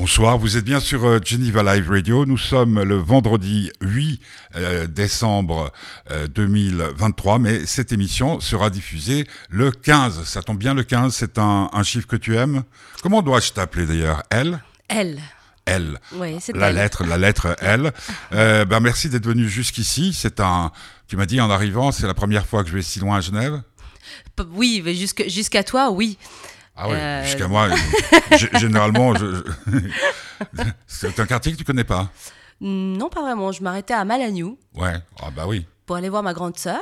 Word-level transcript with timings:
Bonsoir, 0.00 0.38
vous 0.38 0.56
êtes 0.56 0.64
bien 0.64 0.80
sur 0.80 1.04
euh, 1.04 1.18
Geneva 1.22 1.62
Live 1.62 1.90
Radio. 1.90 2.24
Nous 2.24 2.38
sommes 2.38 2.82
le 2.82 2.96
vendredi 2.96 3.70
8 3.82 4.18
euh, 4.56 4.86
décembre 4.86 5.70
2023, 6.34 7.34
euh, 7.34 7.38
mais 7.38 7.66
cette 7.66 7.92
émission 7.92 8.40
sera 8.40 8.70
diffusée 8.70 9.26
le 9.50 9.70
15. 9.70 10.24
Ça 10.24 10.40
tombe 10.40 10.56
bien 10.56 10.72
le 10.72 10.84
15, 10.84 11.14
c'est 11.14 11.36
un, 11.36 11.68
chiffre 11.82 12.06
que 12.06 12.16
tu 12.16 12.34
aimes. 12.34 12.62
Comment 13.02 13.20
dois-je 13.20 13.52
t'appeler 13.52 13.84
d'ailleurs? 13.84 14.22
Elle? 14.30 14.64
Elle. 14.88 15.20
L. 15.66 16.00
Oui, 16.14 16.38
c'est 16.40 16.56
la 16.56 16.72
lettre, 16.72 17.04
la 17.04 17.18
lettre 17.18 17.54
L. 17.60 17.92
ben 18.30 18.80
merci 18.80 19.10
d'être 19.10 19.26
venu 19.26 19.50
jusqu'ici. 19.50 20.14
C'est 20.14 20.40
un, 20.40 20.72
tu 21.08 21.18
m'as 21.18 21.26
dit 21.26 21.42
en 21.42 21.50
arrivant, 21.50 21.92
c'est 21.92 22.06
la 22.06 22.14
première 22.14 22.46
fois 22.46 22.64
que 22.64 22.70
je 22.70 22.74
vais 22.74 22.80
si 22.80 23.00
loin 23.00 23.18
à 23.18 23.20
Genève? 23.20 23.60
Oui, 24.54 24.82
jusqu'à 25.28 25.62
toi, 25.62 25.90
oui. 25.90 26.16
Ah 26.82 26.88
oui, 26.88 26.94
euh, 26.96 27.24
jusqu'à 27.24 27.46
moi, 27.46 27.68
généralement, 28.54 29.12
c'est 30.86 31.20
un 31.20 31.26
quartier 31.26 31.52
que 31.52 31.58
tu 31.58 31.64
connais 31.64 31.84
pas? 31.84 32.08
Non, 32.62 33.10
pas 33.10 33.20
vraiment. 33.20 33.52
Je 33.52 33.62
m'arrêtais 33.62 33.92
à 33.92 34.06
Malagnou. 34.06 34.58
Ouais, 34.74 34.94
ah 35.22 35.30
bah 35.30 35.44
oui. 35.46 35.66
Pour 35.84 35.96
aller 35.96 36.08
voir 36.08 36.22
ma 36.22 36.32
grande 36.32 36.56
sœur. 36.56 36.80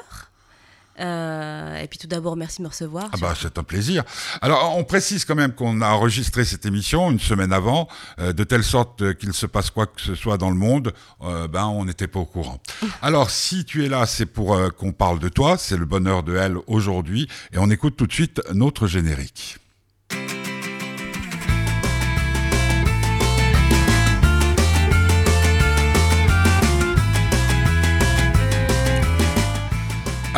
Euh, 1.01 1.81
et 1.81 1.89
puis 1.89 1.99
tout 1.99 2.07
d'abord, 2.07 2.37
merci 2.37 2.59
de 2.59 2.63
me 2.65 2.69
recevoir. 2.69 3.09
Ah 3.13 3.17
bah 3.21 3.35
c'est 3.41 3.59
un 3.59 3.63
plaisir. 3.63 4.05
Alors 4.41 4.77
on 4.77 4.85
précise 4.85 5.25
quand 5.25 5.37
même 5.37 5.53
qu'on 5.53 5.81
a 5.81 5.89
enregistré 5.89 6.45
cette 6.45 6.67
émission 6.67 7.11
une 7.11 7.21
semaine 7.21 7.53
avant, 7.53 7.89
euh, 8.21 8.33
de 8.33 8.43
telle 8.43 8.65
sorte 8.65 9.15
qu'il 9.15 9.33
se 9.33 9.47
passe 9.47 9.71
quoi 9.71 9.87
que 9.87 10.01
ce 10.01 10.17
soit 10.17 10.39
dans 10.39 10.51
le 10.51 10.57
monde, 10.57 10.93
ben 11.21 11.67
on 11.67 11.85
n'était 11.85 12.09
pas 12.09 12.19
au 12.19 12.25
courant. 12.25 12.59
Alors 13.03 13.31
si 13.31 13.65
tu 13.65 13.85
es 13.85 13.89
là, 13.89 14.07
c'est 14.07 14.27
pour 14.27 14.59
qu'on 14.77 14.91
parle 14.91 15.21
de 15.21 15.29
toi, 15.29 15.57
c'est 15.57 15.77
le 15.77 15.87
bonheur 15.87 16.25
de 16.25 16.37
elle 16.37 16.57
aujourd'hui, 16.67 17.29
et 17.53 17.59
on 17.59 17.71
écoute 17.71 17.97
tout 17.97 18.09
de 18.09 18.13
suite 18.13 18.43
notre 18.53 18.89
générique. 18.89 19.59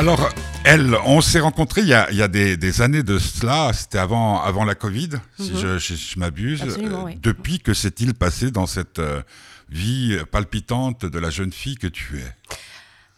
Alors, 0.01 0.31
elle, 0.65 0.97
on 1.05 1.21
s'est 1.21 1.41
rencontrés 1.41 1.83
il 1.83 1.89
y 1.89 1.93
a, 1.93 2.29
des, 2.29 2.81
années 2.81 3.03
de 3.03 3.19
cela, 3.19 3.71
c'était 3.75 3.99
avant, 3.99 4.41
avant 4.41 4.65
la 4.65 4.75
Covid, 4.75 5.11
si 5.39 5.53
mhm. 5.53 5.79
je, 5.79 6.19
m'abuse. 6.19 6.63
Euh, 6.63 7.13
depuis, 7.17 7.59
que 7.59 7.75
s'est-il 7.75 8.15
passé 8.15 8.51
dans 8.51 8.67
cette 8.67 8.99
euh, 8.99 9.21
vie 9.69 10.17
palpitante 10.31 11.05
de 11.05 11.19
la 11.19 11.29
jeune 11.29 11.53
fille 11.53 11.77
que 11.77 11.87
tu 11.87 12.19
es? 12.19 12.57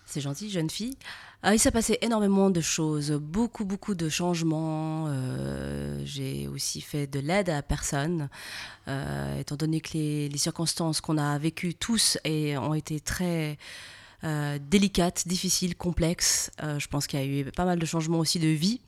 C'est 0.07 0.21
gentil, 0.21 0.51
jeune 0.51 0.71
fille. 0.71 0.97
Ah, 1.45 1.55
il 1.55 1.59
s'est 1.59 1.73
passé 1.73 1.99
énormément 2.03 2.51
de 2.51 2.61
choses, 2.61 3.11
beaucoup, 3.11 3.65
beaucoup 3.65 3.97
de 3.97 4.09
changements. 4.09 5.07
Euh, 5.09 6.01
j'ai 6.05 6.47
aussi 6.47 6.81
fait 6.81 7.09
de 7.09 7.19
l'aide 7.19 7.51
à 7.51 7.63
personne, 7.63 8.29
étant 8.87 9.57
donné 9.57 9.81
que 9.81 9.93
les, 9.95 10.39
circonstances 10.39 11.01
qu'on 11.01 11.19
a 11.19 11.39
vécues 11.39 11.75
tous 11.75 12.17
et, 12.25 12.57
ont 12.57 12.75
été 12.75 13.01
très 13.01 13.59
euh, 14.25 14.59
délicate, 14.61 15.27
difficile, 15.27 15.75
complexe. 15.75 16.53
Euh, 16.63 16.79
je 16.79 16.87
pense 16.87 17.09
qu'il 17.09 17.19
y 17.19 17.23
a 17.23 17.27
eu 17.27 17.45
pas 17.51 17.65
mal 17.65 17.79
de 17.79 17.87
changements 17.87 18.21
aussi 18.21 18.39
de 18.39 18.49
vie. 18.49 18.81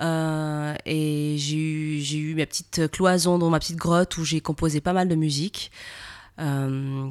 Euh, 0.00 0.74
et 0.86 1.34
j'ai 1.38 1.56
eu, 1.56 2.30
eu 2.30 2.34
ma 2.36 2.46
petite 2.46 2.88
cloison 2.92 3.36
dans 3.38 3.50
ma 3.50 3.58
petite 3.58 3.76
grotte 3.76 4.16
où 4.16 4.24
j'ai 4.24 4.40
composé 4.40 4.80
pas 4.80 4.92
mal 4.92 5.08
de 5.08 5.16
musique. 5.16 5.70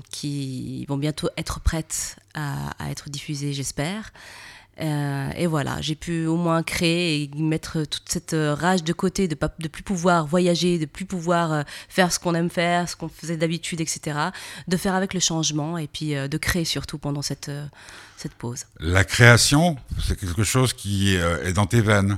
qui 0.10 0.86
vont 0.88 0.98
bientôt 0.98 1.30
être 1.38 1.60
prêtes 1.60 2.16
à 2.34 2.90
être 2.90 3.12
diffusées, 3.12 3.54
j'espère. 3.54 4.12
Euh, 4.82 5.30
et 5.36 5.48
voilà, 5.48 5.82
j'ai 5.82 5.96
pu 5.96 6.26
au 6.26 6.38
moins 6.38 6.64
créer 6.64 7.24
et 7.24 7.32
mettre 7.42 7.84
toute 7.84 8.08
cette 8.08 8.34
euh, 8.34 8.54
rage 8.54 8.84
de 8.84 8.94
côté, 8.94 9.28
de 9.28 9.38
ne 9.60 9.68
plus 9.68 9.84
pouvoir 9.84 10.26
voyager, 10.26 10.80
de 10.80 10.86
plus 10.86 11.06
pouvoir 11.06 11.52
euh, 11.52 11.64
faire 11.90 12.12
ce 12.12 12.20
qu'on 12.20 12.34
aime 12.34 12.50
faire, 12.50 12.88
ce 12.88 12.96
qu'on 12.96 13.10
faisait 13.10 13.38
d'habitude, 13.38 13.82
etc. 13.82 14.18
De 14.68 14.78
faire 14.78 14.96
avec 14.96 15.14
le 15.14 15.20
changement 15.20 15.78
et 15.78 15.88
puis 15.88 16.14
de 16.14 16.38
créer 16.38 16.66
surtout 16.66 16.98
pendant 16.98 17.22
cette, 17.22 17.52
cette 18.18 18.34
pause. 18.34 18.66
La 18.80 19.04
création, 19.04 19.78
c'est 20.06 20.18
quelque 20.18 20.44
chose 20.44 20.74
qui 20.74 21.16
est 21.16 21.54
dans 21.54 21.66
tes 21.66 21.82
veines 21.82 22.18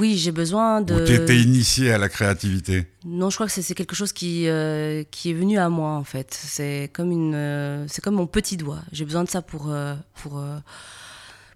oui, 0.00 0.16
j'ai 0.16 0.32
besoin 0.32 0.80
de. 0.80 0.94
Ou 0.94 1.04
t'étais 1.04 1.38
initié 1.38 1.92
à 1.92 1.98
la 1.98 2.08
créativité 2.08 2.86
Non, 3.04 3.28
je 3.28 3.36
crois 3.36 3.46
que 3.46 3.52
c'est 3.52 3.74
quelque 3.74 3.94
chose 3.94 4.12
qui, 4.12 4.48
euh, 4.48 5.04
qui 5.10 5.30
est 5.30 5.34
venu 5.34 5.58
à 5.58 5.68
moi 5.68 5.90
en 5.90 6.04
fait. 6.04 6.32
C'est 6.32 6.90
comme 6.94 7.12
une, 7.12 7.34
euh, 7.34 7.86
c'est 7.86 8.02
comme 8.02 8.14
mon 8.14 8.26
petit 8.26 8.56
doigt. 8.56 8.80
J'ai 8.92 9.04
besoin 9.04 9.24
de 9.24 9.28
ça 9.28 9.42
pour 9.42 9.70
euh, 9.70 9.94
pour 10.22 10.42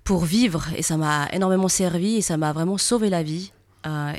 pour 0.04 0.24
vivre 0.26 0.66
et 0.76 0.82
ça 0.82 0.98
m'a 0.98 1.28
énormément 1.32 1.68
servi 1.68 2.16
et 2.16 2.22
ça 2.22 2.36
m'a 2.36 2.52
vraiment 2.52 2.76
sauvé 2.76 3.08
la 3.08 3.22
vie. 3.22 3.52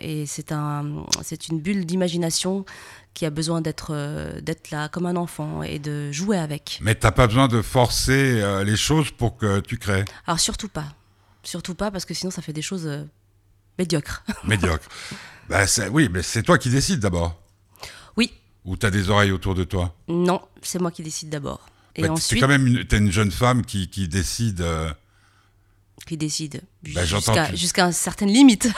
et 0.01 0.25
c'est 0.25 0.51
un, 0.51 1.05
c'est 1.21 1.47
une 1.47 1.59
bulle 1.59 1.85
d'imagination 1.85 2.65
qui 3.13 3.25
a 3.25 3.29
besoin 3.29 3.61
d'être 3.61 3.93
d'être 4.41 4.71
là 4.71 4.89
comme 4.89 5.05
un 5.05 5.15
enfant 5.15 5.61
et 5.61 5.77
de 5.77 6.11
jouer 6.11 6.37
avec. 6.39 6.79
Mais 6.81 6.95
t'as 6.95 7.11
pas 7.11 7.27
besoin 7.27 7.47
de 7.47 7.61
forcer 7.61 8.41
les 8.65 8.75
choses 8.75 9.11
pour 9.11 9.37
que 9.37 9.59
tu 9.59 9.77
crées. 9.77 10.05
Alors 10.25 10.39
surtout 10.39 10.69
pas, 10.69 10.87
surtout 11.43 11.75
pas 11.75 11.91
parce 11.91 12.05
que 12.05 12.15
sinon 12.15 12.31
ça 12.31 12.41
fait 12.41 12.53
des 12.53 12.63
choses 12.63 12.89
Médiocre. 13.77 14.23
Médiocre. 14.43 14.87
bah, 15.49 15.65
oui, 15.91 16.09
mais 16.11 16.23
c'est 16.23 16.43
toi 16.43 16.57
qui 16.57 16.69
décides 16.69 16.99
d'abord. 16.99 17.41
Oui. 18.17 18.33
Ou 18.65 18.77
tu 18.77 18.85
as 18.85 18.91
des 18.91 19.09
oreilles 19.09 19.31
autour 19.31 19.55
de 19.55 19.63
toi? 19.63 19.95
Non, 20.07 20.41
c'est 20.61 20.79
moi 20.79 20.91
qui 20.91 21.03
décide 21.03 21.29
d'abord. 21.29 21.65
Et 21.95 22.03
bah, 22.03 22.11
ensuite. 22.11 22.41
quand 22.41 22.47
même 22.47 22.67
une, 22.67 22.79
es 22.79 22.97
une 22.97 23.11
jeune 23.11 23.31
femme 23.31 23.65
qui, 23.65 23.89
qui 23.89 24.07
décide. 24.07 24.61
Euh, 24.61 24.91
qui 26.05 26.17
décide 26.17 26.61
bah, 26.93 27.01
jusqu'à 27.53 27.85
une 27.85 27.91
certaine 27.91 28.29
limite. 28.29 28.69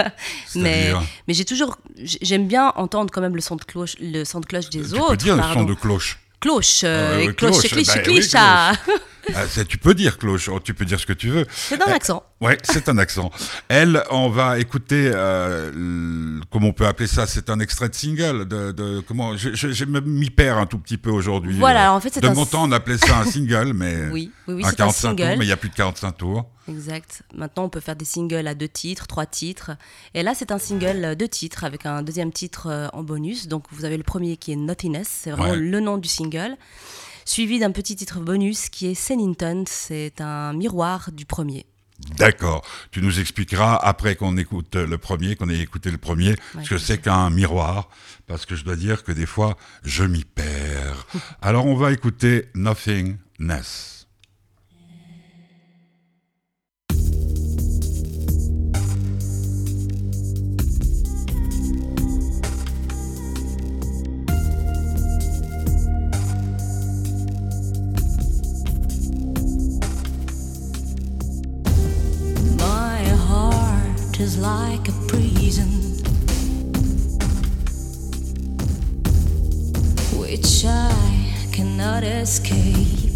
mais 0.54 0.92
mais 1.28 1.34
j'ai 1.34 1.44
toujours 1.44 1.76
j'aime 1.98 2.48
bien 2.48 2.72
entendre 2.76 3.12
quand 3.12 3.20
même 3.20 3.34
le 3.34 3.42
son 3.42 3.56
de 3.56 3.64
cloche 3.64 3.96
le 4.00 4.24
son 4.24 4.40
de 4.40 4.46
cloche 4.46 4.70
des 4.70 4.94
autres. 4.94 5.10
Tu 5.10 5.10
peux 5.10 5.16
dire 5.16 5.36
le 5.36 5.42
son 5.52 5.64
de 5.64 5.74
cloche. 5.74 6.20
Cloche, 6.40 6.80
euh, 6.84 7.32
cloche, 7.34 7.68
cloche, 7.68 8.02
cloche, 8.02 8.30
ah. 9.34 9.64
Tu 9.68 9.78
peux 9.78 9.94
dire 9.94 10.18
cloche, 10.18 10.48
oh, 10.48 10.60
tu 10.60 10.74
peux 10.74 10.84
dire 10.84 10.98
ce 11.00 11.06
que 11.06 11.12
tu 11.12 11.28
veux. 11.28 11.46
C'est 11.50 11.80
un 11.82 11.92
accent. 11.92 12.22
Ouais, 12.40 12.56
c'est 12.62 12.88
un 12.88 12.96
accent. 12.96 13.30
Elle, 13.68 14.02
on 14.10 14.30
va 14.30 14.58
écouter, 14.58 15.10
euh, 15.14 16.40
comment 16.50 16.68
on 16.68 16.72
peut 16.72 16.86
appeler 16.86 17.06
ça? 17.06 17.26
C'est 17.26 17.50
un 17.50 17.60
extrait 17.60 17.88
de 17.88 17.94
single. 17.94 18.48
De, 18.48 18.72
de 18.72 19.00
comment 19.00 19.36
Je, 19.36 19.84
m'y 19.84 20.30
perds 20.30 20.58
un 20.58 20.66
tout 20.66 20.78
petit 20.78 20.96
peu 20.96 21.10
aujourd'hui. 21.10 21.58
Voilà, 21.58 21.92
en 21.92 22.00
fait, 22.00 22.14
c'est 22.14 22.20
De 22.20 22.28
mon 22.28 22.46
temps, 22.46 22.64
on 22.64 22.72
appelait 22.72 22.98
ça 22.98 23.18
un 23.18 23.24
single, 23.24 23.72
mais 23.74 24.08
oui, 24.12 24.30
oui, 24.48 24.54
oui, 24.54 24.64
un 24.64 24.72
45 24.72 25.08
un 25.08 25.14
tours, 25.14 25.36
mais 25.38 25.44
il 25.44 25.48
y 25.48 25.52
a 25.52 25.56
plus 25.56 25.68
de 25.68 25.74
45 25.74 26.12
tours. 26.12 26.46
Exact. 26.68 27.22
Maintenant, 27.34 27.64
on 27.64 27.68
peut 27.68 27.80
faire 27.80 27.96
des 27.96 28.04
singles 28.04 28.46
à 28.46 28.54
deux 28.54 28.68
titres, 28.68 29.06
trois 29.06 29.26
titres. 29.26 29.72
Et 30.14 30.22
là, 30.22 30.34
c'est 30.34 30.52
un 30.52 30.58
single 30.58 31.16
de 31.16 31.26
titres 31.26 31.64
avec 31.64 31.84
un 31.84 32.02
deuxième 32.02 32.32
titre 32.32 32.68
euh, 32.68 32.88
en 32.92 33.02
bonus. 33.02 33.48
Donc, 33.48 33.64
vous 33.70 33.84
avez 33.84 33.96
le 33.96 34.02
premier 34.02 34.36
qui 34.36 34.52
est 34.52 34.56
Nothiness, 34.56 35.08
c'est 35.08 35.30
vraiment 35.30 35.54
le 35.54 35.80
nom 35.80 35.98
du 35.98 36.08
single 36.08 36.56
suivi 37.30 37.60
d'un 37.60 37.70
petit 37.70 37.94
titre 37.94 38.18
bonus 38.18 38.68
qui 38.68 38.88
est 38.88 38.94
Sennington, 38.94 39.62
c'est 39.66 40.20
un 40.20 40.52
miroir 40.52 41.12
du 41.12 41.26
premier. 41.26 41.64
D'accord. 42.16 42.66
Tu 42.90 43.02
nous 43.02 43.20
expliqueras 43.20 43.76
après 43.76 44.16
qu'on 44.16 44.36
écoute 44.36 44.74
le 44.74 44.98
premier, 44.98 45.36
qu'on 45.36 45.48
ait 45.48 45.60
écouté 45.60 45.92
le 45.92 45.98
premier, 45.98 46.34
ce 46.64 46.70
que 46.70 46.78
c'est 46.78 46.98
qu'un 46.98 47.30
miroir, 47.30 47.88
parce 48.26 48.46
que 48.46 48.56
je 48.56 48.64
dois 48.64 48.74
dire 48.74 49.04
que 49.04 49.12
des 49.12 49.26
fois, 49.26 49.56
je 49.84 50.02
m'y 50.02 50.24
perds. 50.24 51.06
Alors 51.42 51.66
on 51.66 51.76
va 51.76 51.92
écouter 51.92 52.46
Nothingness. 52.54 53.99
Is 74.20 74.36
like 74.36 74.86
a 74.88 74.92
prison 75.08 75.68
which 80.18 80.64
I 80.66 81.48
cannot 81.52 82.04
escape. 82.04 83.10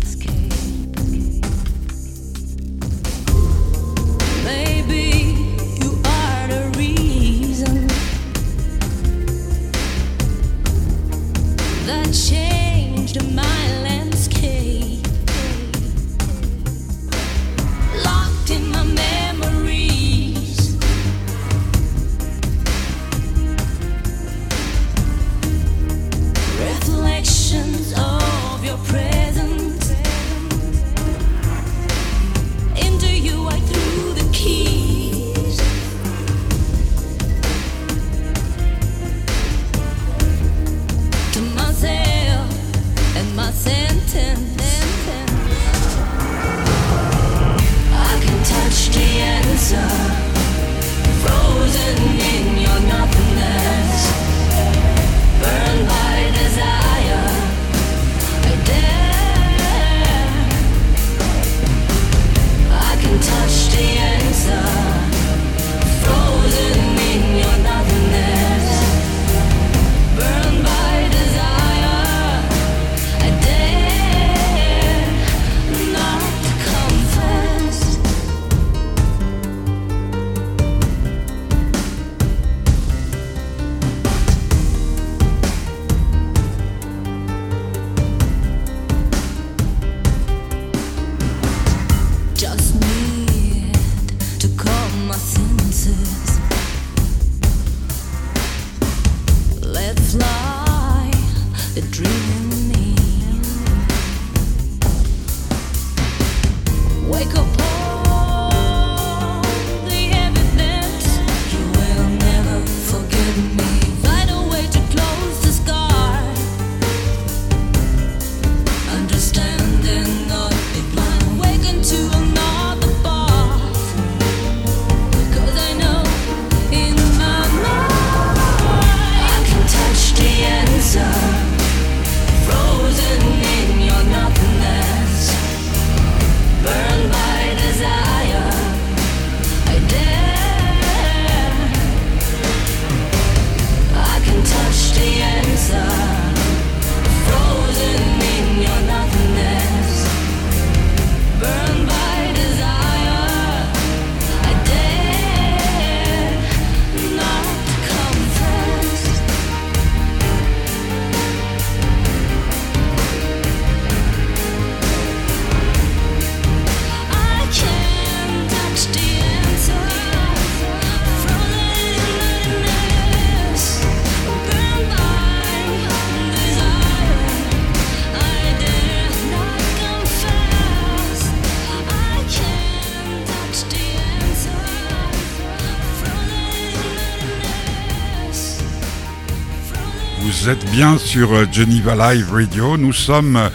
Vous 190.44 190.50
êtes 190.50 190.70
bien 190.72 190.98
sur 190.98 191.32
euh, 191.32 191.46
Geneva 191.50 191.94
Live 192.14 192.30
Radio. 192.30 192.76
Nous 192.76 192.92
sommes 192.92 193.36
euh, 193.36 193.48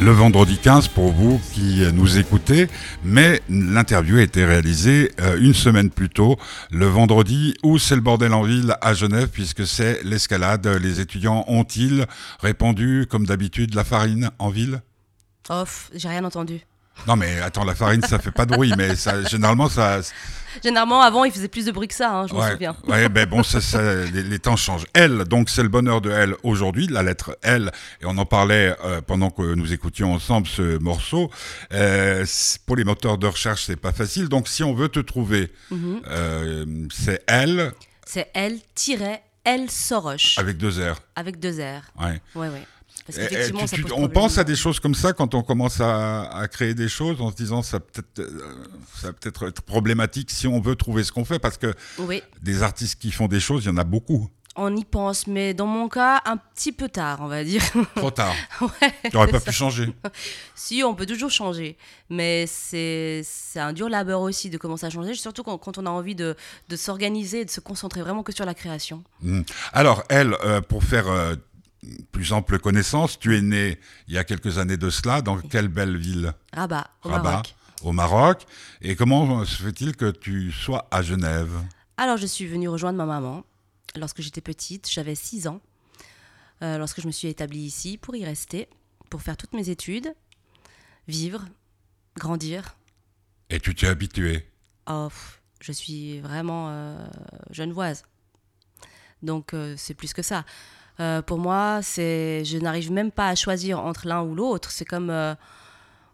le 0.00 0.12
vendredi 0.12 0.58
15 0.58 0.86
pour 0.86 1.10
vous 1.10 1.40
qui 1.52 1.82
euh, 1.82 1.90
nous 1.90 2.18
écoutez, 2.18 2.68
mais 3.02 3.42
l'interview 3.48 4.18
a 4.18 4.22
été 4.22 4.44
réalisée 4.44 5.10
une 5.40 5.54
semaine 5.54 5.90
plus 5.90 6.08
tôt, 6.08 6.36
le 6.70 6.86
vendredi 6.86 7.56
où 7.64 7.80
c'est 7.80 7.96
le 7.96 8.00
bordel 8.00 8.32
en 8.32 8.44
ville 8.44 8.76
à 8.80 8.94
Genève, 8.94 9.28
puisque 9.32 9.66
c'est 9.66 10.04
l'escalade. 10.04 10.64
Les 10.80 11.00
étudiants 11.00 11.44
ont-ils 11.48 12.06
répandu, 12.38 13.08
comme 13.10 13.26
d'habitude, 13.26 13.74
la 13.74 13.82
farine 13.82 14.30
en 14.38 14.48
ville? 14.48 14.82
Off, 15.48 15.90
j'ai 15.96 16.08
rien 16.08 16.22
entendu. 16.22 16.60
Non 17.06 17.16
mais 17.16 17.40
attends, 17.40 17.64
la 17.64 17.74
farine 17.74 18.02
ça 18.02 18.18
fait 18.18 18.30
pas 18.32 18.46
de 18.46 18.54
bruit, 18.54 18.72
mais 18.76 18.96
ça, 18.96 19.22
généralement 19.24 19.68
ça, 19.68 20.00
Généralement, 20.64 21.02
avant, 21.02 21.24
il 21.24 21.32
faisait 21.32 21.48
plus 21.48 21.66
de 21.66 21.70
bruit 21.70 21.86
que 21.86 21.92
ça, 21.94 22.10
hein, 22.20 22.26
je 22.26 22.32
ouais, 22.34 22.52
souviens. 22.52 22.74
ouais, 22.88 23.10
ben 23.10 23.28
bon, 23.28 23.42
ça, 23.42 23.60
ça- 23.60 24.06
les, 24.06 24.22
les 24.22 24.38
temps 24.38 24.56
changent. 24.56 24.86
Elle, 24.94 25.24
donc 25.24 25.50
c'est 25.50 25.62
le 25.62 25.68
bonheur 25.68 26.00
de 26.00 26.10
elle 26.10 26.34
aujourd'hui, 26.44 26.86
la 26.86 27.02
lettre 27.02 27.36
L, 27.42 27.70
et 28.00 28.06
on 28.06 28.16
en 28.16 28.24
parlait 28.24 28.74
euh, 28.82 29.02
pendant 29.02 29.28
que 29.28 29.42
nous 29.54 29.74
écoutions 29.74 30.14
ensemble 30.14 30.46
ce 30.46 30.78
morceau. 30.78 31.30
Euh, 31.74 32.24
pour 32.64 32.76
les 32.76 32.84
moteurs 32.84 33.18
de 33.18 33.26
recherche, 33.26 33.64
c'est 33.66 33.76
pas 33.76 33.92
facile. 33.92 34.30
Donc 34.30 34.48
si 34.48 34.64
on 34.64 34.72
veut 34.74 34.88
te 34.88 35.00
trouver, 35.00 35.52
Mhm. 35.70 36.00
euh, 36.08 36.64
c'est 36.90 37.22
elle 37.26 37.72
C'est 38.06 38.30
L-L 38.32 39.70
Soroche, 39.70 40.38
avec 40.38 40.56
deux 40.56 40.70
R. 40.70 40.96
avec 41.16 41.38
deux 41.38 41.60
R. 41.60 41.82
Ouais. 42.02 42.20
Ouais, 42.34 42.48
ouais. 42.48 42.66
Parce 43.06 43.28
tu- 43.28 43.34
ça 43.34 43.76
tu- 43.76 43.82
pose 43.82 43.92
on 43.96 44.08
pense 44.08 44.38
à 44.38 44.44
des 44.44 44.56
choses 44.56 44.80
comme 44.80 44.94
ça 44.94 45.12
quand 45.12 45.34
on 45.34 45.42
commence 45.42 45.80
à, 45.80 46.22
à 46.24 46.48
créer 46.48 46.74
des 46.74 46.88
choses 46.88 47.20
en 47.20 47.30
se 47.30 47.36
disant 47.36 47.62
ça 47.62 47.78
peut 47.80 48.00
être 48.00 48.28
ça 49.00 49.12
peut 49.12 49.28
être 49.28 49.48
être 49.48 49.62
problématique 49.62 50.30
si 50.30 50.46
on 50.46 50.60
veut 50.60 50.74
trouver 50.76 51.04
ce 51.04 51.12
qu'on 51.12 51.24
fait 51.24 51.38
parce 51.38 51.56
que 51.58 51.72
Oui, 51.98 52.22
des 52.42 52.62
artistes 52.62 53.00
qui 53.00 53.12
font 53.12 53.28
des 53.28 53.40
choses, 53.40 53.64
il 53.64 53.68
y 53.68 53.70
en 53.70 53.76
a 53.76 53.84
beaucoup. 53.84 54.28
on 54.58 54.74
y 54.74 54.84
pense, 54.84 55.26
mais 55.26 55.52
dans 55.52 55.66
mon 55.66 55.86
cas, 55.88 56.22
un 56.24 56.38
petit 56.38 56.72
peu 56.72 56.88
tard, 56.88 57.18
on 57.20 57.26
va 57.28 57.44
dire. 57.44 57.62
Trop 57.96 58.10
tard. 58.10 58.34
ouais, 58.62 58.92
Tu 59.04 59.10
n'aurais 59.14 59.28
pas 59.30 59.38
ça. 59.38 59.50
pu 59.50 59.52
changer. 59.52 59.94
Si, 60.54 60.82
on 60.82 60.94
peut 60.94 61.04
toujours 61.06 61.30
changer, 61.30 61.76
mais 62.08 62.46
c'est 62.48 63.22
un 63.56 63.72
dur 63.74 63.88
labeur 63.90 64.22
aussi 64.22 64.48
de 64.50 64.56
commencer 64.58 64.86
à 64.86 64.90
changer, 64.90 65.14
surtout 65.14 65.42
quand, 65.42 65.58
quand 65.58 65.76
on 65.78 65.84
a 65.86 65.90
envie 65.90 66.14
de, 66.14 66.34
de 66.70 66.76
s'organiser 66.76 67.40
et 67.40 67.44
de 67.44 67.50
se 67.50 67.60
concentrer 67.60 68.00
vraiment 68.00 68.22
que 68.22 68.32
sur 68.32 68.46
la 68.46 68.54
création. 68.54 69.04
Mm. 69.20 69.42
Alors, 69.74 70.02
elle, 70.08 70.34
euh, 70.44 70.60
pour 70.62 70.82
faire 70.82 71.06
euh, 71.08 71.34
plus 72.12 72.32
ample 72.32 72.58
connaissance, 72.58 73.18
tu 73.18 73.36
es 73.36 73.42
née 73.42 73.78
il 74.08 74.14
y 74.14 74.18
a 74.18 74.24
quelques 74.24 74.58
années 74.58 74.76
de 74.76 74.90
cela. 74.90 75.22
Dans 75.22 75.38
quelle 75.38 75.68
belle 75.68 75.96
ville 75.96 76.32
Rabat, 76.52 76.90
au 77.04 77.08
Rabat, 77.08 77.30
Maroc. 77.30 77.54
au 77.82 77.92
Maroc. 77.92 78.46
Et 78.80 78.96
comment 78.96 79.44
se 79.44 79.62
fait-il 79.62 79.96
que 79.96 80.10
tu 80.10 80.52
sois 80.52 80.88
à 80.90 81.02
Genève 81.02 81.52
Alors, 81.96 82.16
je 82.16 82.26
suis 82.26 82.46
venue 82.46 82.68
rejoindre 82.68 82.98
ma 82.98 83.06
maman 83.06 83.44
lorsque 83.96 84.22
j'étais 84.22 84.40
petite, 84.40 84.90
j'avais 84.90 85.14
6 85.14 85.46
ans, 85.48 85.60
euh, 86.62 86.78
lorsque 86.78 87.00
je 87.00 87.06
me 87.06 87.12
suis 87.12 87.28
établie 87.28 87.60
ici 87.60 87.98
pour 87.98 88.16
y 88.16 88.24
rester, 88.24 88.68
pour 89.10 89.22
faire 89.22 89.36
toutes 89.36 89.52
mes 89.52 89.68
études, 89.70 90.14
vivre, 91.08 91.44
grandir. 92.16 92.76
Et 93.50 93.60
tu 93.60 93.74
t'es 93.74 93.86
habitué 93.86 94.48
Oh, 94.88 95.08
je 95.60 95.72
suis 95.72 96.20
vraiment 96.20 96.68
euh, 96.70 97.06
genevoise. 97.50 98.04
Donc, 99.22 99.54
euh, 99.54 99.74
c'est 99.76 99.94
plus 99.94 100.12
que 100.12 100.22
ça. 100.22 100.44
Euh, 101.00 101.22
pour 101.22 101.38
moi, 101.38 101.80
c'est, 101.82 102.44
je 102.44 102.58
n'arrive 102.58 102.90
même 102.92 103.10
pas 103.10 103.28
à 103.28 103.34
choisir 103.34 103.78
entre 103.80 104.06
l'un 104.06 104.22
ou 104.22 104.34
l'autre. 104.34 104.70
C'est 104.70 104.84
comme, 104.84 105.10
euh, 105.10 105.34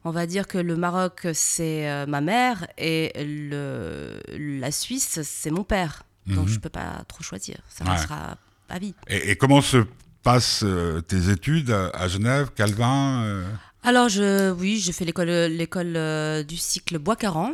on 0.05 0.11
va 0.11 0.27
dire 0.27 0.49
que 0.49 0.59
le 0.59 0.77
Maroc, 0.77 1.27
c'est 1.35 1.89
euh, 1.89 2.07
ma 2.07 2.21
mère 2.21 2.67
et 2.79 3.13
le, 3.25 4.19
la 4.61 4.71
Suisse, 4.73 5.21
c'est 5.23 5.51
mon 5.51 5.65
père. 5.65 6.03
Donc, 6.27 6.47
Mhm. 6.47 6.53
je 6.55 6.59
peux 6.61 6.69
pas 6.69 7.03
trop 7.09 7.23
choisir. 7.23 7.57
Ça 7.69 7.85
Ouais. 7.85 7.97
sera 7.99 8.37
à 8.69 8.79
vie. 8.79 8.95
Et, 9.09 9.31
et 9.31 9.37
comment 9.37 9.61
se 9.61 9.85
passent 10.23 10.65
tes 11.09 11.31
études 11.31 11.71
à, 11.71 12.07
Genève, 12.09 12.51
Calvin 12.55 13.43
Alors, 13.83 14.09
je, 14.09 14.51
oui, 14.53 14.79
j'ai 14.79 14.93
fait 14.93 15.05
l'école, 15.05 15.29
l'école 15.29 16.45
du 16.45 16.57
cycle 16.57 16.99
Bois-Caran. 16.99 17.53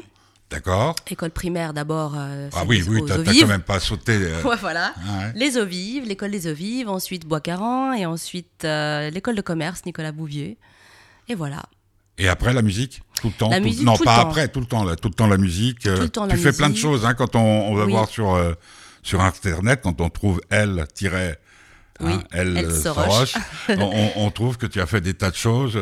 D'accord 0.51 0.97
École 1.11 1.31
primaire 1.31 1.75
d'abord. 1.75 2.15
euh, 2.17 2.49
Ah 2.55 2.63
oui, 2.67 2.83
oui, 2.89 3.03
t'as 3.07 3.19
quand 3.23 3.47
même 3.47 3.61
pas 3.63 3.81
sauté. 3.81 4.13
euh, 4.13 4.43
Ouais, 4.45 4.57
voilà. 4.61 4.95
ouais. 4.97 5.33
Les 5.35 5.59
eaux 5.59 5.67
vives, 5.67 6.05
l'école 6.07 6.31
des 6.31 6.47
eaux 6.51 6.55
vives, 6.55 6.89
ensuite 6.89 7.27
Bois-Caran 7.27 7.93
et 7.93 8.07
ensuite 8.07 8.65
euh, 8.65 9.11
l'école 9.11 9.35
de 9.37 9.43
commerce 9.43 9.85
Nicolas 9.85 10.13
Bouvier. 10.13 10.57
Et 11.29 11.35
voilà. 11.35 11.63
Et 12.17 12.29
après 12.29 12.55
la 12.55 12.63
musique? 12.63 13.03
Tout 13.21 13.29
le 13.29 13.35
temps? 13.35 13.51
La 13.51 13.59
tout- 13.59 13.65
musique, 13.65 13.85
Non, 13.85 13.93
tout 13.95 14.03
le 14.03 14.07
pas 14.07 14.17
temps. 14.23 14.29
après, 14.29 14.49
tout 14.49 14.61
le 14.61 14.67
temps, 14.67 14.85
là, 14.85 14.97
tout 14.97 15.09
le 15.09 15.15
temps 15.15 15.27
la 15.27 15.37
musique. 15.37 15.81
Tout 15.81 15.91
le 15.91 16.09
temps 16.09 16.27
tu 16.27 16.35
la 16.37 16.43
fais 16.43 16.53
plein 16.53 16.71
de 16.71 16.77
choses 16.77 17.05
hein, 17.05 17.13
quand 17.15 17.37
on, 17.37 17.41
on 17.41 17.75
va 17.75 17.85
Oui. 17.85 17.93
voir 17.93 18.09
sur, 18.09 18.57
sur 19.03 19.21
Internet, 19.21 19.81
quand 19.83 20.01
on 20.01 20.09
trouve 20.09 20.41
elle 20.51 20.87
Oui, 22.01 22.13
elle, 22.31 22.57
Elle 22.57 22.73
Soroche. 22.73 23.35
on, 23.69 24.31
trouve 24.31 24.57
que 24.57 24.67
tu 24.67 24.81
as 24.81 24.87
fait 24.87 25.01
des 25.01 25.15
tas 25.15 25.31
de 25.31 25.37
choses. 25.37 25.77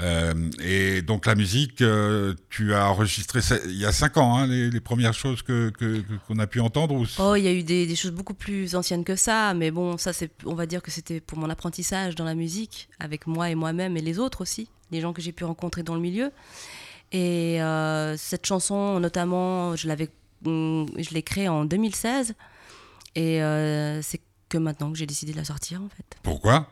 euh, 0.00 0.34
et 0.62 1.02
donc 1.02 1.26
la 1.26 1.34
musique, 1.34 1.82
euh, 1.82 2.34
tu 2.48 2.74
as 2.74 2.88
enregistré 2.88 3.40
il 3.66 3.76
y 3.76 3.84
a 3.84 3.90
cinq 3.92 4.16
ans, 4.18 4.36
hein, 4.36 4.46
les, 4.46 4.70
les 4.70 4.80
premières 4.80 5.14
choses 5.14 5.42
que 5.42 5.70
que- 5.70 6.02
qu'on 6.28 6.38
a 6.38 6.46
pu 6.46 6.60
entendre. 6.60 6.94
Ou... 6.94 7.04
Oh, 7.18 7.34
il 7.34 7.42
y 7.42 7.48
a 7.48 7.52
eu 7.52 7.64
des, 7.64 7.86
des 7.86 7.96
choses 7.96 8.12
beaucoup 8.12 8.34
plus 8.34 8.76
anciennes 8.76 9.04
que 9.04 9.16
ça, 9.16 9.52
mais 9.54 9.70
bon, 9.72 9.98
ça, 9.98 10.12
c'est, 10.12 10.30
on 10.44 10.54
va 10.54 10.66
dire 10.66 10.80
que 10.80 10.90
c'était 10.92 11.20
pour 11.20 11.38
mon 11.38 11.50
apprentissage 11.50 12.14
dans 12.14 12.24
la 12.24 12.34
musique, 12.36 12.88
avec 13.00 13.26
moi 13.26 13.50
et 13.50 13.54
moi-même 13.56 13.96
et 13.96 14.00
les 14.00 14.18
autres 14.20 14.42
aussi, 14.42 14.68
les 14.92 15.00
gens 15.00 15.12
que 15.12 15.20
j'ai 15.22 15.32
pu 15.32 15.44
rencontrer 15.44 15.82
dans 15.82 15.94
le 15.96 16.00
milieu. 16.00 16.30
Et 17.10 17.60
euh, 17.62 18.16
cette 18.16 18.46
chanson, 18.46 19.00
notamment, 19.00 19.74
je 19.74 19.88
l'avais, 19.88 20.08
hum, 20.44 20.86
je 20.96 21.10
l'ai 21.14 21.22
créée 21.22 21.48
en 21.48 21.64
2016, 21.64 22.34
et 23.16 23.42
euh, 23.42 24.00
c'est 24.02 24.20
que 24.48 24.58
maintenant 24.58 24.92
que 24.92 24.98
j'ai 24.98 25.06
décidé 25.06 25.32
de 25.32 25.36
la 25.36 25.44
sortir, 25.44 25.82
en 25.82 25.88
fait. 25.88 26.04
Pourquoi? 26.22 26.70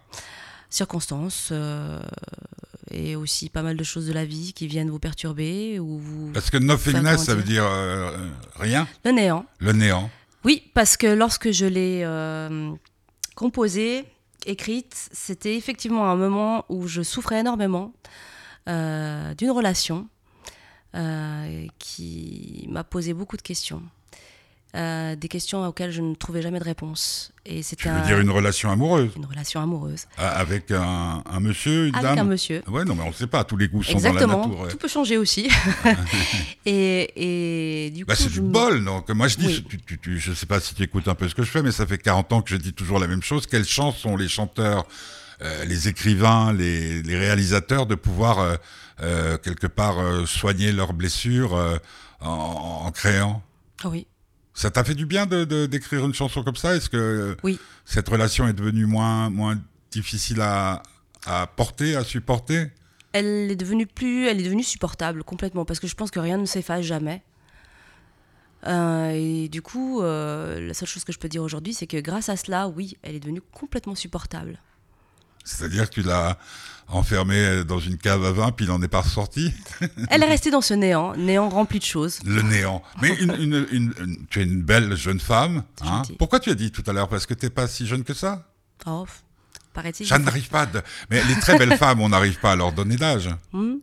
Circonstances, 0.70 1.50
euh, 1.52 2.02
et 2.90 3.16
aussi 3.16 3.48
pas 3.48 3.62
mal 3.62 3.76
de 3.76 3.84
choses 3.84 4.06
de 4.06 4.12
la 4.12 4.24
vie 4.24 4.52
qui 4.52 4.66
viennent 4.66 4.90
vous 4.90 4.98
perturber 4.98 5.78
ou 5.78 5.98
vous... 5.98 6.32
Parce 6.32 6.50
que 6.50 6.56
nothingness, 6.58 7.24
ça 7.24 7.34
veut 7.34 7.42
dire 7.42 7.64
euh, 7.64 8.28
rien, 8.58 8.88
Le 9.04 9.12
néant. 9.12 9.46
le 9.58 9.72
néant. 9.72 10.10
Oui, 10.44 10.70
parce 10.74 10.96
que 10.96 11.06
lorsque 11.06 11.50
je 11.50 11.66
l'ai 11.66 12.02
euh, 12.04 12.72
composée, 13.34 14.04
écrite, 14.44 15.08
c'était 15.12 15.56
effectivement 15.56 16.10
un 16.10 16.16
moment 16.16 16.64
où 16.68 16.86
je 16.86 17.02
souffrais 17.02 17.40
énormément 17.40 17.92
d'une 18.66 19.50
relation 19.50 20.08
qui 21.78 22.66
m'a 22.68 22.82
posé 22.82 23.12
beaucoup 23.12 23.36
de 23.36 23.42
questions. 23.42 23.82
Euh, 24.74 25.16
des 25.16 25.28
questions 25.28 25.66
auxquelles 25.66 25.92
je 25.92 26.02
ne 26.02 26.14
trouvais 26.14 26.42
jamais 26.42 26.58
de 26.58 26.64
réponse. 26.64 27.32
Et 27.46 27.58
Tu 27.58 27.62
c'était 27.62 27.88
veux 27.88 27.94
un- 27.96 28.06
dire 28.06 28.18
une 28.18 28.30
relation 28.30 28.70
amoureuse? 28.70 29.10
Une 29.16 29.24
relation 29.24 29.60
amoureuse 29.62 30.06
a- 30.18 30.28
avec 30.28 30.70
un, 30.70 31.22
un 31.24 31.40
monsieur, 31.40 31.86
une 31.86 31.94
avec 31.94 32.02
dame? 32.16 32.18
un 32.18 32.24
monsieur. 32.24 32.62
Ouais, 32.66 32.84
non, 32.84 32.94
mais 32.94 33.04
on 33.04 33.08
ne 33.08 33.12
sait 33.14 33.26
pas. 33.28 33.44
Tous 33.44 33.56
les 33.56 33.68
goûts 33.68 33.82
sont 33.82 33.92
Exactement, 33.92 34.26
dans 34.32 34.38
la 34.40 34.46
nature. 34.48 34.60
ouais. 34.64 34.70
tout 34.70 34.76
peut 34.76 34.88
changer 34.88 35.16
aussi. 35.16 35.48
et, 36.66 37.86
et 37.86 37.90
du 37.90 38.04
Bah, 38.04 38.14
coup, 38.16 38.22
c'est 38.22 38.30
du 38.32 38.40
me- 38.42 38.50
bol, 38.50 38.84
donc 38.84 39.08
moi 39.10 39.28
je 39.28 39.36
dis, 39.36 39.46
Oui. 39.46 39.64
tu, 39.68 39.78
tu- 39.80 39.98
tu- 39.98 40.18
je 40.18 40.32
sais 40.32 40.46
pas 40.46 40.60
si 40.60 40.74
tu 40.74 40.82
écoutes 40.82 41.08
un 41.08 41.14
peu 41.14 41.28
ce 41.28 41.34
que 41.34 41.42
je 41.42 41.50
fais, 41.50 41.62
mais 41.62 41.72
ça 41.72 41.86
fait 41.86 41.98
40 41.98 42.32
ans 42.32 42.42
que 42.42 42.50
je 42.50 42.56
dis 42.56 42.72
toujours 42.72 42.98
la 42.98 43.06
même 43.06 43.22
chose. 43.22 43.46
Quelle 43.46 43.64
chance 43.64 43.96
sont 43.98 44.16
les 44.16 44.28
chanteurs, 44.28 44.86
euh, 45.42 45.64
les 45.64 45.88
écrivains, 45.88 46.52
les, 46.52 47.02
les 47.02 47.16
réalisateurs 47.16 47.86
de 47.86 47.94
pouvoir 47.94 48.38
euh, 48.40 48.56
euh, 49.02 49.38
quelque 49.38 49.66
part 49.66 49.96
soigner 50.26 50.72
leurs 50.72 50.92
blessures 50.92 51.54
en, 52.20 52.28
en 52.86 52.90
créant? 52.90 53.42
Ah 53.84 53.88
oui, 53.88 54.06
Ça 54.58 54.70
t'a 54.70 54.82
fait 54.84 54.94
du 54.94 55.04
bien 55.04 55.26
de 55.26 55.66
d'écrire 55.66 56.04
une 56.06 56.14
chanson 56.14 56.42
comme 56.42 56.56
ça? 56.56 56.74
Est-ce 56.74 56.88
que 56.88 57.36
Oui. 57.44 57.60
cette 57.84 58.08
relation 58.08 58.48
est 58.48 58.54
devenue 58.54 58.86
moins 58.86 59.28
moins 59.28 59.60
difficile 59.90 60.40
à, 60.40 60.82
à 61.26 61.46
porter, 61.46 61.94
à 61.94 62.02
supporter? 62.04 62.70
Elle 63.12 63.50
est 63.50 63.56
devenue 63.56 63.86
plus, 63.86 64.26
elle 64.26 64.40
est 64.40 64.44
devenue 64.44 64.62
supportable 64.62 65.24
complètement 65.24 65.66
parce 65.66 65.78
que 65.78 65.86
je 65.86 65.94
pense 65.94 66.10
que 66.10 66.20
rien 66.20 66.38
ne 66.38 66.46
s'efface 66.46 66.82
jamais. 66.84 67.22
Euh, 68.66 69.10
et 69.14 69.48
du 69.48 69.60
coup, 69.60 70.00
euh, 70.00 70.66
la 70.66 70.72
seule 70.74 70.88
chose 70.88 71.04
que 71.04 71.12
je 71.12 71.18
peux 71.18 71.28
dire 71.28 71.42
aujourd'hui, 71.42 71.74
c'est 71.74 71.86
que 71.86 71.98
grâce 71.98 72.30
à 72.30 72.36
cela, 72.36 72.66
oui, 72.68 72.96
elle 73.02 73.14
est 73.14 73.20
devenue 73.20 73.42
complètement 73.52 73.94
supportable. 73.94 74.58
C'est-à-dire 75.46 75.88
que 75.88 75.94
tu 75.94 76.02
l'as 76.02 76.36
enfermé 76.88 77.64
dans 77.64 77.78
une 77.80 77.96
cave 77.98 78.24
à 78.24 78.30
vin, 78.32 78.52
puis 78.52 78.64
il 78.66 78.68
n'en 78.68 78.80
est 78.82 78.88
pas 78.88 79.00
ressorti 79.00 79.52
Elle 80.10 80.22
est 80.22 80.28
restée 80.28 80.50
dans 80.50 80.60
ce 80.60 80.74
néant, 80.74 81.16
néant 81.16 81.48
rempli 81.48 81.78
de 81.80 81.84
choses. 81.84 82.18
Le 82.24 82.42
néant. 82.42 82.82
Mais 83.02 83.14
une, 83.14 83.32
une- 83.40 83.66
une- 83.72 83.94
une- 84.00 84.26
tu 84.28 84.40
es 84.40 84.44
une 84.44 84.62
belle 84.62 84.94
jeune 84.96 85.18
femme. 85.18 85.64
Hein. 85.80 86.02
Pourquoi 86.18 86.38
tu 86.40 86.50
as 86.50 86.54
dit 86.54 86.70
tout 86.70 86.84
à 86.86 86.92
l'heure 86.92 87.08
Parce 87.08 87.26
que 87.26 87.34
t'es 87.34 87.50
pas 87.50 87.66
si 87.66 87.86
jeune 87.86 88.04
que 88.04 88.14
ça? 88.14 88.46
Oh, 88.86 89.04
paraît-il. 89.72 90.06
Ça 90.06 90.18
n'arrive 90.18 90.48
pas. 90.48 90.66
De... 90.66 90.80
Mais 91.10 91.24
les 91.24 91.34
très 91.40 91.58
belles 91.58 91.76
femmes, 91.78 92.00
on 92.00 92.08
n'arrive 92.10 92.38
pas 92.38 92.52
à 92.52 92.56
leur 92.56 92.72
donner 92.72 92.96
d'âge. 92.96 93.30
Hmm, 93.52 93.76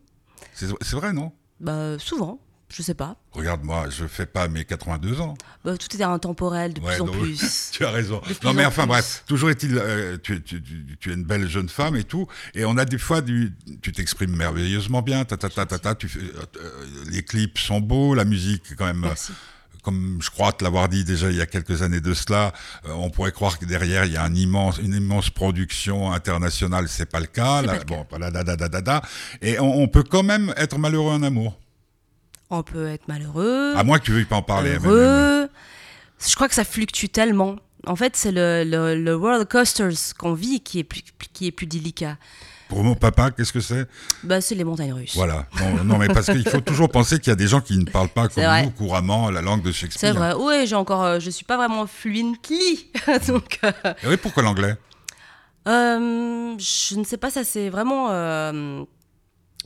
C'est 0.53 0.67
c'est 0.81 0.95
vrai, 0.95 1.11
non? 1.11 1.31
Bah, 1.59 1.97
souvent, 1.99 2.39
je 2.69 2.81
sais 2.81 2.93
pas. 2.95 3.15
Regarde-moi, 3.33 3.87
je 3.89 4.05
fais 4.07 4.25
pas 4.25 4.47
mes 4.47 4.65
82 4.65 5.21
ans. 5.21 5.35
Bah, 5.63 5.77
tout 5.77 5.95
est 5.95 6.01
intemporel 6.03 6.73
de 6.73 6.81
Ouais, 6.81 6.93
plus 6.93 7.01
en 7.01 7.05
plus. 7.07 7.69
Tu 7.71 7.85
as 7.85 7.91
raison. 7.91 8.21
Non, 8.43 8.53
mais 8.53 8.65
en 8.65 8.69
enfin, 8.69 8.83
plus. 8.83 8.89
bref, 8.89 9.23
toujours 9.27 9.49
est-il, 9.51 9.77
euh, 9.77 10.17
tu, 10.21 10.41
tu- 10.41 10.61
tu- 10.61 10.97
tu 10.99 11.11
es 11.11 11.13
une 11.13 11.23
belle 11.23 11.47
jeune 11.47 11.69
femme 11.69 11.95
et 11.95 12.03
tout, 12.03 12.27
et 12.55 12.65
on 12.65 12.77
a 12.77 12.85
des 12.85 12.97
fois 12.97 13.21
du, 13.21 13.53
tu 13.81 13.91
t'exprimes 13.91 14.35
merveilleusement 14.35 15.01
bien, 15.01 15.23
ta 15.25 15.37
ta 15.37 15.49
ta 15.49 15.65
ta 15.65 15.77
ta, 15.79 15.95
tu 15.95 16.07
euh, 16.17 16.31
euh, 16.61 16.85
les 17.11 17.23
clips 17.23 17.57
sont 17.59 17.79
beaux, 17.79 18.13
la 18.15 18.25
musique 18.25 18.75
quand 18.75 18.85
même. 18.85 18.99
Merci. 19.01 19.33
Comme 19.83 20.19
je 20.21 20.29
crois 20.29 20.53
te 20.53 20.63
l'avoir 20.63 20.87
dit 20.87 21.03
déjà 21.03 21.29
il 21.29 21.35
y 21.35 21.41
a 21.41 21.45
quelques 21.45 21.81
années 21.81 21.99
de 21.99 22.13
cela, 22.13 22.53
euh, 22.85 22.91
on 22.93 23.09
pourrait 23.09 23.33
croire 23.33 23.59
que 23.59 23.65
derrière 23.65 24.05
il 24.05 24.13
y 24.13 24.17
a 24.17 24.23
un 24.23 24.33
immense, 24.33 24.77
une 24.77 24.93
immense 24.93 25.29
production 25.29 26.13
internationale. 26.13 26.87
C'est 26.87 27.05
pas 27.05 27.19
le 27.19 27.25
cas. 27.25 27.61
Là. 27.61 27.67
pas 27.67 27.73
le 27.73 27.79
cas. 27.79 27.85
bon, 27.95 28.05
voilà, 28.09 28.31
da, 28.31 28.43
da, 28.43 28.55
da, 28.55 28.69
da, 28.69 28.79
da. 28.81 29.01
Et 29.41 29.59
on, 29.59 29.81
on 29.81 29.87
peut 29.89 30.03
quand 30.03 30.23
même 30.23 30.53
être 30.55 30.77
malheureux 30.77 31.11
en 31.11 31.21
amour. 31.21 31.59
On 32.55 32.61
peut 32.63 32.87
être 32.87 33.07
malheureux, 33.07 33.73
À 33.75 33.83
moins 33.83 33.97
que 33.99 34.03
tu 34.05 34.11
veuilles 34.11 34.25
pas 34.25 34.35
en 34.35 34.41
parler. 34.43 34.77
heureux. 34.83 35.49
Je 36.25 36.35
crois 36.35 36.47
que 36.47 36.53
ça 36.55 36.63
fluctue 36.63 37.07
tellement. 37.07 37.55
En 37.87 37.95
fait, 37.95 38.15
c'est 38.15 38.31
le, 38.31 38.63
le, 38.63 38.95
le 38.95 39.15
roller 39.15 39.47
coasters 39.47 39.91
qu'on 40.17 40.33
vit 40.33 40.61
qui 40.61 40.79
est 40.79 40.83
plus, 40.83 41.01
qui 41.33 41.47
est 41.47 41.51
plus 41.51 41.65
délicat. 41.65 42.17
Pour 42.69 42.83
mon 42.83 42.95
papa, 42.95 43.31
qu'est-ce 43.31 43.51
que 43.51 43.59
c'est? 43.59 43.87
Bah, 44.23 44.39
c'est 44.39 44.55
les 44.55 44.63
montagnes 44.63 44.93
russes. 44.93 45.15
Voilà. 45.15 45.47
Non, 45.59 45.83
non, 45.83 45.97
mais 45.97 46.07
parce 46.07 46.27
qu'il 46.27 46.47
faut 46.47 46.61
toujours 46.61 46.89
penser 46.89 47.19
qu'il 47.19 47.29
y 47.29 47.33
a 47.33 47.35
des 47.35 47.47
gens 47.47 47.59
qui 47.59 47.77
ne 47.77 47.85
parlent 47.85 48.07
pas 48.09 48.27
comme 48.29 48.43
vrai. 48.43 48.63
nous 48.65 48.71
couramment 48.71 49.29
la 49.31 49.41
langue 49.41 49.61
de 49.63 49.71
C'est 49.71 49.79
Shakespeare. 49.79 50.13
vrai. 50.15 50.33
Oui, 50.37 50.65
j'ai 50.67 50.75
encore, 50.75 51.03
euh, 51.03 51.19
je 51.19 51.29
suis 51.29 51.45
pas 51.45 51.57
vraiment 51.57 51.85
fluently, 51.87 52.89
donc. 53.27 53.59
euh, 53.63 53.71
Et 54.03 54.07
oui, 54.07 54.17
pourquoi 54.17 54.43
l'anglais? 54.43 54.75
euh, 55.67 56.55
je 56.57 56.95
ne 56.95 57.03
sais 57.03 57.17
pas, 57.17 57.29
ça 57.31 57.43
s'est 57.43 57.69
vraiment 57.69 58.07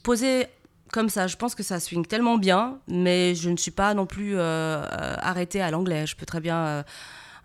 posé 0.03 0.47
comme 0.91 1.09
ça. 1.09 1.27
Je 1.27 1.35
pense 1.35 1.55
que 1.55 1.63
ça 1.63 1.79
swing 1.79 2.05
tellement 2.05 2.37
bien, 2.37 2.77
mais 2.87 3.35
je 3.35 3.49
ne 3.49 3.57
suis 3.57 3.71
pas 3.71 3.93
non 3.93 4.05
plus 4.05 4.35
euh, 4.35 4.39
euh, 4.41 5.15
arrêtée 5.19 5.61
à 5.61 5.71
l'anglais. 5.71 6.05
Je 6.07 6.15
peux 6.15 6.25
très 6.25 6.39
bien. 6.39 6.57
euh, 6.57 6.83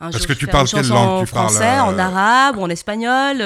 un 0.01 0.11
Parce 0.11 0.19
jour 0.19 0.27
que 0.29 0.33
tu 0.33 0.47
parles 0.47 0.69
quelle 0.69 0.89
langue? 0.89 1.19
Tu 1.19 1.23
En 1.23 1.27
français, 1.27 1.59
parles, 1.61 1.95
en 1.95 1.99
arabe, 1.99 2.59
en 2.59 2.69
espagnol. 2.69 3.37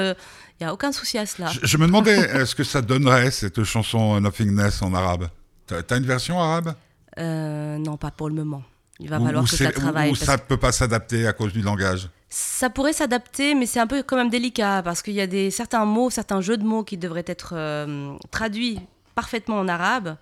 Il 0.58 0.64
n'y 0.64 0.66
a 0.66 0.72
aucun 0.72 0.90
souci 0.92 1.18
à 1.18 1.26
cela. 1.26 1.48
je, 1.48 1.60
je 1.62 1.76
me 1.76 1.86
demandais, 1.86 2.16
est-ce 2.34 2.54
que 2.54 2.64
ça 2.64 2.80
donnerait 2.80 3.30
cette 3.30 3.62
chanson 3.64 4.18
Nothingness 4.20 4.80
en 4.82 4.94
arabe? 4.94 5.28
T'as 5.66 5.98
une 5.98 6.06
version 6.06 6.40
arabe? 6.40 6.74
Non, 7.18 7.96
pas 7.96 8.10
pour 8.10 8.28
le 8.28 8.34
moment. 8.34 8.62
Il 8.98 9.10
va 9.10 9.20
falloir 9.20 9.44
que 9.44 9.64
ou- 9.64 9.70
travaille. 9.72 10.10
ou 10.10 10.14
ça 10.14 10.38
peut 10.38 10.56
pas 10.56 10.72
s'adapter 10.72 11.26
à 11.26 11.32
cause 11.34 11.52
du 11.52 11.60
langage? 11.60 12.08
Ça 12.30 12.70
pourrait 12.70 12.92
s'adapter, 12.94 13.54
mais 13.54 13.66
c'est 13.66 13.78
un 13.78 13.86
peu 13.86 14.02
quand 14.02 14.16
même 14.16 14.30
délicat 14.30 14.80
parce 14.82 15.02
qu'il 15.02 15.12
y 15.14 15.20
a 15.20 15.26
des, 15.26 15.50
certains 15.50 15.84
mots, 15.84 16.08
certains 16.10 16.40
jeux 16.40 16.56
de 16.56 16.64
mots 16.64 16.82
qui 16.82 16.96
devraient 16.96 17.24
être 17.26 17.50
euh, 17.54 18.14
traduits 18.30 18.80
parfaitement 19.16 19.58
en 19.58 19.66
arabe. 19.66 20.16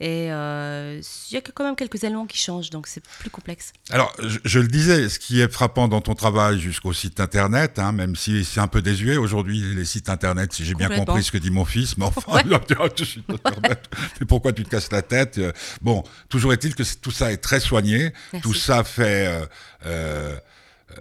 Et 0.00 0.32
euh, 0.32 1.00
il 1.30 1.34
y 1.34 1.36
a 1.36 1.40
quand 1.40 1.62
même 1.62 1.76
quelques 1.76 2.02
éléments 2.02 2.26
qui 2.26 2.36
changent, 2.36 2.70
donc 2.70 2.88
c'est 2.88 3.04
plus 3.20 3.30
complexe. 3.30 3.72
Alors, 3.90 4.12
je, 4.20 4.38
je 4.44 4.58
le 4.58 4.66
disais, 4.66 5.08
ce 5.08 5.20
qui 5.20 5.40
est 5.40 5.52
frappant 5.52 5.86
dans 5.86 6.00
ton 6.00 6.16
travail 6.16 6.58
jusqu'au 6.58 6.92
site 6.92 7.20
internet, 7.20 7.78
hein, 7.78 7.92
même 7.92 8.16
si 8.16 8.44
c'est 8.44 8.58
un 8.58 8.66
peu 8.66 8.82
désuet 8.82 9.16
aujourd'hui, 9.16 9.60
les 9.76 9.84
sites 9.84 10.08
internet, 10.08 10.52
si 10.52 10.64
j'ai 10.64 10.74
bien 10.74 10.88
compris 10.88 11.22
ce 11.22 11.30
que 11.30 11.38
dit 11.38 11.52
mon 11.52 11.64
fils, 11.64 11.96
mais 11.98 12.06
enfin, 12.06 12.32
Ouais. 12.32 12.42
tu 12.42 12.52
internet, 12.52 13.00
mais 14.20 14.26
pourquoi 14.26 14.52
tu 14.52 14.64
te 14.64 14.70
casses 14.70 14.90
la 14.90 15.02
tête 15.02 15.38
Euh, 15.38 15.52
Bon, 15.82 16.02
toujours 16.28 16.52
est-il 16.52 16.74
que 16.74 16.82
tout 17.00 17.12
ça 17.12 17.30
est 17.30 17.36
très 17.36 17.60
soigné, 17.60 18.12
Merci. 18.32 18.42
tout 18.48 18.54
ça 18.54 18.82
fait, 18.82 19.46
euh, 19.86 20.36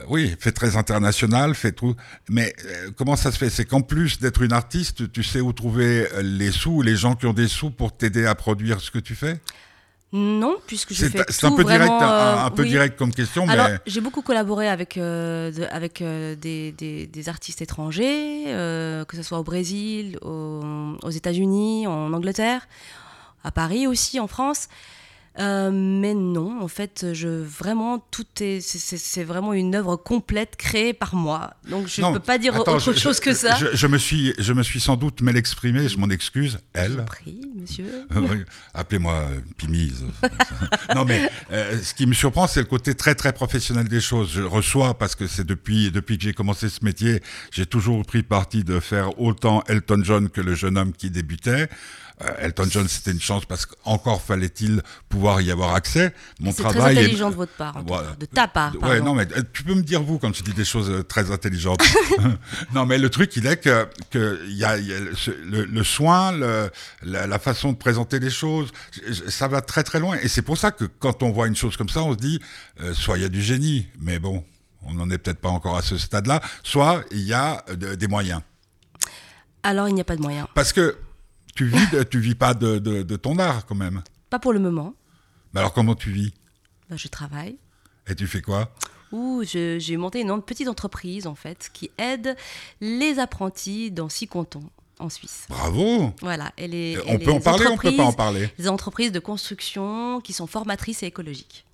oui, 0.07 0.35
fait 0.39 0.51
très 0.51 0.75
international, 0.77 1.55
fait 1.55 1.71
tout. 1.71 1.95
Mais 2.29 2.53
euh, 2.65 2.91
comment 2.97 3.15
ça 3.15 3.31
se 3.31 3.37
fait? 3.37 3.49
C'est 3.49 3.65
qu'en 3.65 3.81
plus 3.81 4.19
d'être 4.19 4.41
une 4.41 4.53
artiste, 4.53 5.11
tu 5.11 5.23
sais 5.23 5.41
où 5.41 5.53
trouver 5.53 6.07
euh, 6.13 6.21
les 6.21 6.51
sous, 6.51 6.81
les 6.81 6.95
gens 6.95 7.15
qui 7.15 7.25
ont 7.25 7.33
des 7.33 7.47
sous 7.47 7.69
pour 7.71 7.95
t'aider 7.95 8.25
à 8.25 8.35
produire 8.35 8.81
ce 8.81 8.91
que 8.91 8.99
tu 8.99 9.15
fais? 9.15 9.39
Non, 10.13 10.57
puisque 10.67 10.93
je 10.93 11.05
fais 11.05 11.23
c'est 11.29 11.45
un 11.45 11.51
tout 11.51 11.55
peu 11.55 11.63
direct, 11.63 11.85
vraiment, 11.85 12.01
un, 12.01 12.43
euh, 12.43 12.45
un 12.45 12.49
peu 12.49 12.63
oui. 12.63 12.69
direct 12.69 12.97
comme 12.99 13.13
question, 13.13 13.47
Alors, 13.47 13.69
mais 13.69 13.77
j'ai 13.87 14.01
beaucoup 14.01 14.21
collaboré 14.21 14.67
avec, 14.67 14.97
euh, 14.97 15.51
de- 15.51 15.63
avec 15.71 16.01
euh, 16.01 16.35
des, 16.35 16.73
des- 16.73 17.07
des 17.07 17.29
artistes 17.29 17.61
étrangers, 17.61 18.43
euh, 18.47 19.05
que 19.05 19.15
ce 19.15 19.23
soit 19.23 19.39
au 19.39 19.43
Brésil, 19.45 20.17
au- 20.21 20.97
aux 21.01 21.09
États-Unis, 21.09 21.87
en 21.87 22.11
Angleterre, 22.11 22.67
à 23.45 23.51
Paris 23.51 23.87
aussi, 23.87 24.19
en 24.19 24.27
France. 24.27 24.67
Euh, 25.39 25.71
mais 25.71 26.13
non, 26.13 26.61
en 26.61 26.67
fait, 26.67 27.13
je 27.13 27.27
vraiment 27.29 27.99
tout 28.11 28.25
est, 28.41 28.59
c'est- 28.59 29.23
vraiment 29.23 29.53
une 29.53 29.75
œuvre 29.75 29.95
complète 29.95 30.57
créée 30.57 30.91
par 30.93 31.15
moi. 31.15 31.53
Donc 31.69 31.87
je 31.87 32.01
ne 32.01 32.11
peux 32.11 32.19
pas 32.19 32.37
dire 32.37 32.53
attends, 32.53 32.75
autre 32.75 32.91
je- 32.93 32.99
chose 32.99 33.15
je- 33.17 33.21
que 33.21 33.33
ça. 33.33 33.55
Je, 33.55 33.67
je 33.73 33.87
me 33.87 33.97
suis, 33.97 34.33
je 34.39 34.51
me 34.51 34.61
suis 34.61 34.81
sans 34.81 34.97
doute 34.97 35.21
mal 35.21 35.37
exprimé, 35.37 35.87
je 35.87 35.97
m'en 35.97 36.09
excuse, 36.09 36.59
elle. 36.73 37.05
prie, 37.05 37.39
monsieur. 37.55 37.85
Appelez-moi 38.73 39.13
euh, 39.13 39.39
Pimise. 39.57 40.03
non 40.95 41.05
mais 41.05 41.29
euh, 41.51 41.79
ce 41.81 41.93
qui 41.93 42.05
me 42.07 42.13
surprend, 42.13 42.47
c'est 42.47 42.59
le 42.59 42.65
côté 42.65 42.93
très 42.93 43.15
très 43.15 43.31
professionnel 43.31 43.87
des 43.87 44.01
choses. 44.01 44.31
Je 44.33 44.41
reçois 44.41 44.97
parce 44.97 45.15
que 45.15 45.27
c'est 45.27 45.45
depuis 45.45 45.91
depuis 45.91 46.17
que 46.17 46.23
j'ai 46.25 46.33
commencé 46.33 46.67
ce 46.67 46.83
métier, 46.83 47.21
j'ai 47.51 47.65
toujours 47.65 48.05
pris 48.05 48.23
parti 48.23 48.63
de 48.65 48.79
faire 48.81 49.17
autant 49.19 49.63
Elton 49.67 50.01
John 50.03 50.29
que 50.29 50.41
le 50.41 50.55
jeune 50.55 50.77
homme 50.77 50.91
qui 50.91 51.09
débutait. 51.09 51.69
Euh, 52.23 52.33
Elton 52.39 52.67
John, 52.69 52.87
c'était 52.87 53.11
une 53.11 53.19
chance 53.21 53.45
parce 53.45 53.65
qu'encore 53.65 54.21
fallait-il 54.21 54.81
pouvoir 55.09 55.41
y 55.41 55.49
avoir 55.51 55.73
accès. 55.75 56.13
Mon 56.39 56.51
C'est 56.51 56.63
très 56.63 56.73
travail 56.73 56.97
est- 56.97 56.99
intelligent 57.01 57.29
de 57.31 57.35
votre 57.35 57.53
part, 57.53 57.81
Voilà. 57.87 58.15
de 58.19 58.25
ta 58.25 58.47
part. 58.47 58.73
Ouais, 58.75 58.79
pardon. 58.79 59.05
non, 59.05 59.13
mais 59.15 59.27
euh, 59.35 59.41
tu 59.53 59.63
peux 59.63 59.73
me 59.73 59.81
dire 59.81 60.03
vous 60.03 60.19
quand 60.19 60.31
tu 60.31 60.43
dis 60.43 60.53
des 60.53 60.65
choses 60.65 60.89
euh, 60.89 61.03
très 61.03 61.31
intelligentes. 61.31 61.81
non, 62.73 62.85
mais 62.85 62.97
le 62.97 63.09
truc, 63.09 63.35
il 63.37 63.47
est 63.47 63.57
que, 63.57 63.87
que 64.11 64.39
il 64.45 64.55
y 64.57 64.63
a, 64.63 64.77
y 64.77 64.93
a 64.93 64.99
le, 64.99 65.83
soin, 65.83 66.31
le- 66.31 66.69
la, 67.03 67.25
la 67.27 67.39
façon 67.39 67.71
de 67.71 67.77
présenter 67.77 68.19
les 68.19 68.29
choses, 68.29 68.71
ça 69.27 69.47
va 69.47 69.61
très 69.61 69.83
très 69.83 69.99
loin. 69.99 70.17
Et 70.21 70.27
c'est 70.27 70.41
pour 70.43 70.57
ça 70.57 70.71
que 70.71 70.85
quand 70.85 71.23
on 71.23 71.31
voit 71.31 71.47
une 71.47 71.55
chose 71.55 71.75
comme 71.77 71.89
ça, 71.89 72.03
on 72.03 72.11
se 72.13 72.17
dit, 72.17 72.39
euh, 72.81 72.93
soit 72.93 73.17
il 73.17 73.21
y 73.21 73.25
a 73.25 73.29
du 73.29 73.41
génie, 73.41 73.87
mais 73.99 74.19
bon, 74.19 74.43
on 74.83 74.93
n'en 74.93 75.09
est 75.09 75.17
peut-être 75.17 75.39
pas 75.41 75.49
encore 75.49 75.77
à 75.77 75.81
ce 75.81 75.97
stade-là, 75.97 76.41
soit 76.63 77.03
il 77.11 77.21
y 77.21 77.33
a 77.33 77.63
de- 77.75 77.95
des 77.95 78.07
moyens. 78.07 78.41
Alors 79.63 79.87
il 79.87 79.95
n'y 79.95 80.01
a 80.01 80.03
pas 80.03 80.15
de 80.15 80.21
moyen. 80.21 80.47
Parce 80.55 80.73
que 80.73 80.97
tu 81.55 81.65
vis, 81.65 81.89
de- 81.91 82.03
tu 82.03 82.19
vis 82.19 82.35
pas 82.35 82.53
de, 82.53 82.79
de- 82.79 83.03
de 83.03 83.15
ton 83.15 83.37
art 83.39 83.65
quand 83.65 83.75
même. 83.75 84.01
Pas 84.29 84.39
pour 84.39 84.53
le 84.53 84.59
moment. 84.59 84.93
Mais 85.53 85.59
alors 85.59 85.73
comment 85.73 85.95
tu 85.95 86.11
vis? 86.11 86.33
Bah, 86.89 86.95
je 86.97 87.07
travaille. 87.07 87.57
Et 88.07 88.15
tu 88.15 88.27
fais 88.27 88.41
quoi? 88.41 88.73
Ouh, 89.11 89.43
je- 89.43 89.77
j'ai 89.79 89.97
monté 89.97 90.21
une 90.21 90.41
petite 90.41 90.67
entreprise 90.69 91.27
en 91.27 91.35
fait 91.35 91.69
qui 91.73 91.91
aide 91.97 92.35
les 92.79 93.19
apprentis 93.19 93.91
dans 93.91 94.07
six 94.09 94.27
cantons 94.27 94.63
en 94.99 95.09
Suisse. 95.09 95.45
Bravo 95.49 96.13
Voilà, 96.21 96.51
et 96.57 96.67
les, 96.67 96.97
On 97.07 97.13
et 97.15 97.19
peut 97.19 97.31
en 97.31 97.39
parler, 97.41 97.67
on 97.67 97.77
peut 97.77 97.95
pas 97.95 98.03
en 98.03 98.13
parler? 98.13 98.49
Les 98.57 98.69
entreprises 98.69 99.11
de 99.11 99.19
construction 99.19 100.21
qui 100.21 100.31
sont 100.31 100.47
formatrices 100.47 101.03
et 101.03 101.07
écologiques. 101.07 101.65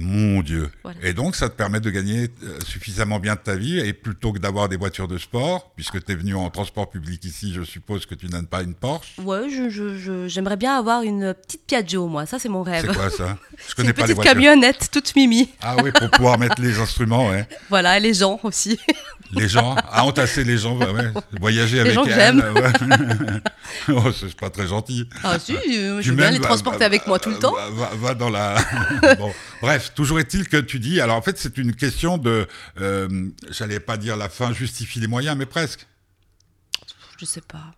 Mon 0.00 0.42
Dieu. 0.42 0.70
Voilà. 0.84 0.98
Et 1.02 1.12
donc, 1.12 1.34
ça 1.34 1.48
te 1.48 1.56
permet 1.56 1.80
de 1.80 1.90
gagner 1.90 2.28
euh, 2.44 2.58
suffisamment 2.64 3.18
bien 3.18 3.34
de 3.34 3.40
ta 3.40 3.56
vie, 3.56 3.78
et 3.80 3.92
plutôt 3.92 4.32
que 4.32 4.38
d'avoir 4.38 4.68
des 4.68 4.76
voitures 4.76 5.08
de 5.08 5.18
sport, 5.18 5.72
puisque 5.74 6.02
tu 6.04 6.12
es 6.12 6.14
venu 6.14 6.34
en 6.36 6.48
transport 6.50 6.88
public 6.88 7.24
ici, 7.24 7.52
je 7.52 7.62
suppose 7.64 8.06
que 8.06 8.14
tu 8.14 8.26
n'aimes 8.28 8.46
pas 8.46 8.62
une 8.62 8.74
Porsche. 8.74 9.18
Ouais, 9.18 9.50
je- 9.50 9.68
je- 9.68 9.98
je- 9.98 10.28
j'aimerais 10.28 10.56
bien 10.56 10.78
avoir 10.78 11.02
une 11.02 11.34
petite 11.34 11.66
Piaggio, 11.66 12.06
moi. 12.06 12.26
Ça, 12.26 12.38
c'est 12.38 12.48
mon 12.48 12.64
C'est 12.64 12.70
rêve. 12.80 12.94
quoi 12.94 13.10
ça 13.10 13.36
Je 13.58 13.62
C'est 13.66 13.74
connais 13.74 13.88
une 13.88 13.94
pas 13.94 14.02
les 14.02 14.14
petite 14.14 14.14
voitures. 14.16 14.32
camionnette 14.34 14.88
toute 14.92 15.16
mimi. 15.16 15.48
Ah 15.60 15.76
oui, 15.82 15.90
pour 15.90 16.08
pouvoir 16.10 16.38
mettre 16.38 16.62
les 16.62 16.78
instruments, 16.80 17.28
ouais. 17.30 17.48
Voilà, 17.68 17.96
et 17.96 18.00
les 18.00 18.14
gens 18.14 18.38
aussi. 18.44 18.78
Les 19.32 19.46
gens, 19.48 19.74
à 19.90 20.04
entasser 20.04 20.42
les 20.42 20.56
gens, 20.56 20.74
bah 20.76 20.90
ouais. 20.92 21.12
voyager 21.38 21.80
avec 21.80 21.92
gens 21.92 22.04
que 22.04 22.10
elle. 22.10 22.38
ouais. 22.38 23.42
oh, 23.94 24.10
c'est 24.10 24.34
pas 24.34 24.48
très 24.48 24.66
gentil. 24.66 25.06
Ah 25.22 25.38
si, 25.38 25.54
je 25.54 26.10
veux 26.10 26.16
bien 26.16 26.30
les 26.30 26.38
va- 26.38 26.46
transporter 26.46 26.78
va- 26.78 26.86
avec 26.86 27.06
moi 27.06 27.18
tout 27.18 27.28
le 27.28 27.34
va- 27.34 27.40
temps. 27.42 27.54
Va, 27.72 27.90
va 27.94 28.14
dans 28.14 28.30
la. 28.30 28.56
bon, 29.18 29.32
bref, 29.60 29.92
toujours 29.94 30.18
est-il 30.18 30.48
que 30.48 30.56
tu 30.56 30.78
dis. 30.78 31.00
Alors 31.02 31.16
en 31.16 31.22
fait, 31.22 31.36
c'est 31.38 31.58
une 31.58 31.74
question 31.74 32.16
de. 32.16 32.46
euh, 32.80 33.28
J'allais 33.50 33.80
pas 33.80 33.98
dire 33.98 34.16
la 34.16 34.30
fin 34.30 34.52
justifie 34.54 34.98
les 34.98 35.08
moyens, 35.08 35.36
mais 35.36 35.46
presque. 35.46 35.86
Je 37.20 37.26
sais 37.26 37.42
pas. 37.42 37.74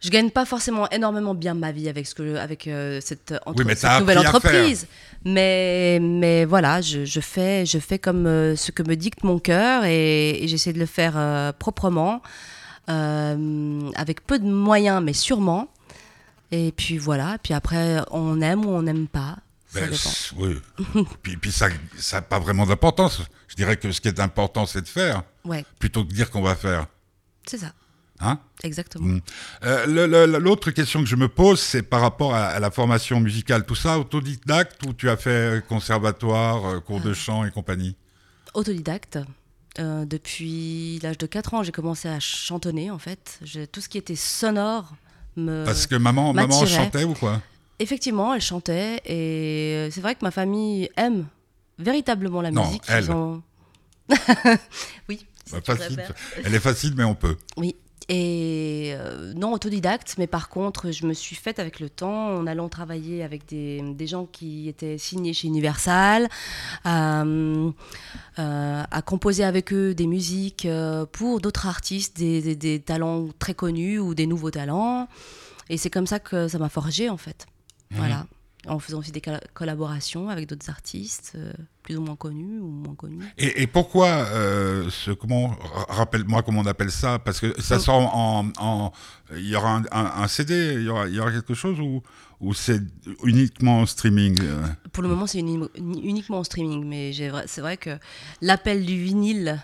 Je 0.00 0.10
gagne 0.10 0.30
pas 0.30 0.44
forcément 0.44 0.88
énormément 0.90 1.34
bien 1.34 1.54
ma 1.54 1.72
vie 1.72 1.88
avec 1.88 2.06
ce 2.06 2.14
que 2.14 2.36
avec 2.36 2.68
euh, 2.68 3.00
cette, 3.02 3.34
entre- 3.46 3.58
Oui, 3.58 3.64
mais 3.66 3.74
cette 3.74 3.82
t'as 3.90 3.98
nouvelle 4.00 4.18
entreprise. 4.18 4.86
Mais 5.24 5.98
mais 6.00 6.44
voilà, 6.44 6.80
je, 6.80 7.04
je 7.04 7.20
fais 7.20 7.66
je 7.66 7.78
fais 7.80 7.98
comme 7.98 8.26
euh, 8.26 8.54
ce 8.54 8.70
que 8.70 8.84
me 8.84 8.94
dicte 8.94 9.24
mon 9.24 9.40
cœur 9.40 9.84
et, 9.84 10.42
et 10.42 10.46
j'essaie 10.46 10.72
de 10.72 10.78
le 10.78 10.86
faire 10.86 11.14
euh, 11.16 11.50
proprement, 11.52 12.22
avec 12.86 14.24
peu 14.26 14.38
de 14.38 14.46
moyens, 14.50 15.02
mais 15.02 15.12
sûrement. 15.12 15.68
Et 16.50 16.72
puis 16.72 16.96
voilà. 16.98 17.36
Puis 17.42 17.54
après, 17.54 17.98
on 18.10 18.40
aime 18.40 18.64
ou 18.64 18.70
on 18.70 18.82
n'aime 18.82 19.06
pas. 19.08 19.36
Ça 19.68 19.80
Ben, 19.80 19.90
dépend. 19.90 20.10
oui. 20.94 21.04
puis 21.22 21.36
puis 21.36 21.52
ça 21.52 21.68
n'a 22.12 22.22
pas 22.22 22.38
vraiment 22.38 22.64
d'importance. 22.66 23.20
Je 23.48 23.54
dirais 23.54 23.76
que 23.76 23.92
ce 23.92 24.00
qui 24.00 24.08
est 24.08 24.20
important, 24.20 24.64
c'est 24.64 24.80
de 24.82 24.88
faire, 24.88 25.22
Ouais, 25.44 25.64
plutôt 25.78 26.04
que 26.04 26.08
de 26.10 26.14
dire 26.14 26.30
qu'on 26.30 26.40
va 26.42 26.54
faire. 26.54 26.86
c'est 27.46 27.58
ça, 27.58 27.72
Hein 28.20 28.38
exactement. 28.64 29.06
Mm. 29.06 29.20
Euh, 29.64 30.26
L'autre 30.40 30.70
question 30.72 31.00
que 31.02 31.08
je 31.08 31.16
me 31.16 31.28
pose, 31.28 31.60
c'est 31.60 31.82
par 31.82 32.00
rapport 32.00 32.34
à, 32.34 32.46
à 32.46 32.58
la 32.60 32.70
formation 32.70 33.20
musicale. 33.20 33.64
Tout 33.64 33.74
ça 33.76 33.98
autodidacte 33.98 34.82
ou 34.86 34.92
tu 34.92 35.08
as 35.08 35.16
fait 35.16 35.64
conservatoire, 35.68 36.66
euh, 36.66 36.80
cours 36.80 37.00
de 37.00 37.14
chant 37.14 37.44
et 37.44 37.50
compagnie? 37.50 37.94
Autodidacte. 38.54 39.18
Euh, 39.78 40.04
depuis 40.04 40.98
l'âge 41.04 41.18
de 41.18 41.26
4 41.26 41.54
ans, 41.54 41.62
j'ai 41.62 41.70
commencé 41.70 42.08
à 42.08 42.18
chantonner 42.18 42.90
en 42.90 42.98
fait. 42.98 43.38
Tout 43.70 43.80
ce 43.80 43.88
qui 43.88 43.98
était 43.98 44.16
sonore 44.16 44.92
me. 45.36 45.64
Parce 45.64 45.86
que 45.86 45.94
maman, 45.94 46.32
maman 46.32 46.66
chantait 46.66 47.04
ou 47.04 47.14
quoi? 47.14 47.40
Effectivement, 47.78 48.34
elle 48.34 48.40
chantait 48.40 49.00
et 49.04 49.76
euh, 49.76 49.90
c'est 49.92 50.00
vrai 50.00 50.16
que 50.16 50.24
ma 50.24 50.32
famille 50.32 50.90
aime 50.96 51.26
véritablement 51.78 52.42
la 52.42 52.50
Non, 52.50 52.66
musique. 52.66 52.82
elle. 52.88 53.08
Ont- 53.12 53.40
oui, 55.08 55.24
si 55.44 55.52
Bah, 55.52 55.60
facile. 55.64 56.02
Elle 56.44 56.54
est 56.56 56.60
facile, 56.60 56.94
mais 56.96 57.04
on 57.04 57.14
peut. 57.14 57.36
Oui. 57.56 57.76
Et 58.10 58.92
euh, 58.94 59.34
non 59.34 59.52
autodidacte, 59.52 60.14
mais 60.16 60.26
par 60.26 60.48
contre, 60.48 60.90
je 60.92 61.04
me 61.04 61.12
suis 61.12 61.36
faite 61.36 61.58
avec 61.58 61.78
le 61.78 61.90
temps 61.90 62.36
en 62.36 62.46
allant 62.46 62.70
travailler 62.70 63.22
avec 63.22 63.46
des, 63.46 63.82
des 63.82 64.06
gens 64.06 64.24
qui 64.24 64.66
étaient 64.66 64.96
signés 64.96 65.34
chez 65.34 65.46
Universal, 65.48 66.28
à, 66.84 67.22
euh, 67.22 67.70
à 68.38 69.02
composer 69.02 69.44
avec 69.44 69.72
eux 69.74 69.94
des 69.94 70.06
musiques 70.06 70.64
euh, 70.64 71.04
pour 71.04 71.40
d'autres 71.42 71.66
artistes, 71.66 72.16
des, 72.16 72.40
des- 72.40 72.56
des 72.56 72.80
talents 72.80 73.26
très 73.38 73.52
connus 73.54 73.98
ou 73.98 74.14
des 74.14 74.26
nouveaux 74.26 74.50
talents. 74.50 75.06
Et 75.68 75.76
c'est 75.76 75.90
comme 75.90 76.06
ça 76.06 76.18
que 76.18 76.48
ça 76.48 76.58
m'a 76.58 76.70
forgé 76.70 77.10
en 77.10 77.18
fait. 77.18 77.46
Voilà. 77.90 78.26
En 78.68 78.78
faisant 78.78 78.98
aussi 78.98 79.12
des 79.12 79.20
colla- 79.20 79.40
collaborations 79.54 80.28
avec 80.28 80.48
d'autres 80.48 80.68
artistes, 80.70 81.32
euh, 81.36 81.52
plus 81.82 81.96
ou 81.96 82.02
moins 82.02 82.16
connus 82.16 82.60
ou 82.60 82.66
moins 82.68 82.94
connus. 82.94 83.24
Et, 83.38 83.62
et 83.62 83.66
pourquoi 83.66 84.06
euh, 84.08 84.88
ce 84.90 85.10
comment 85.10 85.48
ra- 85.48 85.86
rappelle-moi 85.88 86.42
comment 86.42 86.60
on 86.60 86.66
appelle 86.66 86.90
ça? 86.90 87.18
Parce 87.18 87.40
que 87.40 87.60
ça 87.60 87.76
Oh. 87.76 87.80
sort 87.80 88.14
en, 88.16 88.46
en- 88.58 88.92
il 89.36 89.46
y 89.48 89.56
aura 89.56 89.76
un, 89.76 89.82
un- 89.92 90.22
un 90.22 90.28
CD, 90.28 90.74
il 90.74 90.82
y 90.82 90.88
aura, 90.88 91.08
il 91.08 91.14
y 91.14 91.20
aura 91.20 91.32
quelque 91.32 91.54
chose 91.54 91.80
ou 91.80 92.02
ou 92.40 92.54
c'est 92.54 92.80
uniquement 93.24 93.80
en 93.80 93.86
streaming 93.86 94.38
euh? 94.42 94.62
Pour 94.92 95.02
le 95.02 95.08
moment, 95.08 95.26
c'est 95.26 95.40
uni- 95.40 95.58
uni- 95.76 96.02
uniquement 96.04 96.38
en 96.38 96.44
streaming, 96.44 96.84
mais 96.84 97.12
c'est 97.46 97.60
vrai 97.60 97.76
que 97.76 97.98
l'appel 98.42 98.84
du 98.86 99.02
vinyle 99.02 99.60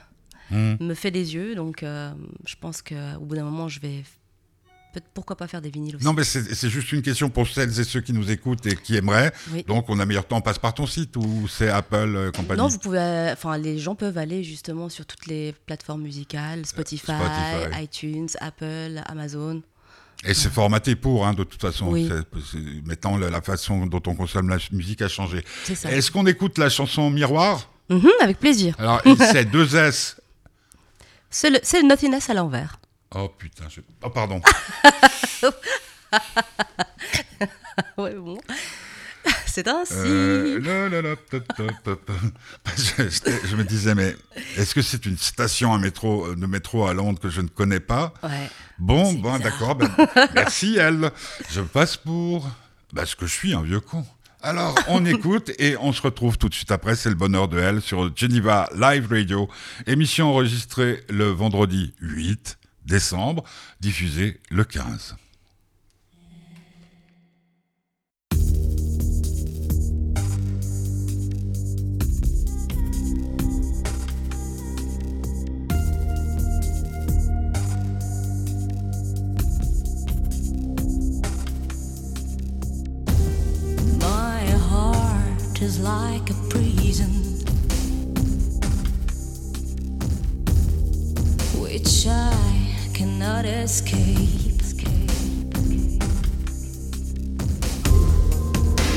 Hmm. 0.50 0.74
me 0.80 0.92
fait 0.94 1.10
des 1.10 1.34
yeux, 1.34 1.54
donc 1.54 1.82
je 1.82 2.54
pense 2.60 2.82
qu'au 2.82 3.20
bout 3.20 3.34
d'un 3.34 3.44
moment, 3.44 3.68
je 3.68 3.80
vais. 3.80 4.02
Pourquoi 5.14 5.36
pas 5.36 5.46
faire 5.48 5.60
des 5.62 5.70
vinyles 5.70 5.96
aussi 5.96 6.04
Non, 6.04 6.12
mais 6.12 6.24
c'est 6.24 6.68
juste 6.68 6.92
une 6.92 7.02
question 7.02 7.30
pour 7.30 7.46
celles 7.48 7.78
et 7.80 7.84
ceux 7.84 8.00
qui 8.00 8.12
nous 8.12 8.30
écoutent 8.30 8.64
et 8.66 8.76
qui 8.76 8.96
aimeraient. 8.96 9.32
Oui. 9.52 9.64
Donc, 9.66 9.86
on 9.88 9.98
a 10.00 10.06
meilleur 10.06 10.26
temps, 10.26 10.36
on 10.36 10.40
passe 10.40 10.58
par 10.58 10.74
ton 10.74 10.86
site 10.86 11.16
ou 11.16 11.46
c'est 11.48 11.68
Apple 11.68 11.96
euh, 12.16 12.30
compagnie 12.30 12.60
Non, 12.60 12.68
vous 12.68 12.78
pouvez. 12.78 12.98
euh, 12.98 13.32
Enfin, 13.32 13.56
les 13.58 13.78
gens 13.78 13.94
peuvent 13.94 14.18
aller 14.18 14.44
justement 14.44 14.88
sur 14.88 15.06
toutes 15.06 15.26
les 15.26 15.54
plateformes 15.66 16.02
musicales 16.02 16.64
Spotify, 16.66 17.06
Spotify. 17.06 17.82
iTunes, 17.84 18.28
Apple, 18.40 19.00
Amazon. 19.06 19.62
Et 20.26 20.32
c'est 20.32 20.48
formaté 20.50 20.96
pour, 20.96 21.26
hein, 21.26 21.34
de 21.34 21.44
toute 21.44 21.60
façon. 21.60 21.88
Oui. 21.90 22.08
Maintenant, 22.86 23.18
la, 23.18 23.28
la 23.30 23.42
façon 23.42 23.86
dont 23.86 24.00
on 24.06 24.14
consomme 24.14 24.48
la 24.48 24.56
musique 24.72 25.02
a 25.02 25.08
changé. 25.08 25.44
C'est 25.64 25.74
ça. 25.74 25.90
Est-ce 25.92 26.10
qu'on 26.10 26.26
écoute 26.26 26.56
la 26.58 26.70
chanson 26.70 27.10
Miroir? 27.10 27.68
Mhm, 27.90 28.08
avec 28.22 28.38
plaisir. 28.38 28.74
Alors, 28.78 29.02
c'est 29.18 29.44
deux 29.44 29.76
S. 29.76 30.16
C'est 31.30 31.50
le, 31.50 31.58
c'est 31.64 31.82
le 31.82 31.88
Nothingness 31.88 32.30
à 32.30 32.34
l'envers. 32.34 32.78
Oh 33.14 33.28
putain, 33.38 33.64
je... 33.68 33.80
oh 34.02 34.10
pardon. 34.10 34.40
ouais, 37.98 38.14
bon. 38.16 38.38
C'est 39.46 39.68
ainsi. 39.68 39.94
Euh, 39.96 40.60
la, 40.60 40.88
la, 40.88 41.02
la, 41.10 41.16
ta, 41.16 41.40
ta, 41.40 41.64
ta, 41.84 41.96
ta. 41.96 42.12
Je, 42.76 43.08
je- 43.08 43.46
je 43.48 43.56
me 43.56 43.64
disais, 43.64 43.94
mais 43.94 44.14
est-ce 44.56 44.74
que 44.74 44.82
c'est 44.82 45.06
une 45.06 45.16
station 45.16 45.72
à 45.72 45.78
métro, 45.78 46.26
euh, 46.26 46.36
de 46.36 46.46
métro 46.46 46.86
à 46.86 46.92
Londres 46.92 47.20
que 47.20 47.30
je 47.30 47.40
ne 47.40 47.48
connais 47.48 47.80
pas? 47.80 48.12
Ouais. 48.22 48.50
Bon, 48.78 49.12
bon, 49.14 49.38
d'accord. 49.38 49.76
ben, 49.76 49.88
merci, 50.34 50.76
elle. 50.78 51.10
Je 51.50 51.60
passe 51.60 51.96
pour 51.96 52.48
bah, 52.92 53.06
ce 53.06 53.16
que 53.16 53.26
je 53.26 53.32
suis, 53.32 53.54
un 53.54 53.62
vieux 53.62 53.80
con. 53.80 54.04
Alors, 54.42 54.74
on 54.88 55.06
écoute 55.06 55.52
et 55.58 55.76
on 55.78 55.92
se 55.92 56.02
retrouve 56.02 56.36
tout 56.36 56.50
de 56.50 56.54
suite 56.54 56.70
après. 56.70 56.96
C'est 56.96 57.08
le 57.08 57.14
bonheur 57.14 57.48
de 57.48 57.58
elle 57.58 57.80
sur 57.80 58.14
Geneva 58.14 58.68
Live 58.76 59.06
Radio. 59.08 59.48
Émission 59.86 60.28
enregistrée 60.30 61.02
le 61.08 61.28
vendredi 61.30 61.94
8 62.00 62.58
décembre, 62.84 63.44
diffusée 63.80 64.40
le 64.50 64.64
15. 64.64 65.16
My 84.00 84.44
heart 84.68 85.62
is 85.62 85.80
like 85.80 86.30
a 86.30 86.34
prison 86.50 87.10
which 91.60 92.06
I 92.06 92.63
cannot 93.24 93.46
escape. 93.46 94.60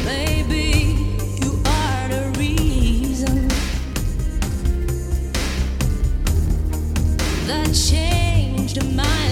Maybe 0.03 0.65
you 1.41 1.61
are 1.65 2.07
the 2.09 2.35
reason 2.37 3.47
that 7.47 7.73
changed 7.73 8.83
my 8.95 9.26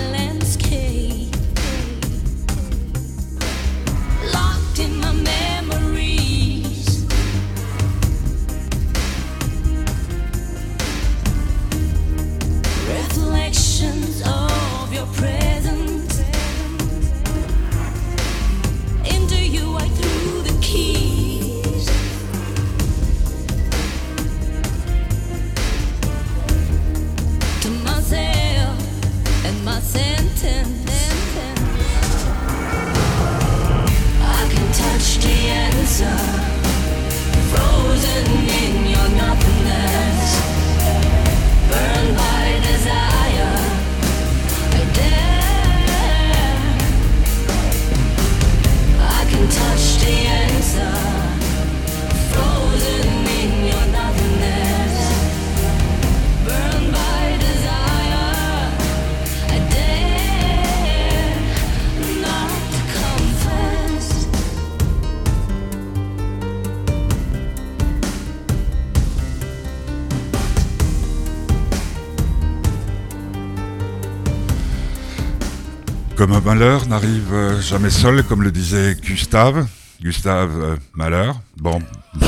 malheur 76.45 76.88
n'arrive 76.88 77.34
euh, 77.34 77.60
jamais 77.60 77.89
seul, 77.89 78.23
comme 78.23 78.43
le 78.43 78.51
disait 78.51 78.95
Gustave. 79.01 79.67
Gustave 79.99 80.62
euh, 80.62 80.75
Malheur. 80.93 81.41
Bon, 81.58 81.81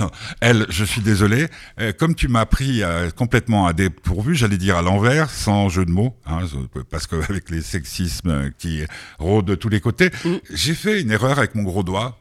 non, 0.00 0.10
elle, 0.40 0.64
je 0.70 0.82
suis 0.82 1.02
désolé. 1.02 1.48
Euh, 1.78 1.92
comme 1.92 2.14
tu 2.14 2.28
m'as 2.28 2.46
pris 2.46 2.82
euh, 2.82 3.10
complètement 3.10 3.66
à 3.66 3.74
dépourvu, 3.74 4.34
j'allais 4.34 4.56
dire 4.56 4.78
à 4.78 4.82
l'envers, 4.82 5.28
sans 5.28 5.68
jeu 5.68 5.84
de 5.84 5.90
mots, 5.90 6.16
hein, 6.24 6.40
parce 6.88 7.06
qu'avec 7.06 7.50
les 7.50 7.60
sexismes 7.60 8.50
qui 8.58 8.84
rôdent 9.18 9.44
de 9.44 9.54
tous 9.54 9.68
les 9.68 9.80
côtés, 9.80 10.10
j'ai 10.50 10.74
fait 10.74 11.02
une 11.02 11.10
erreur 11.10 11.38
avec 11.38 11.54
mon 11.54 11.62
gros 11.62 11.82
doigt. 11.82 12.18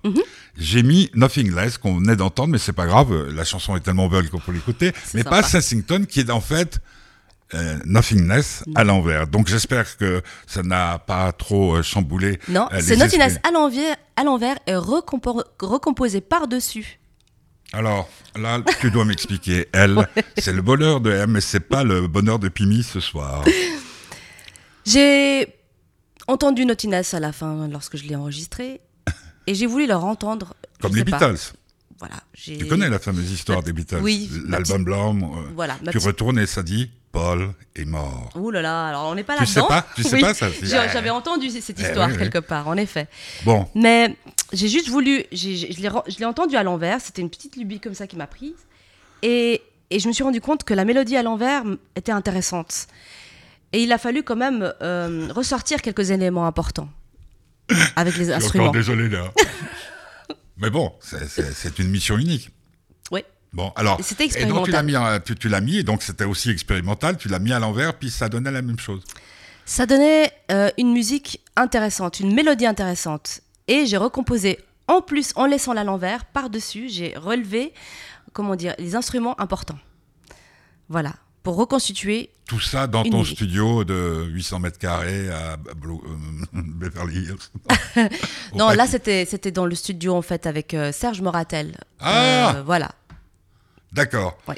J'ai 0.58 0.84
mis 0.84 1.10
Nothing 1.16 1.56
Less 1.56 1.78
qu'on 1.78 1.96
venait 1.96 2.18
d'entendre, 2.18 2.50
mais 2.50 2.58
c'est 2.58 2.74
pas 2.74 2.86
grave. 2.86 3.30
La 3.34 3.46
chanson 3.46 3.78
est 3.78 3.82
tellement 3.82 4.10
belle 4.10 4.30
qu'on 4.30 4.40
peut 4.40 4.52
l'écouter, 4.52 4.92
mais 5.14 5.24
sympa. 5.24 5.30
pas 5.30 5.44
Sensington, 5.44 6.06
qui 6.06 6.20
est 6.20 6.30
en 6.30 6.42
fait 6.42 6.82
euh, 7.54 7.80
Nothingness 7.86 8.64
à 8.76 8.84
l'envers. 8.84 9.28
Donc 9.28 9.48
j'espère 9.48 9.98
que 9.98 10.22
ça 10.48 10.62
n'a 10.64 11.00
pas 11.00 11.32
trop 11.32 11.76
euh, 11.78 11.82
chamboulé. 11.84 12.40
Non, 12.48 12.68
euh, 12.72 12.80
c'est 12.82 12.92
les 12.96 12.98
Nothingness 12.98 13.40
à 13.48 13.52
l'envers, 13.52 13.96
à 14.16 14.24
l'envers 14.24 14.58
et 14.68 14.74
recompo- 14.74 15.44
recomposé 15.60 16.22
par-dessus. 16.22 17.00
Alors 17.74 18.10
là, 18.36 18.62
tu 18.80 18.90
dois 18.92 19.06
m'expliquer. 19.06 19.68
Elle, 19.74 20.08
c'est 20.38 20.54
le 20.54 20.62
bonheur 20.62 21.02
de 21.02 21.12
M, 21.12 21.32
mais 21.32 21.42
c'est 21.42 21.60
pas 21.60 21.84
le 21.84 22.08
bonheur 22.08 22.40
de 22.40 22.50
Pimi 22.50 22.84
ce 22.84 23.00
soir. 23.00 23.44
J'ai 24.86 25.48
entendu 26.28 26.66
Nothingness 26.66 27.14
à 27.14 27.20
la 27.20 27.32
fin 27.32 27.68
lorsque 27.68 27.98
je 27.98 28.04
l'ai 28.06 28.16
enregistré 28.16 28.82
et 29.48 29.56
j'ai 29.56 29.66
voulu 29.66 29.88
leur 29.88 30.04
entendre. 30.06 30.56
Comme 30.82 30.96
les 30.96 31.04
pas. 31.06 31.18
Beatles. 31.20 31.54
Voilà, 32.00 32.16
Tu 32.34 32.66
connais 32.66 32.90
la 32.90 32.98
fameuse 32.98 33.30
histoire 33.30 33.58
Ma- 33.60 33.64
des 33.66 33.74
Beatles 33.74 34.00
oui, 34.02 34.30
L'album 34.48 34.86
blanc. 34.86 35.16
euh, 35.18 35.50
Voilà, 35.54 35.76
tu 35.80 35.84
petite- 35.86 36.02
retournes 36.04 36.40
et 36.40 36.46
ça 36.46 36.64
dit 36.64 36.90
Paul 37.12 37.54
est 37.76 37.86
mort. 37.86 38.30
Ouh 38.36 38.52
là 38.52 38.62
là, 38.62 38.88
alors 38.88 39.08
on 39.08 39.16
n'est 39.16 39.24
pas 39.24 39.36
Tu 39.38 39.46
sais 39.48 39.60
là-dedans. 39.60 39.68
pas 39.68 39.86
Tu 39.96 40.04
sais 40.04 40.16
Oui, 40.16 40.22
pas 40.22 40.34
ça 40.34 40.48
J'avais 40.62 41.10
entendu 41.10 41.50
cette 41.50 41.80
Eh 41.80 41.84
histoire 41.84 42.10
oui. 42.10 42.18
quelque 42.18 42.38
part, 42.40 42.68
en 42.68 42.78
effet. 42.78 43.08
Bon, 43.46 43.68
Mais 43.76 44.16
j'ai 44.54 44.68
juste 44.68 44.90
voulu, 44.90 45.24
je 45.32 45.82
l'ai 45.82 45.88
ren- 45.88 46.04
je 46.08 46.18
l'ai 46.20 46.26
entendu 46.26 46.56
à 46.56 46.62
l'envers, 46.64 47.02
c'était 47.02 47.22
une 47.22 47.30
petite 47.30 47.56
lubie 47.56 47.80
comme 47.80 47.96
ça 47.96 48.06
qui 48.06 48.16
m'a 48.16 48.28
prise. 48.28 48.54
Et, 49.24 49.62
et 49.90 50.00
je 50.00 50.08
me 50.08 50.14
suis 50.14 50.24
rendu 50.24 50.40
compte 50.40 50.64
que 50.64 50.74
la 50.76 50.86
mélodie 50.86 51.18
à 51.18 51.24
l'envers 51.24 51.64
était 51.96 52.12
intéressante. 52.12 52.88
Et 53.74 53.82
il 53.84 53.92
a 53.92 53.98
fallu 53.98 54.24
quand 54.24 54.36
même 54.36 54.72
euh, 54.82 55.28
ressortir 55.34 55.82
quelques 55.82 56.12
éléments 56.12 56.46
importants 56.46 56.90
avec 57.96 58.14
les 58.18 58.26
je 58.26 58.30
suis 58.30 58.34
instruments. 58.34 58.64
encore 58.66 58.74
désolé 58.74 59.10
là. 59.10 59.32
mais 60.58 60.70
bon, 60.70 60.92
c'est 61.02 61.80
une 61.80 61.90
mission 61.90 62.18
unique. 62.18 62.50
Bon, 63.54 63.72
alors. 63.76 64.00
Et 64.00 64.04
c'était 64.04 64.26
Et 64.26 64.46
donc 64.46 64.66
tu 64.66 64.72
l'as 64.72 64.80
expérimental. 64.80 64.86
mis, 64.86 64.96
en- 64.98 65.20
tu, 65.20 65.36
tu 65.36 65.50
l'as 65.50 65.62
mis, 65.62 65.78
et 65.78 65.84
donc 65.84 66.04
c'était 66.04 66.26
aussi 66.26 66.50
expérimental. 66.50 67.18
Tu 67.18 67.28
l'as 67.30 67.40
mis 67.40 67.52
à 67.52 67.60
l'envers, 67.60 67.96
puis 67.96 68.10
ça 68.12 68.30
donnait 68.30 68.52
la 68.52 68.62
même 68.62 68.80
chose. 68.80 69.02
Ça 69.66 69.86
donnait 69.86 70.32
euh, 70.52 70.70
une 70.78 70.92
musique 70.94 71.42
intéressante, 71.56 72.20
une 72.20 72.34
mélodie 72.34 72.66
intéressante. 72.66 73.42
Et 73.68 73.86
j'ai 73.86 73.98
recomposé, 73.98 74.60
en 74.88 75.02
plus, 75.02 75.32
en 75.36 75.46
laissant 75.46 75.74
la 75.74 75.84
l'envers, 75.84 76.26
par-dessus, 76.26 76.90
j'ai 76.90 77.14
relevé, 77.18 77.74
comment 78.34 78.56
dire, 78.56 78.74
les 78.80 78.96
instruments 78.96 79.40
importants. 79.40 79.78
Voilà, 80.88 81.14
pour 81.44 81.56
reconstituer. 81.56 82.32
Tout 82.48 82.60
ça 82.60 82.88
dans 82.88 83.04
ton 83.04 83.20
musique. 83.20 83.36
studio 83.38 83.84
de 83.84 84.26
800 84.32 84.60
mètres 84.60 84.80
carrés 84.80 85.30
à 85.30 85.54
euh, 85.54 85.58
Beverly 86.54 87.26
Hills. 87.26 88.10
Non, 88.56 88.70
là, 88.70 88.88
c'était 88.88 89.26
c'était 89.26 89.52
dans 89.52 89.68
le 89.68 89.76
studio, 89.76 90.16
en 90.16 90.24
fait, 90.24 90.48
avec 90.48 90.74
euh, 90.74 90.92
Serge 90.92 91.22
Moratel. 91.22 91.78
Ah 92.00 92.56
Euh, 92.56 92.64
Voilà. 92.64 92.90
D'accord. 93.92 94.38
Ouais. 94.48 94.56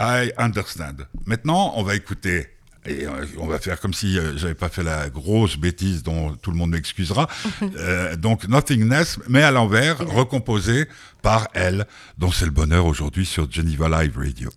I 0.00 0.32
understand. 0.38 1.06
Maintenant, 1.26 1.72
on 1.76 1.82
va 1.82 1.94
écouter. 1.94 2.48
Et 2.86 3.06
euh, 3.06 3.24
on 3.38 3.46
va 3.46 3.58
faire 3.58 3.80
comme 3.80 3.94
si 3.94 4.18
euh, 4.18 4.36
j'avais 4.36 4.54
pas 4.54 4.68
fait 4.68 4.82
la 4.82 5.08
grosse 5.08 5.56
bêtise 5.56 6.02
dont 6.02 6.34
tout 6.34 6.50
le 6.50 6.56
monde 6.56 6.70
m'excusera. 6.70 7.28
Euh, 7.76 8.14
donc 8.16 8.46
Nothingness, 8.46 9.18
mais 9.28 9.42
à 9.42 9.50
l'envers, 9.50 9.98
recomposé 9.98 10.86
par 11.22 11.48
elle, 11.54 11.86
dont 12.18 12.30
c'est 12.30 12.44
le 12.44 12.50
bonheur 12.50 12.86
aujourd'hui 12.86 13.26
sur 13.26 13.50
Geneva 13.50 13.88
Live 13.88 14.16
Radio. 14.16 14.50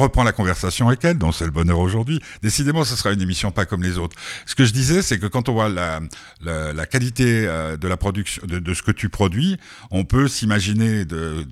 Reprend 0.00 0.24
la 0.24 0.32
conversation 0.32 0.88
avec 0.88 1.04
elle, 1.04 1.18
dont 1.18 1.32
c'est 1.32 1.44
le 1.44 1.50
bonheur 1.50 1.78
aujourd'hui. 1.78 2.20
Décidément, 2.42 2.84
ce 2.84 2.96
sera 2.96 3.12
une 3.12 3.22
émission 3.22 3.50
pas 3.50 3.66
comme 3.66 3.82
les 3.82 3.98
autres. 3.98 4.16
Ce 4.46 4.54
que 4.54 4.64
je 4.64 4.72
disais, 4.72 5.02
c'est 5.02 5.18
que 5.18 5.26
quand 5.26 5.48
on 5.48 5.52
voit 5.52 5.68
la, 5.68 6.00
la, 6.42 6.72
la 6.72 6.86
qualité 6.86 7.46
euh, 7.46 7.76
de 7.76 7.88
la 7.88 7.96
production, 7.96 8.42
de, 8.46 8.58
de 8.58 8.74
ce 8.74 8.82
que 8.82 8.90
tu 8.90 9.08
produis, 9.08 9.58
on 9.90 10.04
peut 10.04 10.28
s'imaginer, 10.28 11.04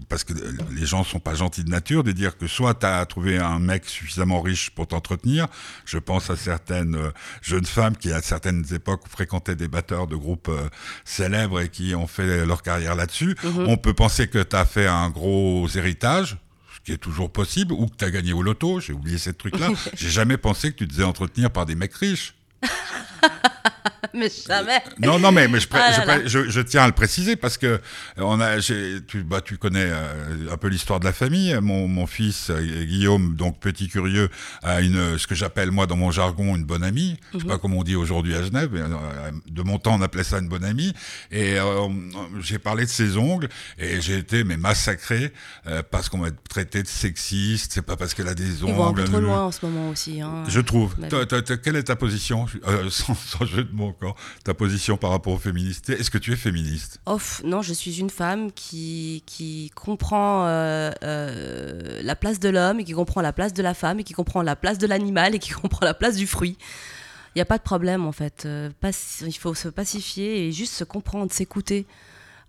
parce 0.09 0.25
que 0.25 0.33
les 0.75 0.87
gens 0.87 1.05
sont 1.05 1.21
pas 1.21 1.35
gentils 1.35 1.65
de 1.65 1.71
nature, 1.71 2.05
de 2.05 2.13
dire 2.13 2.37
que 2.37 2.47
soit 2.47 2.75
tu 2.75 2.87
as 2.87 3.05
trouvé 3.07 3.39
un 3.39 3.59
mec 3.59 3.85
suffisamment 3.87 4.41
riche 4.41 4.71
pour 4.71 4.87
t'entretenir. 4.87 5.47
Je 5.85 5.99
pense 5.99 6.31
à 6.31 6.37
certaines 6.37 6.97
euh, 6.97 7.11
jeunes 7.43 7.67
femmes 7.67 7.97
qui, 7.97 8.13
à 8.13 8.23
certaines 8.23 8.65
époques, 8.75 9.03
fréquentaient 9.09 9.57
des 9.57 9.69
batteurs 9.69 10.07
de 10.07 10.17
groupes 10.17 10.49
euh, 10.49 10.69
célèbres 11.05 11.61
et 11.61 11.69
qui 11.69 11.95
ont 11.95 12.07
fait 12.07 12.47
leur 12.47 12.63
carrière 12.63 12.95
là-dessus. 12.95 13.37
On 13.67 13.77
peut 13.77 13.95
penser 13.95 14.29
que 14.29 14.43
tu 14.43 14.57
as 14.57 14.65
fait 14.65 14.87
un 14.87 15.11
gros 15.11 15.69
héritage, 15.75 16.37
qui 16.88 16.94
est 16.94 16.96
toujours 16.96 17.31
possible, 17.31 17.74
ou 17.74 17.85
que 17.85 17.96
tu 17.98 18.05
as 18.07 18.11
gagné 18.11 18.33
au 18.33 18.40
loto, 18.40 18.81
j'ai 18.81 18.94
oublié 18.94 19.18
ces 19.18 19.35
trucs-là. 19.35 19.68
j'ai 19.94 20.09
jamais 20.09 20.38
pensé 20.38 20.72
que 20.72 20.79
tu 20.79 20.88
te 20.88 20.94
faisais 20.94 21.05
entretenir 21.05 21.51
par 21.51 21.66
des 21.66 21.74
mecs 21.74 21.92
riches. 21.92 22.35
Mais 24.15 24.31
jamais. 24.49 24.81
Non, 25.01 25.19
non, 25.19 25.31
mais, 25.33 25.49
mais 25.49 25.61
je, 25.61 25.69
pré- 25.69 25.81
Ah 25.83 25.93
je, 25.93 26.07
là 26.07 26.19
je- 26.27 26.49
je 26.49 26.61
tiens 26.61 26.85
à 26.85 26.87
le 26.87 26.93
préciser 26.93 27.37
parce 27.37 27.59
que 27.59 27.67
euh, 27.67 27.79
on 28.17 28.41
a, 28.41 28.59
j'ai- 28.59 29.01
tu, 29.07 29.23
bah, 29.23 29.41
tu 29.43 29.59
connais 29.59 29.85
euh, 29.87 30.51
un 30.53 30.57
peu 30.57 30.69
l'histoire 30.69 30.99
de 30.99 31.05
la 31.05 31.13
famille. 31.13 31.55
Mon, 31.61 31.87
mon 31.89 32.07
fils 32.07 32.49
euh, 32.51 32.85
Guillaume, 32.85 33.37
donc 33.37 33.61
petit 33.61 33.89
curieux, 33.89 34.29
a 34.63 34.81
une, 34.81 35.19
ce 35.19 35.27
que 35.27 35.35
j'appelle 35.35 35.71
moi 35.71 35.87
dans 35.87 35.97
mon 35.97 36.11
jargon 36.11 36.57
une 36.57 36.65
bonne 36.65 36.85
amie. 36.85 37.17
Je 37.35 37.39
sais 37.39 37.45
Mhm. 37.45 37.51
pas 37.51 37.59
comment 37.59 37.79
on 37.79 37.83
dit 37.83 37.97
aujourd'hui 37.97 38.35
à 38.35 38.43
Genève, 38.43 38.71
mais 38.73 38.81
euh, 38.81 38.87
de 39.49 39.63
mon 39.63 39.79
temps 39.79 39.95
on 39.95 40.03
appelait 40.03 40.25
ça 40.25 40.39
une 40.39 40.49
bonne 40.49 40.65
amie. 40.65 40.95
Et 41.31 41.59
euh, 41.59 41.87
j'ai 42.41 42.59
parlé 42.59 42.85
de 42.85 42.91
ses 42.91 43.17
ongles 43.19 43.49
et 43.79 44.01
j'ai 44.01 44.17
été 44.19 44.43
mais 44.43 44.57
massacré 44.57 45.33
euh, 45.67 45.83
parce 45.89 46.09
qu'on 46.09 46.19
m'a 46.19 46.31
traité 46.49 46.83
de 46.83 46.89
sexiste. 46.89 47.73
C'est 47.75 47.83
pas 47.83 47.97
parce 47.97 48.15
qu'elle 48.15 48.29
a 48.29 48.35
des 48.35 48.63
ongles. 48.65 48.71
Ils 48.73 48.75
vont 48.77 48.89
un 48.89 48.95
peu 48.95 49.05
trop 49.05 49.21
loin 49.21 49.43
en 49.43 49.53
ce 49.53 49.65
moment 49.67 49.91
aussi. 49.91 50.21
hein. 50.23 50.45
je 50.49 50.61
trouve. 50.61 50.95
Toi, 51.11 51.27
quelle 51.63 51.77
est 51.77 51.85
ta 51.85 51.97
position, 51.97 52.47
euh, 52.67 52.89
sans, 53.09 53.14
sans 53.38 53.44
jeu 53.44 53.64
de 53.64 53.73
mots 53.75 53.88
encore, 53.88 54.16
ta 54.44 54.55
position 54.55 54.97
par 54.97 55.11
rapport 55.11 55.33
aux 55.33 55.38
féministes 55.38 55.90
Est-ce 55.90 56.11
que 56.11 56.18
tu 56.18 56.33
es 56.33 56.37
féministe? 56.37 57.01
Off, 57.07 57.42
non, 57.44 57.62
je 57.62 57.73
suis 57.73 58.01
une 58.01 58.11
femme 58.11 58.53
qui, 58.53 59.23
qui 59.27 59.71
comprend 59.75 60.47
euh, 60.47 60.90
euh, 61.03 62.01
la 62.03 62.16
place 62.16 62.40
de 62.40 62.49
l'homme 62.49 62.81
et 62.81 62.85
qui 62.85 62.92
comprend 62.92 63.21
la 63.21 63.33
place 63.33 63.53
de 63.53 63.62
la 63.62 63.75
femme 63.75 64.01
et 64.01 64.05
qui 64.05 64.12
comprend 64.12 64.42
la 64.42 64.57
place 64.57 64.79
de 64.79 64.87
l'animal 64.87 65.35
et 65.35 65.38
qui 65.38 65.51
comprend 65.62 65.85
la 65.85 65.94
place 65.94 66.16
du 66.16 66.27
fruit. 66.27 66.57
Il 67.35 67.38
n'y 67.38 67.42
a 67.42 67.47
pas 67.47 67.59
de 67.59 67.62
problème 67.62 68.05
en 68.07 68.12
fait. 68.12 68.44
Euh, 68.47 68.71
il 69.23 69.37
faut 69.37 69.55
se 69.55 69.68
pacifier 69.68 70.47
et 70.47 70.53
juste 70.53 70.75
se 70.75 70.85
comprendre, 70.85 71.33
s'écouter 71.33 71.87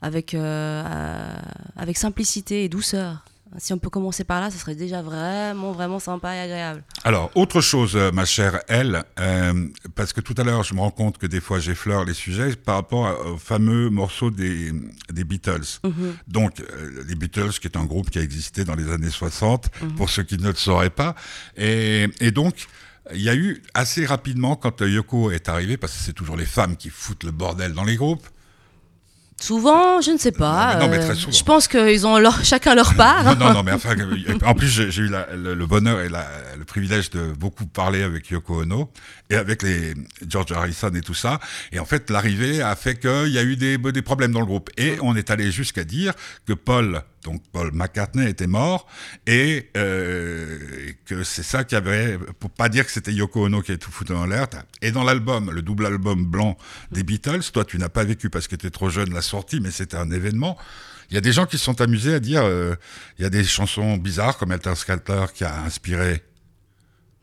avec, 0.02 0.34
avec 0.34 1.98
simplicité 1.98 2.64
et 2.64 2.70
douceur. 2.70 3.26
Si 3.58 3.74
on 3.74 3.80
peut 3.80 3.90
commencer 3.90 4.24
par 4.24 4.42
là, 4.42 4.52
ce 4.52 4.58
serait 4.58 4.76
déjà 4.76 5.02
vraiment, 5.02 5.72
vraiment 5.72 6.00
sympa 6.00 6.36
et 6.36 6.40
agréable. 6.40 6.84
Alors, 7.04 7.32
autre 7.36 7.62
chose, 7.62 7.96
euh, 7.96 8.12
ma 8.12 8.26
chère 8.26 8.60
Elle, 8.68 9.04
euh, 9.20 9.68
parce 9.96 10.14
que 10.14 10.22
tout 10.22 10.36
à 10.38 10.44
l'heure, 10.44 10.64
je 10.64 10.76
me 10.76 10.80
rends 10.80 10.92
compte 10.92 11.18
que 11.18 11.26
des 11.26 11.42
fois, 11.42 11.60
j'effleure 11.60 12.06
les 12.06 12.14
sujets 12.14 12.56
par 12.56 12.76
rapport 12.76 13.26
au 13.26 13.38
fameux 13.38 13.90
morceau 13.90 14.30
des, 14.30 14.72
des 15.12 15.24
Beatles. 15.24 15.80
Donc, 16.28 16.60
euh, 16.60 17.04
les 17.08 17.16
Beatles, 17.16 17.52
qui 17.60 17.68
est 17.68 17.78
un 17.78 17.86
groupe 17.86 18.12
qui 18.12 18.20
a 18.20 18.22
existé 18.22 18.66
dans 18.66 18.76
les 18.76 18.92
années 18.92 19.10
60, 19.10 19.70
pour 19.98 20.10
ceux 20.10 20.24
qui 20.24 20.38
ne 20.38 20.50
le 20.50 20.56
sauraient 20.56 20.92
pas. 20.92 21.16
Et, 21.58 22.08
et 22.20 22.32
donc, 22.32 22.68
il 23.14 23.22
y 23.22 23.30
a 23.30 23.36
eu 23.36 23.64
assez 23.74 24.06
rapidement, 24.06 24.56
quand 24.56 24.82
Yoko 24.82 25.32
est 25.32 25.50
arrivée, 25.50 25.78
parce 25.78 25.94
que 25.94 26.04
c'est 26.04 26.14
toujours 26.14 26.38
les 26.38 26.46
femmes 26.46 26.76
qui 26.78 26.90
foutent 26.90 27.24
le 27.24 27.32
bordel 27.32 27.74
dans 27.74 27.84
les 27.84 27.96
groupes, 27.96 28.28
Souvent, 29.42 30.02
je 30.02 30.12
ne 30.12 30.18
sais 30.18 30.32
pas. 30.32 30.76
Non, 30.76 30.80
mais- 30.80 30.86
non, 30.86 30.92
mais 30.92 30.98
euh, 30.98 31.06
très 31.08 31.16
souvent. 31.16 31.32
Je 31.32 31.44
pense 31.44 31.68
qu'ils 31.68 32.06
ont 32.06 32.18
leur, 32.18 32.44
chacun 32.44 32.76
leur 32.76 32.94
part. 32.96 33.24
Non, 33.24 33.36
non, 33.36 33.54
non, 33.54 33.64
mais 33.64 33.72
enfin, 33.72 33.96
en 34.46 34.54
plus, 34.54 34.68
j'ai 34.68 34.92
j'ai 34.92 35.04
eu 35.04 35.08
la- 35.08 35.28
le, 35.36 35.54
le 35.54 35.66
bonheur 35.66 36.02
et 36.02 36.10
la- 36.10 36.28
le 36.58 36.66
privilège 36.66 37.10
de 37.12 37.32
beaucoup 37.34 37.66
parler 37.66 38.04
avec 38.04 38.30
Yoko 38.30 38.62
Ono 38.64 38.92
et 39.30 39.36
avec 39.36 39.64
les 39.64 39.94
George 40.28 40.52
Harrison 40.52 40.92
et 40.94 41.02
tout 41.02 41.14
ça. 41.14 41.40
Et 41.72 41.80
en 41.80 41.86
fait, 41.86 42.10
l'arrivée 42.10 42.62
a 42.62 42.76
fait 42.76 42.96
qu'il 43.00 43.30
y 43.32 43.38
a 43.38 43.44
eu 43.44 43.56
des, 43.56 43.78
des 43.78 44.02
problèmes 44.02 44.32
dans 44.34 44.40
le 44.42 44.46
groupe. 44.46 44.70
Et 44.78 44.98
on 45.02 45.16
est 45.16 45.30
allé 45.30 45.52
jusqu'à 45.52 45.84
dire 45.84 46.14
que 46.46 46.54
Paul, 46.54 47.02
donc 47.24 47.44
Paul 47.52 47.72
McCartney, 47.74 48.30
était 48.30 48.48
mort 48.48 48.88
et 49.28 49.70
euh, 49.78 50.58
que 51.06 51.24
c'est 51.24 51.44
ça 51.44 51.64
qui 51.64 51.76
avait, 51.76 52.18
pour 52.40 52.50
pas 52.50 52.70
dire 52.70 52.86
que 52.86 52.92
c'était 52.92 53.14
Yoko 53.14 53.46
Ono 53.46 53.62
qui 53.62 53.72
avait 53.72 53.78
tout 53.78 53.92
foutu 53.92 54.14
en 54.14 54.26
l'air. 54.26 54.48
Et 54.82 54.92
dans 54.92 55.04
l'album, 55.04 55.52
le 55.52 55.62
double 55.62 55.86
album 55.86 56.26
blanc 56.26 56.58
des 56.92 57.04
Beatles, 57.04 57.42
toi, 57.54 57.66
tu 57.66 57.78
n'as 57.78 57.90
pas 57.90 58.04
vécu 58.04 58.30
parce 58.30 58.48
que 58.48 58.56
tu 58.56 58.68
étais 58.68 58.72
trop 58.72 58.90
jeune 58.90 59.14
la 59.14 59.22
sortie, 59.22 59.60
mais 59.60 59.72
c'était 59.72 59.98
un 59.98 60.12
événement. 60.12 60.58
Il 61.10 61.16
y 61.16 61.18
a 61.18 61.22
des 61.22 61.34
gens 61.34 61.46
qui 61.46 61.58
se 61.58 61.66
sont 61.66 61.82
amusés 61.82 62.14
à 62.14 62.20
dire, 62.20 62.44
euh, 62.44 62.76
il 63.18 63.24
y 63.24 63.26
a 63.26 63.30
des 63.30 63.44
chansons 63.44 63.98
bizarres 63.98 64.38
comme 64.38 64.52
Helter 64.52 64.76
Skelter 64.76 65.26
qui 65.34 65.44
a 65.44 65.62
inspiré, 65.64 66.24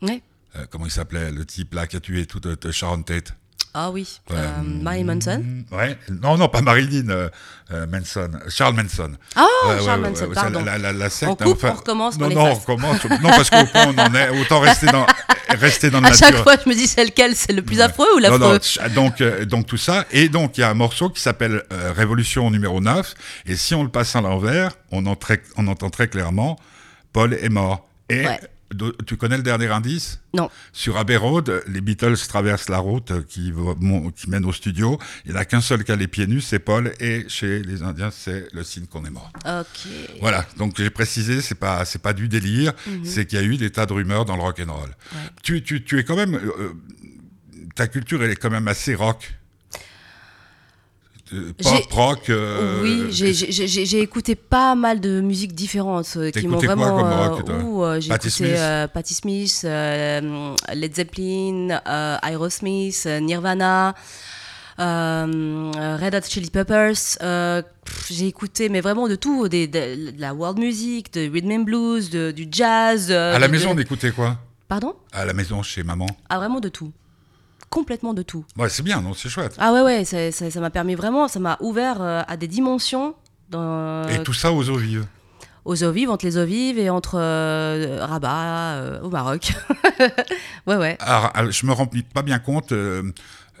Ouais. 0.01 0.21
euh, 0.57 0.65
comment 0.69 0.85
il 0.85 0.91
s'appelait, 0.91 1.31
le 1.31 1.45
type 1.45 1.73
là 1.73 1.87
qui 1.87 1.95
a 1.95 1.99
tué 1.99 2.25
toute 2.25 2.71
Sharon 2.71 3.01
Tate. 3.03 3.33
Ah 3.79 3.91
oui. 3.91 4.19
Euh, 4.31 4.47
Marilyn 4.63 5.13
Manson. 5.13 5.43
Mm, 5.43 5.75
Ouais, 5.75 5.97
non, 6.23 6.35
non, 6.35 6.47
pas 6.49 6.61
Marilyn 6.61 7.09
euh, 7.09 7.29
euh, 7.71 7.85
Manson, 7.85 8.31
Charles 8.49 8.73
Manson. 8.75 9.11
Ah, 9.35 9.45
Ouais, 9.67 9.75
Charles 9.85 10.01
ouais, 10.01 10.09
Manson, 10.09 10.29
pardon. 10.33 10.63
La, 10.65 10.79
la, 10.79 10.93
la 10.93 11.09
secte, 11.11 11.31
On 11.31 11.35
coupe, 11.35 11.63
on 11.63 11.73
recommence, 11.73 12.17
Non, 12.17 12.25
on 12.25 12.29
non, 12.29 12.41
on 12.47 12.53
recommence. 12.55 13.03
Non, 13.05 13.29
parce 13.29 13.51
qu'au 13.51 13.65
point 13.65 13.93
on 13.95 13.97
en 13.99 14.15
est, 14.15 14.29
autant 14.41 14.61
rester 14.61 14.87
dans, 14.87 15.05
rester 15.49 15.91
dans 15.91 16.01
le 16.01 16.07
À 16.07 16.13
chaque 16.13 16.37
fois, 16.37 16.55
je 16.63 16.67
me 16.67 16.73
dis 16.73 16.87
c'est 16.87 17.05
lequel, 17.05 17.35
c'est 17.35 17.53
le 17.53 17.61
plus 17.61 17.79
affreux 17.79 18.07
ou 18.15 18.19
Non, 18.19 18.29
l'affreux 18.31 18.39
non, 18.55 18.59
ch- 18.61 18.93
donc, 18.95 19.21
euh, 19.21 19.45
donc 19.45 19.67
tout 19.67 19.77
ça. 19.77 20.05
Et 20.09 20.27
donc, 20.27 20.57
il 20.57 20.61
y 20.61 20.63
a 20.63 20.69
un 20.71 20.73
morceau 20.73 21.09
qui 21.09 21.21
s'appelle 21.21 21.61
euh, 21.71 21.93
Révolution 21.95 22.49
numéro 22.49 22.81
9. 22.81 23.13
Et 23.45 23.55
si 23.55 23.75
on 23.75 23.83
le 23.83 23.89
passe 23.89 24.15
à 24.15 24.21
l'envers, 24.21 24.71
on, 24.91 25.05
en 25.05 25.15
très- 25.15 25.43
on 25.55 25.67
entend 25.67 25.91
très 25.91 26.07
clairement 26.07 26.57
Paul 27.13 27.35
est 27.35 27.49
mort. 27.49 27.87
Et 28.09 28.25
Ouais. 28.25 28.39
Tu 29.05 29.17
connais 29.17 29.37
le 29.37 29.43
dernier 29.43 29.67
indice? 29.67 30.19
Non. 30.33 30.49
Sur 30.71 30.97
Abbey 30.97 31.17
Road, 31.17 31.63
les 31.67 31.81
Beatles 31.81 32.17
traversent 32.27 32.69
la 32.69 32.79
route 32.79 33.11
euh, 33.11 33.21
qui, 33.21 33.53
mène 34.27 34.45
au 34.45 34.53
studio. 34.53 34.99
Il 35.25 35.31
n'y 35.31 35.37
en 35.37 35.41
a 35.41 35.45
qu'un 35.45 35.61
seul 35.61 35.83
qui 35.83 35.91
a 35.91 35.95
les 35.95 36.07
pieds 36.07 36.27
nus, 36.27 36.41
c'est 36.41 36.59
Paul. 36.59 36.93
Et 36.99 37.25
chez 37.27 37.63
les 37.63 37.83
Indiens, 37.83 38.11
c'est 38.11 38.47
le 38.53 38.63
signe 38.63 38.85
qu'on 38.85 39.05
est 39.05 39.09
mort. 39.09 39.31
Ok. 39.45 39.87
Voilà, 40.21 40.45
donc 40.57 40.75
j'ai 40.77 40.89
précisé, 40.89 41.41
c'est 41.41 41.55
pas 41.55 41.85
c'est 41.85 42.01
pas 42.01 42.13
du 42.13 42.27
délire, 42.27 42.73
c'est 43.03 43.25
qu'il 43.25 43.39
y 43.39 43.41
a 43.41 43.45
eu 43.45 43.57
des 43.57 43.71
tas 43.71 43.85
de 43.85 43.93
rumeurs 43.93 44.25
dans 44.25 44.35
le 44.35 44.41
rock 44.41 44.59
and 44.59 44.73
roll. 44.73 44.89
Mhm. 44.89 45.17
Ouais. 45.17 45.29
Tu, 45.43 45.63
tu, 45.63 45.83
tu 45.83 45.99
es 45.99 46.03
quand 46.03 46.15
même 46.15 46.35
euh, 46.35 46.73
ta 47.75 47.87
culture 47.87 48.23
elle 48.23 48.31
est 48.31 48.35
quand 48.35 48.49
même 48.49 48.67
assez 48.67 48.95
rock. 48.95 49.36
Euh, 51.33 51.51
pop, 51.61 51.91
rock. 51.91 52.29
euh, 52.29 52.79
oui, 52.81 53.05
j'ai- 53.11 54.01
écouté 54.01 54.35
pas 54.35 54.75
mal 54.75 54.99
de 55.01 55.19
musiques 55.21 55.53
différentes 55.53 56.13
euh, 56.15 56.31
qui 56.31 56.47
m'ont 56.47 56.53
écouté 56.59 56.67
quoi 56.67 56.75
vraiment. 56.75 56.97
comme 57.37 57.61
rock, 57.61 57.83
euh, 57.83 57.99
j'ai 57.99 58.09
Patti 58.09 58.27
écouté 58.29 58.45
Smith 58.55 58.91
Patti 58.93 59.13
Smith, 59.13 59.63
Led 60.73 60.95
Zeppelin, 60.95 61.81
Aerosmith, 62.23 63.05
Nirvana. 63.21 63.93
Red 64.79 66.13
Hot 66.15 66.27
Chili 66.29 66.49
Peppers, 66.51 67.17
j'ai 68.09 68.27
écouté 68.27 68.69
mais 68.69 68.81
vraiment 68.81 69.07
de 69.07 69.15
tout, 69.15 69.47
des, 69.47 69.67
de, 69.67 70.11
de 70.11 70.21
la 70.21 70.33
world 70.33 70.59
music, 70.59 71.11
de 71.13 71.21
rhythm 71.29 71.51
and 71.51 71.63
blues, 71.63 72.09
de, 72.09 72.31
du 72.31 72.47
jazz. 72.51 73.11
à 73.11 73.39
la 73.39 73.47
de- 73.47 73.51
maison, 73.51 73.71
on 73.73 73.77
écoutait 73.77 74.11
quoi 74.11 74.37
Pardon 74.67 74.95
À 75.13 75.25
la 75.25 75.33
maison, 75.33 75.63
chez 75.63 75.81
maman. 75.83 76.07
Ah 76.29 76.37
vraiment 76.37 76.59
de 76.59 76.69
tout, 76.69 76.91
complètement 77.69 78.13
de 78.13 78.21
tout. 78.23 78.45
Ouais, 78.57 78.69
c'est 78.69 78.83
bien, 78.83 79.01
non 79.01 79.13
C'est 79.13 79.29
chouette. 79.29 79.55
Ah 79.57 79.73
ouais 79.73 79.81
ouais, 79.81 80.05
ça 80.05 80.31
ça- 80.31 80.49
ça 80.51 80.59
m'a 80.59 80.69
permis 80.69 80.95
vraiment, 80.95 81.27
ça 81.27 81.39
m'a 81.39 81.57
ouvert 81.61 82.01
euh, 82.01 82.21
à 82.27 82.37
des 82.37 82.47
dimensions 82.47 83.15
dans, 83.49 84.07
Et 84.09 84.23
tout 84.23 84.33
ça 84.33 84.51
aux 84.51 84.69
eaux 84.69 84.77
vives. 84.77 85.05
aux 85.65 85.83
eaux 85.83 85.91
vives, 85.91 86.09
entre 86.09 86.25
les 86.25 86.37
eaux 86.37 86.45
vives 86.45 86.79
et 86.79 86.89
entre 86.89 87.15
euh, 87.19 88.05
Rabat 88.05 88.75
euh, 88.75 89.01
au 89.01 89.09
Maroc. 89.09 89.53
ouais, 90.67 90.75
ouais. 90.77 90.97
Alors, 90.99 91.31
je 91.51 91.65
me 91.65 91.71
rends 91.73 91.87
pas 92.13 92.21
bien 92.23 92.39
compte. 92.39 92.71
euh, 92.71 93.03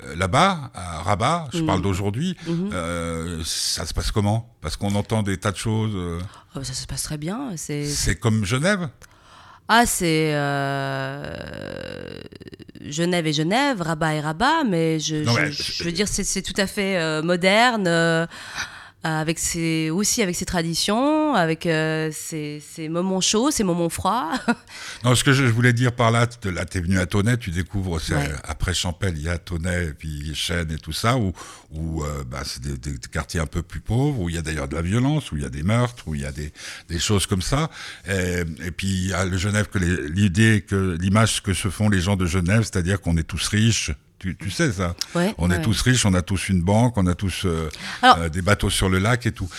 euh, 0.05 0.15
Là-bas, 0.15 0.69
à 0.75 0.99
Rabat, 1.01 1.47
je 1.53 1.59
Mhm. 1.59 1.65
parle 1.65 1.81
d'aujourd'hui, 1.81 2.37
Mhm. 2.47 2.69
euh, 2.71 3.41
ça 3.43 3.85
se 3.85 3.93
passe 3.95 4.11
comment? 4.11 4.53
Parce 4.61 4.77
qu'on 4.77 4.93
entend 4.95 5.23
des 5.23 5.37
tas 5.37 5.51
de 5.51 5.57
choses. 5.57 5.91
euh, 5.95 6.19
Oh, 6.55 6.63
ça 6.63 6.73
se 6.73 6.85
passe 6.87 7.03
très 7.03 7.17
bien. 7.17 7.51
C'est 7.55 7.85
c'est 7.85 8.15
comme 8.15 8.45
Genève? 8.45 8.89
Ah 9.69 9.85
c'est 9.85 10.31
euh, 10.33 11.23
Genève 12.85 13.27
et 13.27 13.33
Genève, 13.33 13.81
Rabat 13.81 14.15
et 14.15 14.19
Rabat, 14.21 14.63
mais 14.65 14.99
je, 14.99 15.17
Non, 15.17 15.33
je, 15.51 15.83
veux 15.83 15.91
dire 15.91 16.07
c'est 16.07 16.23
c'est 16.23 16.41
tout 16.41 16.53
à 16.57 16.67
fait 16.67 16.97
euh, 16.97 17.21
moderne. 17.21 17.85
euh, 17.87 18.25
avec 19.15 19.39
ses, 19.39 19.89
aussi 19.89 20.21
avec 20.21 20.35
ses 20.35 20.45
traditions, 20.45 21.33
avec 21.35 21.65
euh, 21.65 22.09
ses, 22.13 22.59
ses 22.59 22.89
moments 22.89 23.21
chauds, 23.21 23.51
ses 23.51 23.63
moments 23.63 23.89
froids. 23.89 24.31
Non, 25.03 25.13
ce 25.15 25.23
que 25.23 25.31
je 25.33 25.45
je 25.45 25.51
voulais 25.51 25.73
dire 25.73 25.91
par 25.93 26.09
là, 26.11 26.25
t- 26.27 26.51
là, 26.51 26.65
t'es 26.65 26.79
venu 26.81 26.97
à 26.99 27.05
Tonnet, 27.05 27.37
tu 27.37 27.51
découvres, 27.51 27.99
Ouais. 28.09 28.31
après 28.43 28.73
Champel, 28.73 29.13
il 29.17 29.23
y 29.23 29.29
a 29.29 29.37
Tonnet, 29.37 29.87
et 29.87 29.93
puis 29.93 30.33
Chêne 30.35 30.71
et 30.71 30.77
tout 30.77 30.91
ça, 30.93 31.17
où, 31.17 31.31
où 31.71 32.03
euh, 32.03 32.23
bah, 32.25 32.41
c'est 32.43 32.61
des, 32.61 32.77
des 32.77 32.97
quartiers 33.11 33.39
un 33.39 33.45
peu 33.45 33.61
plus 33.61 33.79
pauvres, 33.79 34.19
où 34.19 34.29
il 34.29 34.35
y 34.35 34.37
a 34.37 34.41
d'ailleurs 34.41 34.67
de 34.67 34.75
la 34.75 34.81
violence, 34.81 35.31
où 35.31 35.37
il 35.37 35.43
y 35.43 35.45
a 35.45 35.49
des 35.49 35.63
meurtres, 35.63 36.03
où 36.07 36.15
il 36.15 36.21
y 36.21 36.25
a 36.25 36.31
des, 36.31 36.51
des 36.89 36.99
choses 36.99 37.25
comme 37.27 37.41
ça. 37.43 37.69
Et, 38.09 38.41
et 38.65 38.71
puis, 38.71 38.87
il 38.87 39.07
y 39.07 39.13
a 39.13 39.23
le 39.25 39.37
Genève, 39.37 39.67
que 39.67 39.77
l'idée, 39.77 40.65
que 40.67 40.97
l'image 40.99 41.41
que 41.43 41.53
se 41.53 41.69
font 41.69 41.89
les 41.89 42.01
gens 42.01 42.15
de 42.15 42.25
Genève, 42.25 42.63
c'est-à-dire 42.63 42.99
qu'on 43.01 43.15
est 43.17 43.23
tous 43.27 43.47
riches. 43.47 43.91
Tu, 44.19 44.35
sais 44.49 44.71
ça. 44.71 44.95
On 45.37 45.51
est 45.51 45.61
tous 45.61 45.81
riches, 45.81 46.05
on 46.05 46.13
a 46.13 46.21
tous 46.21 46.49
une 46.49 46.61
banque, 46.61 46.97
on 46.97 47.05
a 47.05 47.13
tous 47.13 47.45
euh, 47.45 47.69
euh, 48.03 48.29
des 48.29 48.41
bateaux 48.41 48.69
sur 48.69 48.89
le 48.89 48.97
lac 48.97 49.25
et 49.25 49.31
tout. 49.31 49.49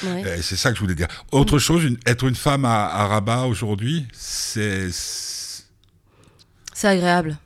C'est 0.42 0.56
ça 0.56 0.70
que 0.70 0.76
je 0.76 0.80
voulais 0.80 0.96
dire. 0.96 1.08
Autre 1.30 1.56
mm. 1.56 1.60
chose, 1.60 1.90
être 2.06 2.24
une 2.24 2.34
femme 2.34 2.64
à, 2.64 2.86
à 2.86 3.06
Rabat 3.06 3.46
aujourd'hui, 3.46 4.06
c'est... 4.12 4.88
C'est 4.90 6.88
agréable. 6.88 7.36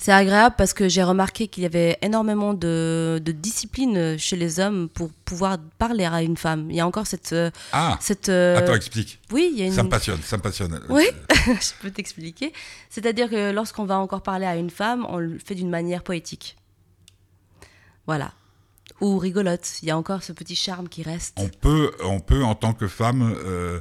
C'est 0.00 0.12
agréable 0.12 0.54
parce 0.56 0.74
que 0.74 0.88
j'ai 0.88 1.02
remarqué 1.02 1.48
qu'il 1.48 1.64
y 1.64 1.66
avait 1.66 1.98
énormément 2.02 2.54
de, 2.54 3.20
de 3.22 3.32
discipline 3.32 4.16
chez 4.16 4.36
les 4.36 4.60
hommes 4.60 4.88
pour 4.88 5.10
pouvoir 5.24 5.58
parler 5.78 6.04
à 6.04 6.22
une 6.22 6.36
femme. 6.36 6.70
Il 6.70 6.76
y 6.76 6.80
a 6.80 6.86
encore 6.86 7.08
cette... 7.08 7.32
euh, 7.32 7.50
Ah, 7.72 7.98
cette 8.00 8.28
euh, 8.28 8.56
attends, 8.58 8.74
explique. 8.76 9.18
oui, 9.32 9.50
il 9.52 9.58
y 9.58 9.62
a 9.62 9.66
une... 9.66 9.72
Ça 9.72 9.82
me 9.82 9.88
passionne, 9.88 10.20
ça 10.22 10.36
me 10.36 10.42
passionne. 10.42 10.80
Oui, 10.88 11.04
je 11.46 11.72
peux 11.82 11.90
t'expliquer. 11.90 12.52
C'est-à-dire 12.90 13.28
que 13.28 13.50
lorsqu'on 13.50 13.86
va 13.86 13.98
encore 13.98 14.22
parler 14.22 14.46
à 14.46 14.54
une 14.54 14.70
femme, 14.70 15.04
on 15.08 15.18
le 15.18 15.36
fait 15.44 15.56
d'une 15.56 15.68
manière 15.70 16.04
poétique. 16.04 16.56
Voilà. 18.06 18.32
Ou 19.00 19.18
rigolote. 19.18 19.68
Il 19.82 19.88
y 19.88 19.90
a 19.90 19.98
encore 19.98 20.22
ce 20.22 20.32
petit 20.32 20.56
charme 20.56 20.88
qui 20.88 21.02
reste. 21.02 21.34
On 21.38 21.48
peut, 21.48 21.90
on 22.04 22.20
peut 22.20 22.44
en 22.44 22.54
tant 22.54 22.72
que 22.72 22.86
femme, 22.86 23.34
euh, 23.44 23.80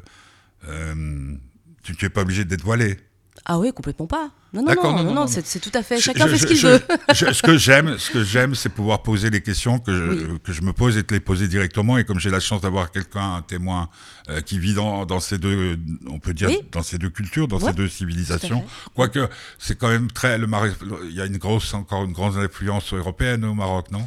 euh, 0.67 1.35
tu 1.83 1.95
n'es 2.01 2.09
pas 2.09 2.21
obligé 2.21 2.43
d'être 2.43 2.63
voilée. 2.63 2.97
Ah 3.45 3.59
oui, 3.59 3.71
complètement 3.73 4.07
pas. 4.07 4.29
Non, 4.53 4.63
non, 4.63 5.03
non, 5.03 5.13
non, 5.13 5.27
c'est 5.27 5.59
tout 5.59 5.71
à 5.73 5.83
fait. 5.83 5.99
Chacun 5.99 6.27
fait 6.27 6.37
ce 6.37 6.47
qu'il 6.47 6.57
veut. 6.57 6.81
ce 7.13 7.41
que 7.41 7.57
j'aime, 7.57 7.97
ce 7.97 8.09
que 8.09 8.23
j'aime, 8.23 8.55
c'est 8.55 8.69
pouvoir 8.69 9.03
poser 9.03 9.29
les 9.29 9.41
questions 9.41 9.79
que 9.79 9.93
je, 9.93 10.37
que 10.37 10.53
je 10.53 10.61
me 10.61 10.73
pose 10.73 10.97
et 10.97 11.03
te 11.03 11.13
les 11.13 11.19
poser 11.19 11.47
directement. 11.47 11.97
Et 11.97 12.05
comme 12.05 12.19
j'ai 12.19 12.29
la 12.29 12.39
chance 12.39 12.61
d'avoir 12.61 12.91
quelqu'un, 12.91 13.35
un 13.35 13.41
témoin, 13.41 13.89
euh, 14.29 14.41
qui 14.41 14.57
vit 14.59 14.73
dans, 14.73 15.05
dans 15.05 15.19
ces 15.19 15.37
deux, 15.37 15.77
on 16.09 16.19
peut 16.19 16.33
dire, 16.33 16.49
dans 16.71 16.83
ces 16.83 16.97
deux 16.97 17.09
cultures, 17.09 17.47
dans 17.47 17.59
ces 17.59 17.73
deux 17.73 17.89
civilisations. 17.89 18.63
Quoique, 18.95 19.27
c'est 19.59 19.77
quand 19.77 19.89
même 19.89 20.11
très, 20.11 20.37
le 20.37 20.47
il 21.09 21.15
y 21.15 21.21
a 21.21 21.25
une 21.25 21.37
grosse, 21.37 21.73
encore 21.73 22.05
une 22.05 22.13
grande 22.13 22.37
influence 22.37 22.93
européenne 22.93 23.43
au 23.45 23.53
Maroc, 23.53 23.91
non? 23.91 24.05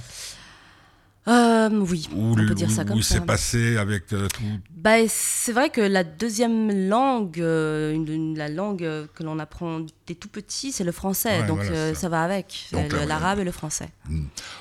Euh, 1.28 1.68
oui, 1.70 2.08
Où, 2.14 2.32
on 2.32 2.34
peut 2.34 2.54
dire 2.54 2.70
ça 2.70 2.84
comme 2.84 2.96
où 2.96 3.02
ça. 3.02 3.14
c'est 3.14 3.26
passé 3.26 3.76
avec 3.76 4.12
euh, 4.12 4.26
tout. 4.28 4.42
Bah, 4.74 4.96
c'est 5.08 5.52
vrai 5.52 5.68
que 5.68 5.80
la 5.82 6.02
deuxième 6.02 6.88
langue, 6.88 7.38
euh, 7.40 7.92
une- 7.92 8.08
une- 8.08 8.38
la 8.38 8.48
langue 8.48 8.78
que 9.14 9.22
l'on 9.22 9.38
apprend 9.38 9.80
dès 10.06 10.14
tout 10.14 10.28
petit, 10.28 10.72
c'est 10.72 10.82
le 10.82 10.92
français. 10.92 11.40
Ouais, 11.42 11.46
donc 11.46 11.58
voilà, 11.60 11.94
ça. 11.94 12.00
ça. 12.00 12.08
va 12.08 12.22
avec, 12.22 12.68
Donc, 12.72 12.90
le- 12.92 12.98
là, 13.00 13.04
l'arabe 13.06 13.38
et 13.40 13.44
le 13.44 13.52
français. 13.52 13.90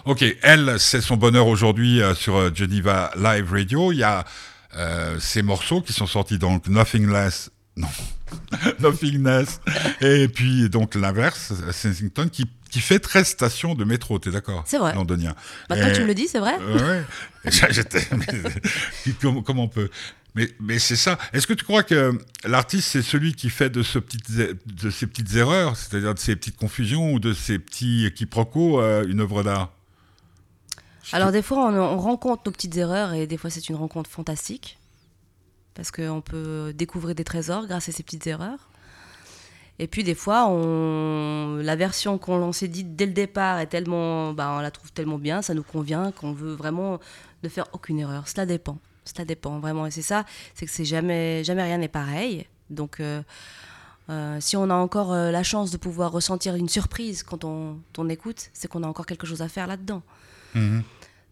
Ok, 0.06 0.24
elle, 0.42 0.76
c'est 0.80 1.02
son 1.02 1.16
bonheur 1.16 1.48
aujourd'hui 1.48 2.02
sur 2.16 2.54
Geneva 2.54 3.12
Live 3.16 3.52
Radio. 3.52 3.92
Il 3.94 4.00
y 4.00 4.04
a 4.04 4.26
ces 5.20 5.42
morceaux 5.42 5.82
qui 5.82 5.94
sont 5.94 6.08
sortis 6.08 6.38
donc 6.38 6.68
Nothing 6.68 7.10
Less, 7.10 7.50
non, 7.78 7.88
Nothing 8.80 9.24
Less, 9.24 9.62
et 10.02 10.28
puis 10.28 10.70
donc 10.70 10.94
l'inverse, 10.96 11.54
Sensington, 11.72 12.28
qui, 12.30 12.46
qui 12.70 12.80
fait 12.80 13.00
13 13.00 13.28
stations 13.28 13.76
de 13.76 13.84
métro, 13.84 14.20
t'es 14.20 14.32
d'accord 14.32 14.64
C'est 14.66 14.78
vrai. 14.78 14.94
Londonien. 14.96 15.36
Maintenant 15.70 15.88
Et- 15.88 15.94
tu 15.94 16.02
me 16.02 16.08
le 16.08 16.14
dis, 16.16 16.28
c'est 16.28 16.40
vrai 16.40 16.58
ouais. 16.58 17.04
J'étais. 17.72 18.08
comment 19.22 19.64
on 19.64 19.68
peut 19.68 19.90
mais, 20.36 20.48
mais 20.60 20.78
c'est 20.78 20.96
ça. 20.96 21.18
Est-ce 21.34 21.48
que 21.48 21.54
tu 21.54 21.64
crois 21.66 21.82
que 21.82 22.18
l'artiste, 22.46 22.90
c'est 22.90 23.02
celui 23.02 23.34
qui 23.34 23.50
fait 23.50 23.72
de, 23.72 23.82
ce 23.82 23.98
petit, 23.98 24.20
de 24.68 24.90
ces 24.92 25.08
petites 25.08 25.34
erreurs, 25.36 25.76
c'est-à-dire 25.76 26.14
de 26.14 26.20
ces 26.20 26.36
petites 26.36 26.56
confusions 26.56 27.14
ou 27.14 27.20
de 27.20 27.34
ces 27.34 27.58
petits 27.58 28.12
quiproquos, 28.16 28.80
euh, 28.80 29.06
une 29.08 29.22
œuvre 29.22 29.42
d'art? 29.42 29.72
Alors 31.12 31.32
des 31.32 31.42
fois, 31.42 31.68
on, 31.68 31.76
on 31.76 31.98
rencontre 31.98 32.44
nos 32.46 32.52
petites 32.52 32.78
erreurs 32.78 33.14
et 33.14 33.26
des 33.26 33.38
fois, 33.38 33.50
c'est 33.50 33.70
une 33.70 33.76
rencontre 33.76 34.10
fantastique. 34.10 34.78
Parce 35.74 35.90
qu'on 35.92 36.22
peut 36.22 36.74
découvrir 36.76 37.16
des 37.16 37.24
trésors 37.24 37.66
grâce 37.66 37.90
à 37.90 37.92
ces 37.92 38.04
petites 38.04 38.28
erreurs. 38.28 38.70
Et 39.82 39.88
puis 39.88 40.04
des 40.04 40.14
fois, 40.14 40.48
on... 40.50 41.56
la 41.64 41.76
version 41.78 42.18
qu'on 42.18 42.52
s'est 42.52 42.68
dite 42.68 42.98
dès 42.98 43.06
le 43.06 43.14
départ 43.14 43.60
est 43.60 43.68
tellement, 43.68 44.34
bah, 44.34 44.54
on 44.58 44.60
la 44.60 44.72
trouve 44.72 44.92
tellement 44.92 45.18
bien, 45.18 45.42
ça 45.42 45.54
nous 45.54 45.64
convient 45.64 46.12
qu'on 46.12 46.34
veut 46.34 46.54
vraiment 46.54 47.00
ne 47.44 47.50
faire 47.50 47.68
aucune 47.72 47.98
erreur. 48.00 48.28
Cela 48.28 48.46
dépend, 48.46 48.78
cela 49.06 49.24
dépend 49.24 49.60
vraiment. 49.60 49.86
Et 49.86 49.92
c'est 49.92 50.02
ça, 50.02 50.26
c'est 50.54 50.66
que 50.66 50.72
c'est 50.72 50.84
jamais, 50.84 51.44
jamais 51.46 51.64
rien 51.64 51.78
n'est 51.78 51.88
pareil. 51.88 52.46
Donc, 52.70 53.00
euh, 53.00 53.22
euh, 54.10 54.38
si 54.42 54.58
on 54.58 54.70
a 54.70 54.76
encore 54.76 55.14
euh, 55.14 55.32
la 55.32 55.44
chance 55.44 55.72
de 55.72 55.78
pouvoir 55.78 56.12
ressentir 56.12 56.56
une 56.56 56.68
surprise 56.68 57.24
quand 57.24 57.46
on, 57.46 57.80
on 57.98 58.10
écoute, 58.10 58.50
c'est 58.52 58.68
qu'on 58.68 58.84
a 58.84 58.88
encore 58.88 59.06
quelque 59.06 59.26
chose 59.26 59.42
à 59.42 59.48
faire 59.48 59.66
là-dedans 59.66 60.02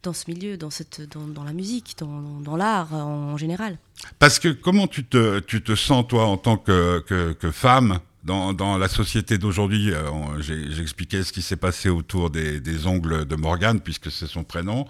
dans 0.03 0.13
ce 0.13 0.31
milieu, 0.31 0.57
dans, 0.57 0.69
cette, 0.69 1.01
dans, 1.12 1.27
dans 1.27 1.43
la 1.43 1.53
musique, 1.53 1.95
dans, 1.97 2.39
dans 2.39 2.55
l'art 2.55 2.93
en 2.93 3.36
général. 3.36 3.77
Parce 4.19 4.39
que 4.39 4.49
comment 4.49 4.88
tu 4.88 5.03
te, 5.03 5.39
tu 5.39 5.62
te 5.62 5.75
sens, 5.75 6.07
toi, 6.07 6.27
en 6.27 6.38
tant 6.38 6.55
que, 6.55 6.99
que, 6.99 7.33
que 7.33 7.51
femme, 7.51 7.99
dans, 8.23 8.53
dans 8.53 8.77
la 8.77 8.88
société 8.89 9.38
d'aujourd'hui 9.38 9.91
euh, 9.93 10.80
expliqué 10.82 11.23
ce 11.23 11.32
qui 11.32 11.41
s'est 11.41 11.56
passé 11.56 11.89
autour 11.89 12.30
des, 12.30 12.60
des 12.60 12.88
ongles 12.88 13.25
de 13.25 13.36
Morgane, 13.36 13.80
puisque 13.80 14.12
c'est 14.12 14.27
son 14.27 14.43
prénom. 14.43 14.86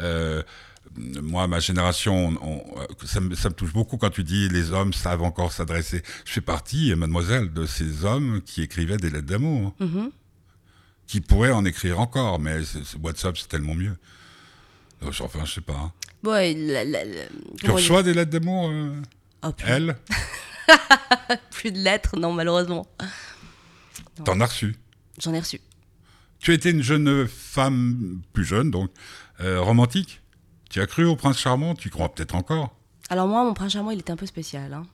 Euh, 0.00 0.42
moi, 0.96 1.46
ma 1.46 1.60
génération, 1.60 2.28
on- 2.42 2.46
on- 2.76 2.80
euh, 2.80 2.86
ça, 3.04 3.20
me, 3.20 3.34
ça 3.36 3.48
me 3.48 3.54
touche 3.54 3.72
beaucoup 3.72 3.96
quand 3.96 4.10
tu 4.10 4.24
dis 4.24 4.48
les 4.48 4.72
hommes 4.72 4.92
savent 4.92 5.22
encore 5.22 5.52
s'adresser. 5.52 6.02
Je 6.24 6.32
fais 6.32 6.40
partie, 6.40 6.92
mademoiselle, 6.96 7.52
de 7.52 7.64
ces 7.66 8.04
hommes 8.04 8.40
qui 8.44 8.62
écrivaient 8.62 8.96
des 8.96 9.10
lettres 9.10 9.26
d'amour, 9.26 9.74
Mhm. 9.78 10.10
qui 11.06 11.20
pourraient 11.20 11.52
en 11.52 11.64
écrire 11.64 12.00
encore, 12.00 12.40
mais 12.40 12.58
WhatsApp, 13.02 13.36
c'est 13.38 13.48
tellement 13.48 13.74
mieux. 13.74 13.96
Enfin, 15.06 15.44
je 15.44 15.52
sais 15.54 15.60
pas. 15.60 15.74
hein. 15.74 15.92
Bon, 16.22 16.34
et 16.36 16.54
la- 16.54 16.84
la- 16.84 17.04
la- 17.04 17.26
Tu 17.62 17.70
reçois 17.70 18.02
des 18.02 18.12
lettres 18.12 18.32
d'amour, 18.32 18.68
euh, 18.70 18.90
Oh, 19.42 19.52
elle? 19.64 19.96
plus 21.50 21.72
de 21.72 21.78
lettres, 21.78 22.16
non, 22.18 22.32
malheureusement. 22.32 22.86
T'en 24.24 24.40
as 24.40 24.46
reçu. 24.46 24.76
J'en 25.18 25.32
ai 25.34 25.40
reçu. 25.40 25.60
Tu 26.38 26.52
étais 26.54 26.70
une 26.70 26.82
jeune 26.82 27.26
femme, 27.28 28.22
plus 28.32 28.44
jeune 28.44 28.70
donc, 28.70 28.90
euh, 29.40 29.60
romantique 29.60 30.22
Tu 30.70 30.80
as 30.80 30.86
cru 30.86 31.04
au 31.04 31.16
prince 31.16 31.38
charmant 31.38 31.74
Tu 31.74 31.90
crois 31.90 32.12
peut-être 32.14 32.34
encore 32.34 32.74
Alors 33.10 33.28
moi, 33.28 33.44
mon 33.44 33.52
prince 33.54 33.72
charmant, 33.72 33.90
il 33.90 34.00
était 34.00 34.12
un 34.12 34.16
peu 34.16 34.26
spécial. 34.26 34.72
hein. 34.72 34.86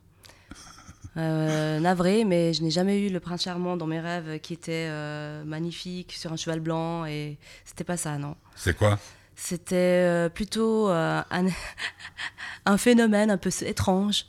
Euh, 1.16 1.80
navré, 1.80 2.24
mais 2.24 2.52
je 2.52 2.62
n'ai 2.62 2.70
jamais 2.70 3.06
eu 3.06 3.08
le 3.10 3.20
prince 3.20 3.44
charmant 3.44 3.76
dans 3.78 3.86
mes 3.86 4.00
rêves 4.00 4.38
qui 4.40 4.52
était 4.52 4.86
euh, 4.90 5.44
magnifique 5.44 6.12
sur 6.12 6.30
un 6.32 6.36
cheval 6.36 6.60
blanc 6.60 7.06
et 7.06 7.38
c'était 7.64 7.84
pas 7.84 7.96
ça, 7.96 8.18
non. 8.18 8.36
C'est 8.54 8.76
quoi? 8.76 8.98
C'était 9.34 10.28
plutôt 10.34 10.88
un, 10.88 11.24
un 12.66 12.76
phénomène 12.76 13.30
un 13.30 13.38
peu 13.38 13.50
étrange 13.62 14.26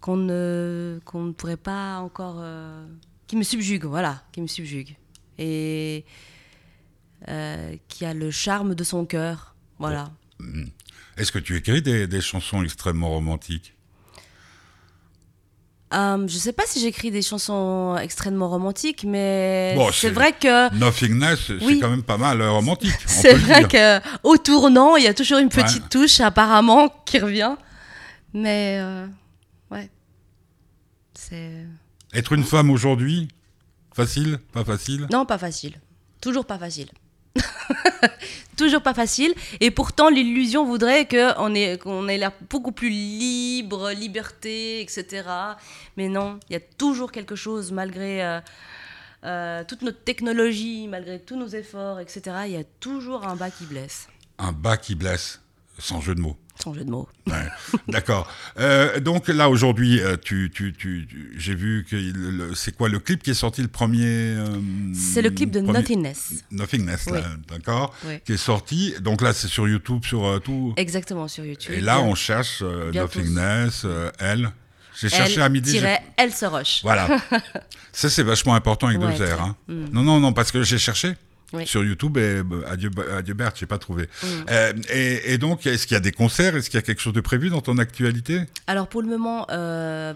qu'on 0.00 0.16
ne, 0.16 0.98
qu'on 1.04 1.22
ne 1.24 1.32
pourrait 1.32 1.56
pas 1.56 1.98
encore... 1.98 2.36
euh, 2.38 2.86
qui 3.26 3.36
me 3.36 3.42
subjugue, 3.42 3.84
voilà, 3.84 4.22
qui 4.32 4.40
me 4.40 4.46
subjugue. 4.48 4.96
Et 5.38 6.04
euh, 7.28 7.76
qui 7.88 8.04
a 8.04 8.12
le 8.14 8.30
charme 8.30 8.74
de 8.74 8.82
son 8.84 9.04
cœur, 9.06 9.54
voilà. 9.78 10.10
Est-ce 11.16 11.30
que 11.32 11.38
tu 11.38 11.56
écris 11.56 11.82
des, 11.82 12.06
des 12.06 12.20
chansons 12.20 12.62
extrêmement 12.62 13.10
romantiques? 13.10 13.74
Euh, 15.92 16.26
je 16.28 16.38
sais 16.38 16.52
pas 16.52 16.62
si 16.66 16.78
j'écris 16.80 17.10
des 17.10 17.20
chansons 17.22 17.96
extrêmement 18.00 18.48
romantiques, 18.48 19.02
mais 19.04 19.74
Bon, 19.76 19.86
c'est 19.90 20.06
c'est- 20.06 20.10
vrai 20.10 20.32
que... 20.32 20.72
Nothingness, 20.76 21.40
c'est 21.48 21.64
Oui. 21.64 21.80
quand 21.80 21.90
même 21.90 22.04
pas 22.04 22.16
mal 22.16 22.40
euh, 22.40 22.50
romantique. 22.52 22.94
C'est 23.06 23.34
vrai 23.34 23.64
dire. 23.64 23.68
que 23.68 24.08
au 24.22 24.36
tournant, 24.36 24.94
il 24.94 25.02
y 25.04 25.08
a 25.08 25.14
toujours 25.14 25.38
une 25.38 25.48
petite 25.48 25.82
Ouais. 25.82 25.88
touche 25.90 26.20
apparemment 26.20 26.88
qui 27.04 27.18
revient. 27.18 27.56
Mais 28.34 28.78
euh. 28.80 29.06
C'est 29.08 29.19
Être 32.12 32.32
une 32.32 32.44
femme 32.44 32.70
aujourd'hui, 32.70 33.28
facile 33.94 34.38
Pas 34.52 34.64
facile? 34.64 35.06
Non 35.12 35.26
pas 35.26 35.38
facile. 35.38 35.80
Toujours 36.20 36.44
pas 36.46 36.58
facile. 36.58 36.90
Toujours 38.56 38.82
pas 38.82 38.94
facile. 38.94 39.32
Et 39.60 39.70
pourtant, 39.70 40.10
l'illusion 40.10 40.64
voudrait 40.64 41.08
qu'on 41.08 41.54
ait, 41.54 41.78
qu'on 41.78 42.08
ait 42.08 42.18
l'air 42.18 42.32
beaucoup 42.50 42.72
plus 42.72 42.90
libre, 42.90 43.90
liberté, 43.92 44.82
etc. 44.82 45.22
Mais 45.96 46.08
non, 46.08 46.38
il 46.48 46.54
y 46.54 46.56
a 46.56 46.60
toujours 46.60 47.10
quelque 47.10 47.36
chose, 47.36 47.72
malgré 47.72 48.22
euh, 48.22 48.40
euh, 49.24 49.64
toute 49.64 49.82
notre 49.82 50.02
technologie, 50.02 50.88
malgré 50.88 51.20
tous 51.20 51.36
nos 51.36 51.48
efforts, 51.48 52.00
etc. 52.00 52.22
Il 52.46 52.52
y 52.52 52.56
a 52.56 52.64
toujours 52.80 53.26
un 53.26 53.36
bas 53.36 53.50
qui 53.50 53.64
blesse. 53.64 54.08
Un 54.38 54.52
bas 54.52 54.76
qui 54.76 54.94
blesse, 54.94 55.40
sans 55.78 56.00
jeu 56.00 56.14
de 56.14 56.20
mots. 56.20 56.36
Sans 56.62 56.74
jeu 56.74 56.84
de 56.84 56.90
mots. 56.90 57.08
Ouais, 57.26 57.34
D'accord. 57.88 58.28
Euh, 58.58 59.00
donc 59.00 59.28
là 59.28 59.48
aujourd'hui, 59.48 60.00
euh, 60.00 60.16
tu, 60.22 60.50
tu, 60.54 60.72
tu, 60.72 61.06
tu- 61.08 61.34
j'ai 61.38 61.54
vu 61.54 61.86
que 61.88 61.96
c'est 62.54 62.76
quoi 62.76 62.88
le 62.88 62.98
clip 62.98 63.22
qui 63.22 63.30
est 63.30 63.34
sorti 63.34 63.62
le 63.62 63.68
premier 63.68 64.04
euh, 64.06 64.46
C'est 64.94 65.22
le 65.22 65.30
clip 65.30 65.50
de 65.50 65.60
premier- 65.60 65.78
Nothingness. 65.78 66.44
Nothingness, 66.50 67.06
Oui. 67.10 67.18
d'accord, 67.48 67.94
Oui. 68.06 68.18
qui 68.24 68.32
est 68.32 68.36
sorti. 68.36 68.94
Donc 69.00 69.22
là, 69.22 69.32
c'est 69.32 69.48
sur 69.48 69.66
YouTube, 69.68 70.04
sur 70.04 70.24
euh, 70.26 70.38
tout. 70.38 70.74
Exactement, 70.76 71.28
sur 71.28 71.44
YouTube. 71.44 71.74
Et 71.76 71.80
là, 71.80 72.00
on 72.00 72.14
cherche. 72.14 72.62
Nothingness, 72.62 73.86
elle. 74.18 74.50
J'ai 75.00 75.08
cherché 75.08 75.40
à 75.40 75.48
midi. 75.48 75.80
elle 76.16 76.32
se 76.32 76.44
roche. 76.44 76.80
Voilà. 76.82 77.08
Ça, 77.92 78.10
c'est 78.10 78.22
vachement 78.22 78.54
important 78.54 78.88
avec 78.88 79.00
Ouais, 79.00 79.16
deux 79.16 79.24
R. 79.24 79.40
hein. 79.40 79.56
Mm. 79.66 79.84
Non, 79.92 80.02
non, 80.02 80.20
non, 80.20 80.32
parce 80.34 80.52
que 80.52 80.62
j'ai 80.62 80.78
cherché. 80.78 81.14
Oui. 81.52 81.66
Sur 81.66 81.82
YouTube, 81.84 82.16
et 82.16 82.42
bah, 82.42 82.56
adieu, 82.68 82.90
adieu 83.16 83.34
Berthe, 83.34 83.56
j'ai 83.58 83.66
pas 83.66 83.78
trouvé. 83.78 84.04
Mm. 84.22 84.26
Euh, 84.50 84.72
et, 84.92 85.32
et 85.34 85.38
donc, 85.38 85.66
est-ce 85.66 85.86
qu'il 85.86 85.94
y 85.94 85.98
a 85.98 86.00
des 86.00 86.12
concerts? 86.12 86.54
Est-ce 86.56 86.70
qu'il 86.70 86.78
y 86.78 86.82
a 86.82 86.86
quelque 86.86 87.00
chose 87.00 87.12
de 87.12 87.20
prévu 87.20 87.50
dans 87.50 87.60
ton 87.60 87.78
actualité? 87.78 88.42
Alors 88.66 88.86
pour 88.86 89.02
le 89.02 89.08
moment, 89.08 89.46
euh, 89.50 90.14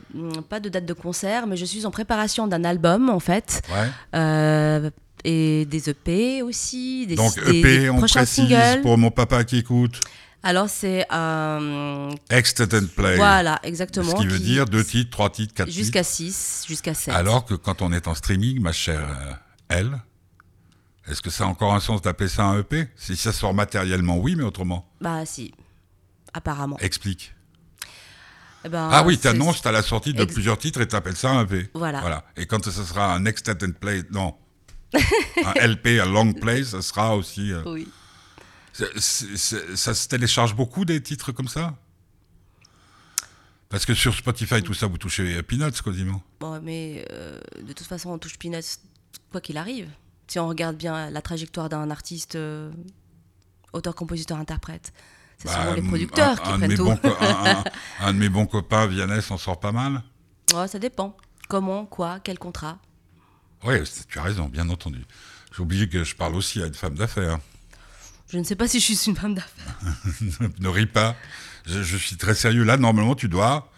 pas 0.49 0.61
de 0.61 0.69
date 0.69 0.87
de 0.87 0.93
concert, 0.93 1.47
mais 1.47 1.57
je 1.57 1.65
suis 1.65 1.87
en 1.87 1.91
préparation 1.91 2.47
d'un 2.47 2.65
album 2.65 3.09
en 3.11 3.21
fait. 3.21 3.63
Ouais. 3.71 3.89
Euh, 4.15 4.91
et 5.25 5.65
des 5.65 5.89
EP 5.91 6.43
aussi, 6.43 7.07
des, 7.07 7.17
Donc 7.17 7.37
EP, 7.39 7.63
des 7.63 7.91
on 7.91 7.99
précise 7.99 8.47
singles. 8.49 8.83
pour 8.83 8.99
mon 8.99 9.11
papa 9.11 9.43
qui 9.45 9.59
écoute. 9.59 10.01
Alors 10.43 10.69
c'est 10.69 11.07
euh, 11.11 12.11
Extended 12.29 12.89
play. 12.89 13.17
voilà 13.17 13.59
exactement. 13.63 14.11
Ce 14.11 14.17
qui 14.17 14.27
veut 14.27 14.39
dire 14.39 14.67
deux 14.67 14.85
titres, 14.85 15.11
trois 15.11 15.31
titres, 15.31 15.55
quatre 15.55 15.69
titres. 15.69 15.79
jusqu'à 15.79 16.03
6, 16.03 16.65
jusqu'à 16.69 16.93
7. 16.93 17.15
Alors 17.15 17.47
que 17.47 17.55
quand 17.55 17.81
on 17.81 17.91
est 17.93 18.07
en 18.07 18.15
streaming, 18.15 18.61
ma 18.61 18.73
chère 18.73 19.01
euh, 19.01 19.33
elle, 19.71 19.93
est-ce 21.09 21.21
que 21.23 21.31
ça 21.31 21.45
a 21.45 21.47
encore 21.47 21.75
un 21.75 21.81
sens 21.81 22.01
d'appeler 22.03 22.29
ça 22.29 22.45
un 22.45 22.59
EP 22.61 22.89
Si 22.97 23.17
ça 23.17 23.33
sort 23.33 23.55
matériellement, 23.55 24.17
oui, 24.19 24.35
mais 24.37 24.43
autrement. 24.45 24.91
Bah 25.01 25.25
si, 25.27 25.55
apparemment. 26.33 26.79
Explique. 26.79 27.35
Eh 28.65 28.71
ben, 28.71 28.89
ah 28.91 29.03
oui, 29.05 29.19
t'annonces 29.19 29.65
à 29.67 29.73
la 29.73 29.83
sortie 29.83 30.15
de 30.15 30.23
Ex- 30.23 30.33
plusieurs 30.33 30.57
titres 30.57 30.81
et 30.81 30.89
t'appelles 30.89 31.17
ça 31.17 31.31
un 31.33 31.45
EP. 31.45 31.69
Voilà. 31.75 32.01
voilà. 32.01 32.25
Et 32.37 32.47
quand 32.47 32.65
ce 32.65 32.71
sera 32.71 33.13
un 33.15 33.27
extended 33.27 33.77
play, 33.79 34.03
non, 34.11 34.35
un 34.95 35.53
LP, 35.67 36.01
un 36.01 36.07
long 36.07 36.33
play, 36.33 36.65
ça 36.65 36.81
sera 36.81 37.15
aussi. 37.17 37.53
euh, 37.53 37.63
Oui. 37.67 37.87
ça 38.73 39.95
se 39.95 40.09
télécharge 40.09 40.55
beaucoup 40.57 40.85
des 40.87 41.03
titres 41.03 41.31
comme 41.33 41.49
ça? 41.49 41.75
Parce 43.69 43.85
que 43.87 43.93
sur 43.95 44.15
Spotify, 44.15 44.63
tout 44.63 44.73
ça, 44.75 44.87
vous 44.87 44.99
touchez 44.99 45.43
Peanuts 45.43 45.83
quasiment. 45.85 46.23
Bon, 46.41 46.61
mais 46.63 47.05
euh, 47.13 47.39
de 47.63 47.73
toute 47.73 47.87
façon, 47.87 48.11
on 48.11 48.19
touche 48.19 48.39
Peanuts 48.39 48.79
quoi 49.31 49.41
qu'il 49.41 49.57
arrive. 49.57 49.89
Si 50.27 50.39
on 50.39 50.49
regarde 50.49 50.77
bien 50.77 51.11
la 51.11 51.23
trajectoire 51.23 51.69
d'un 51.69 51.91
artiste, 51.91 52.35
euh, 52.37 52.71
auteur, 53.73 53.95
compositeur, 53.95 54.39
interprète, 54.39 54.93
c'est 55.39 55.49
Bah, 55.49 55.55
souvent 55.61 55.75
les 55.75 55.83
un- 55.83 55.89
producteurs 55.89 56.43
qui 56.43 56.51
un 56.51 56.59
prennent 56.59 56.75
tout. 56.77 56.91
un, 58.01 58.13
de 58.13 58.19
mes 58.19 58.29
bons 58.29 58.47
copains, 58.47 58.87
Vianney, 58.87 59.21
s'en 59.23 59.37
sort 59.37 59.61
pas 59.61 59.73
mal. 59.73 60.03
Ouais, 60.55 60.69
ça 60.69 60.79
dépend. 60.79 61.17
Comment, 61.49 61.85
quoi, 61.85 62.21
quel 62.23 62.39
contrat. 62.39 62.79
Oui, 63.65 63.77
tu 64.09 64.19
as 64.19 64.23
raison, 64.23 64.47
bien 64.47 64.69
entendu. 64.71 65.05
J'ai 65.55 65.63
oublié 65.63 65.89
que 65.89 66.05
je 66.05 66.15
parle 66.17 66.35
aussi 66.35 66.63
à 66.63 66.67
une 66.67 66.75
femme 66.75 66.95
d'affaires. 66.95 67.39
Je 68.31 68.39
ne 68.39 68.45
sais 68.45 68.57
pas 68.57 68.67
si 68.67 68.81
je 68.81 68.93
suis 68.95 69.11
une 69.11 69.17
femme 69.17 69.35
d'affaires. 69.35 69.75
ne 70.59 70.69
ris 70.69 70.87
pas. 70.87 71.15
Je, 71.67 71.83
je 71.83 71.97
suis 71.97 72.17
très 72.17 72.35
sérieux. 72.35 72.65
Là, 72.65 72.77
normalement, 72.77 73.15
tu 73.15 73.29
dois 73.29 73.71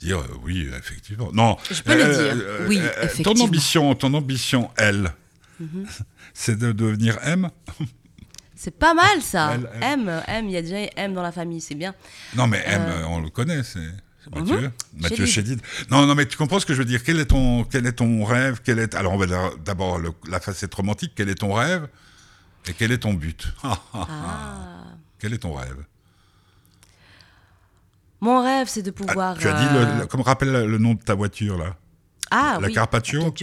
dire 0.00 0.18
euh, 0.20 0.26
oui, 0.42 0.68
effectivement. 0.76 1.30
Non. 1.32 1.56
Je 1.70 1.82
peux 1.82 1.96
le 1.96 2.34
dire. 2.34 2.44
Oui, 2.68 2.78
effectivement. 3.02 3.34
Ton 3.34 3.40
ambition, 3.44 3.94
ton 3.94 4.14
ambition, 4.14 4.70
elle, 4.76 5.12
c'est 6.34 6.58
de 6.58 6.72
devenir 6.72 7.18
M. 7.22 7.50
C'est 8.56 8.78
pas 8.78 8.94
mal 8.94 9.20
ça. 9.20 9.54
Elle, 9.54 9.68
elle. 9.74 9.82
M, 10.08 10.22
M, 10.28 10.44
il 10.46 10.52
y 10.52 10.56
a 10.56 10.62
déjà 10.62 10.76
M 10.96 11.12
dans 11.12 11.22
la 11.22 11.32
famille, 11.32 11.60
c'est 11.60 11.74
bien. 11.74 11.94
Non, 12.36 12.46
mais 12.46 12.62
M, 12.64 12.82
Euh. 12.86 13.04
on 13.08 13.20
le 13.20 13.28
connaît, 13.28 13.62
c'est 13.62 13.80
c'est 14.22 14.34
Mathieu. 14.34 14.58
Mhm. 14.60 14.72
Mathieu 15.00 15.26
Chédid. 15.26 15.60
Non, 15.90 16.06
non, 16.06 16.14
mais 16.14 16.24
tu 16.24 16.38
comprends 16.38 16.58
ce 16.60 16.64
que 16.64 16.72
je 16.72 16.78
veux 16.78 16.84
dire. 16.86 17.02
Quel 17.02 17.18
est 17.20 17.26
ton, 17.26 17.64
quel 17.64 17.84
est 17.84 17.92
ton 17.92 18.24
rêve? 18.24 18.60
Quel 18.64 18.78
est, 18.78 18.94
Alors, 18.94 19.12
on 19.12 19.18
va 19.18 19.26
dire 19.26 19.50
d'abord 19.64 20.00
la 20.28 20.40
facette 20.40 20.72
romantique. 20.74 21.12
Quel 21.14 21.28
est 21.28 21.34
ton 21.34 21.52
rêve? 21.52 21.88
Et 22.66 22.72
quel 22.72 22.90
est 22.92 22.98
ton 22.98 23.12
but? 23.12 23.52
Ah. 23.92 24.84
Quel 25.18 25.34
est 25.34 25.38
ton 25.38 25.52
rêve? 25.52 25.84
Mon 28.20 28.42
rêve, 28.42 28.68
c'est 28.68 28.82
de 28.82 28.94
Ah, 28.96 29.04
pouvoir. 29.04 29.36
Tu 29.38 29.48
as 29.48 29.52
dit, 29.60 29.66
euh, 29.76 29.94
le, 29.94 30.00
le- 30.00 30.06
comme 30.06 30.22
rappelle 30.22 30.52
le, 30.52 30.78
nom 30.78 30.94
de 30.94 31.02
ta 31.02 31.14
voiture, 31.14 31.58
là 31.58 31.76
Ah, 32.30 32.58
la 32.60 32.68
oui, 32.68 32.72
Carpaccio. 32.72 33.34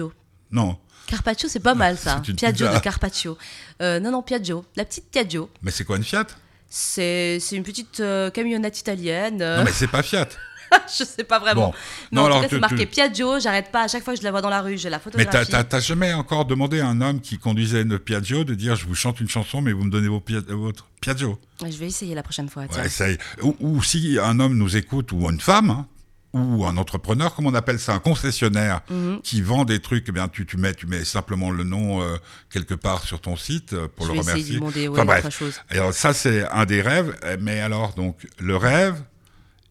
Non, 0.51 0.77
Carpaccio, 1.07 1.49
c'est 1.49 1.59
pas 1.59 1.75
mal 1.75 1.97
ça. 1.97 2.21
C'est 2.23 2.31
une 2.31 2.37
Piaggio 2.37 2.65
pizza. 2.65 2.77
de 2.79 2.83
Carpaccio. 2.83 3.37
Euh, 3.81 3.99
non, 3.99 4.11
non, 4.11 4.21
Piaggio. 4.21 4.63
La 4.75 4.85
petite 4.85 5.05
Piaggio. 5.11 5.49
mais 5.61 5.71
c'est 5.71 5.83
quoi 5.83 5.97
une 5.97 6.03
Fiat? 6.03 6.27
C'est 6.69 7.39
une 7.51 7.63
petite 7.63 7.99
euh, 7.99 8.29
camionnette 8.29 8.79
italienne. 8.79 9.41
euh, 9.41 9.57
Non, 9.57 9.63
mais 9.65 9.71
c'est 9.73 9.87
pas 9.87 10.01
Fiat. 10.03 10.29
je 10.97 11.03
sais 11.03 11.25
pas 11.25 11.37
vraiment. 11.37 11.67
Bon. 11.67 11.73
Non, 12.13 12.21
Non, 12.21 12.21
en 12.21 12.25
alors, 12.37 12.45
c'est 12.49 12.59
marqué 12.59 12.77
tu- 12.85 12.87
Piaggio. 12.87 13.41
J'arrête 13.41 13.71
pas. 13.73 13.83
À 13.83 13.87
chaque 13.89 14.05
fois 14.05 14.13
que 14.13 14.19
je 14.19 14.23
la 14.23 14.31
vois 14.31 14.39
dans 14.41 14.49
la 14.49 14.61
rue, 14.61 14.77
j'ai 14.77 14.89
la 14.89 14.97
Mais 14.99 15.03
photographie. 15.03 15.29
t'as- 15.31 15.45
t'as 15.45 15.63
t'as 15.65 15.79
jamais 15.81 16.13
encore 16.13 16.45
demandé 16.45 16.79
à 16.79 16.87
un 16.87 17.01
homme 17.01 17.19
qui 17.19 17.37
conduisait 17.37 17.81
une 17.81 17.99
Piaggio 17.99 18.45
de 18.45 18.55
dire 18.55 18.77
je 18.77 18.85
vous 18.85 18.95
chante 18.95 19.19
une 19.19 19.27
chanson 19.27 19.59
mais 19.61 19.73
vous 19.73 19.83
me 19.83 19.91
donnez 19.91 20.07
vos 20.07 20.21
Pia- 20.21 20.39
votre 20.47 20.87
Piaggio? 21.01 21.37
Je 21.61 21.75
vais 21.77 21.87
essayer 21.87 22.15
la 22.15 22.23
prochaine 22.23 22.47
fois. 22.47 22.63
Ouais, 22.63 23.17
ou, 23.41 23.53
ou 23.59 23.83
si 23.83 24.17
un 24.17 24.39
homme 24.39 24.55
nous 24.57 24.77
écoute 24.77 25.11
ou 25.11 25.29
une 25.29 25.41
femme 25.41 25.71
hein, 25.71 25.87
ou 26.33 26.65
un 26.65 26.77
entrepreneur 26.77 27.35
comme 27.35 27.45
on 27.47 27.53
appelle 27.53 27.79
ça 27.79 27.93
un 27.93 27.99
concessionnaire 27.99 28.81
Mhm. 28.89 29.21
qui 29.21 29.41
vend 29.41 29.65
des 29.65 29.81
trucs 29.81 30.05
eh 30.07 30.11
bien 30.13 30.27
tu, 30.29 30.45
tu 30.45 30.55
mets 30.57 30.73
tu 30.73 30.87
mets 30.87 31.03
simplement 31.03 31.51
le 31.51 31.63
nom 31.65 32.01
euh, 32.01 32.15
quelque 32.49 32.73
part 32.73 33.03
sur 33.03 33.19
ton 33.19 33.35
site 33.35 33.73
euh, 33.73 33.87
pour 33.93 34.07
je 34.07 34.13
le 34.13 34.19
remercier 34.19 34.53
de 34.53 34.59
demander 34.59 34.87
ouais, 34.87 34.97
Enfin, 34.97 35.05
bref. 35.05 35.25
autre 35.25 35.33
chose. 35.35 35.59
alors 35.69 35.93
ça 35.93 36.13
c'est 36.13 36.45
un 36.49 36.65
des 36.65 36.81
rêves 36.81 37.15
euh, 37.25 37.35
mais 37.41 37.59
alors 37.59 37.93
donc 37.95 38.27
le 38.39 38.55
rêve 38.55 38.95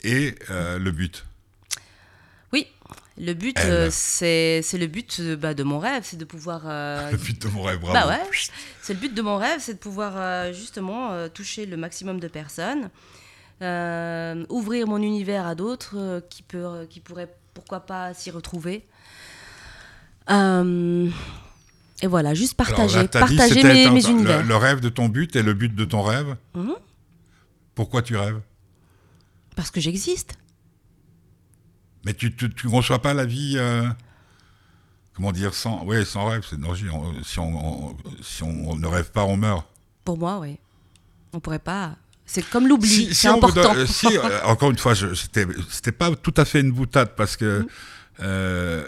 et 0.04 0.34
euh, 0.50 0.78
le 0.78 0.90
but 0.92 1.24
Oui, 2.52 2.66
le 3.18 3.32
but, 3.34 3.58
euh, 3.61 3.88
c'est 3.90 4.62
le 4.78 4.86
but 4.86 5.20
bah, 5.38 5.54
de 5.54 5.62
mon 5.62 5.78
rêve, 5.78 6.02
c'est 6.04 6.16
de 6.16 6.24
pouvoir. 6.24 6.62
euh, 6.66 7.11
le 7.12 7.16
but 7.18 7.40
de 7.40 7.48
mon 7.48 7.62
rêve 7.62 7.78
bravo 7.80 7.94
Bah 7.94 8.08
ouais, 8.08 8.20
c'est 8.82 8.94
le 8.94 8.98
but 8.98 9.14
de 9.14 9.22
mon 9.22 9.36
rêve, 9.36 9.61
c'est 9.61 9.74
de 9.74 9.78
pouvoir 9.78 10.14
euh, 10.16 10.52
justement 10.52 11.28
toucher 11.28 11.66
le 11.66 11.76
maximum 11.76 12.18
de 12.18 12.28
personnes, 12.28 12.88
euh, 13.62 14.44
ouvrir 14.48 14.86
mon 14.86 15.02
univers 15.02 15.46
à 15.46 15.54
d'autres 15.54 15.96
euh, 15.96 16.20
qui, 16.20 16.42
peut, 16.42 16.86
qui 16.88 17.00
pourraient 17.00 17.34
pourquoi 17.54 17.80
pas 17.80 18.14
s'y 18.14 18.30
retrouver. 18.30 18.86
Euh, 20.30 21.11
et 22.02 22.06
voilà, 22.06 22.34
juste 22.34 22.58
Alors 22.58 22.74
partager, 22.74 23.02
là, 23.02 23.08
t'as 23.08 23.26
dit, 23.26 23.36
partager 23.36 23.62
mes, 23.62 23.84
univers. 24.08 24.44
Le, 24.44 24.56
rêve 24.56 24.80
de 24.80 24.88
ton 24.88 25.08
but 25.08 25.36
et 25.36 25.42
le 25.42 25.52
but 25.54 25.74
de 25.74 25.84
ton 25.84 26.02
rêve. 26.02 26.36
Mhm. 26.54 26.74
Pourquoi 27.74 28.02
tu 28.02 28.16
rêves? 28.16 28.40
Parce 29.56 29.70
que 29.70 29.80
j'existe. 29.80 30.34
Mais 32.04 32.14
tu 32.14 32.34
ne 32.40 32.70
conçois 32.70 33.02
pas 33.02 33.12
la 33.12 33.26
vie, 33.26 33.54
euh, 33.58 33.86
comment 35.12 35.32
dire, 35.32 35.54
sans, 35.54 35.84
ouais, 35.84 36.04
sans 36.06 36.26
rêve. 36.26 36.46
C'est, 36.48 36.56
si, 37.24 37.38
on, 37.38 37.88
on- 37.88 37.96
si 38.22 38.42
on 38.42 38.76
ne 38.76 38.86
rêve 38.86 39.11
pas, 39.11 39.24
on 39.24 39.36
meurt. 39.36 39.66
Pour 40.04 40.16
moi, 40.16 40.38
oui. 40.38 40.58
On 41.34 41.40
pourrait 41.40 41.58
pas. 41.58 41.96
C'est 42.33 42.49
comme 42.49 42.68
l'oubli, 42.68 42.89
Si- 42.89 43.07
c'est 43.09 43.14
si 43.14 43.28
on 43.28 43.33
vous 43.41 43.47
important. 43.49 43.74
donne- 43.74 43.87
si, 43.89 44.07
euh, 44.07 44.43
encore 44.45 44.70
une 44.70 44.78
fois, 44.78 44.95
c'était, 44.95 45.91
pas 45.91 46.14
tout 46.14 46.35
à 46.37 46.45
fait 46.45 46.61
une 46.61 46.70
boutade 46.70 47.11
parce 47.16 47.37
que 47.37 47.66
euh, 48.22 48.85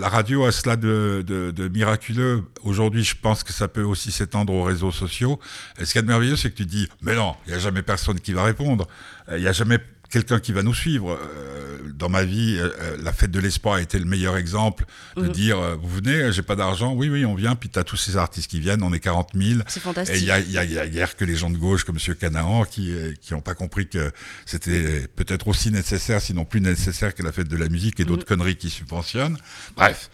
la 0.00 0.08
radio 0.08 0.44
a 0.46 0.52
cela 0.52 0.76
de, 0.76 1.22
de- 1.26 1.50
de 1.50 1.68
miraculeux. 1.68 2.44
Aujourd'hui, 2.62 3.04
je 3.04 3.14
pense 3.20 3.42
que 3.44 3.52
ça 3.52 3.68
peut 3.68 3.82
aussi 3.82 4.10
s'étendre 4.12 4.54
aux 4.54 4.62
réseaux 4.62 4.92
sociaux. 4.92 5.38
Et 5.78 5.84
ce 5.84 5.92
qu'il 5.92 5.98
y 5.98 5.98
a 5.98 6.02
de 6.02 6.06
merveilleux, 6.06 6.36
c'est 6.36 6.50
que 6.50 6.56
tu 6.56 6.64
dis, 6.64 6.88
mais 7.02 7.14
non, 7.14 7.34
il 7.46 7.50
n'y 7.50 7.56
a 7.56 7.58
jamais 7.58 7.82
personne 7.82 8.20
qui 8.20 8.32
va 8.32 8.44
répondre. 8.44 8.86
Euh, 9.28 9.36
Il 9.36 9.42
n'y 9.42 9.48
a 9.48 9.52
jamais 9.52 9.78
quelqu'un 10.10 10.40
qui 10.40 10.52
va 10.52 10.62
nous 10.62 10.74
suivre. 10.74 11.12
Euh, 11.20 11.54
dans 11.94 12.08
ma 12.08 12.22
vie, 12.22 12.56
euh, 12.58 12.70
euh, 12.80 12.96
la 13.02 13.12
fête 13.12 13.30
de 13.32 13.40
l'espoir 13.40 13.74
a 13.76 13.80
été 13.80 13.98
le 13.98 14.04
meilleur 14.04 14.36
exemple 14.36 14.84
de 15.16 15.22
Mhm. 15.22 15.32
dire, 15.32 15.58
euh, 15.58 15.74
vous 15.74 15.88
venez, 15.88 16.30
j'ai 16.32 16.42
pas 16.42 16.54
d'argent, 16.54 16.92
oui, 16.94 17.08
oui, 17.08 17.24
on 17.24 17.34
vient, 17.34 17.56
puis 17.56 17.68
tu 17.70 17.78
as 17.78 17.82
tous 17.84 17.96
ces 17.96 18.16
artistes 18.16 18.48
qui 18.48 18.60
viennent, 18.60 18.82
on 18.84 18.92
est 18.92 19.00
40 19.00 19.30
000. 19.34 19.60
C'est 19.66 19.78
Et 19.78 19.82
fantastique. 19.82 20.16
il 20.20 20.24
y 20.26 20.30
a, 20.30 20.38
il 20.38 20.50
y 20.52 20.58
a- 20.58 20.64
il 20.64 20.72
y 20.72 20.78
a 20.78 20.86
guère 20.88 21.16
que 21.16 21.24
les 21.24 21.34
gens 21.34 21.50
de 21.50 21.56
gauche 21.58 21.82
comme 21.84 21.98
M. 22.06 22.14
Canaan 22.14 22.64
qui 22.64 22.94
qui 23.20 23.32
n'ont 23.34 23.40
pas 23.40 23.54
compris 23.54 23.88
que 23.88 24.12
c'était 24.46 25.08
peut-être 25.08 25.48
aussi 25.48 25.70
nécessaire, 25.72 26.20
sinon 26.20 26.44
plus 26.44 26.60
nécessaire 26.60 27.14
que 27.14 27.22
la 27.22 27.32
fête 27.32 27.48
de 27.48 27.56
la 27.56 27.68
musique 27.68 27.98
et 28.00 28.04
d'autres 28.04 28.24
conneries 28.26 28.56
qui 28.56 28.70
subventionnent. 28.70 29.38
Bref, 29.76 30.10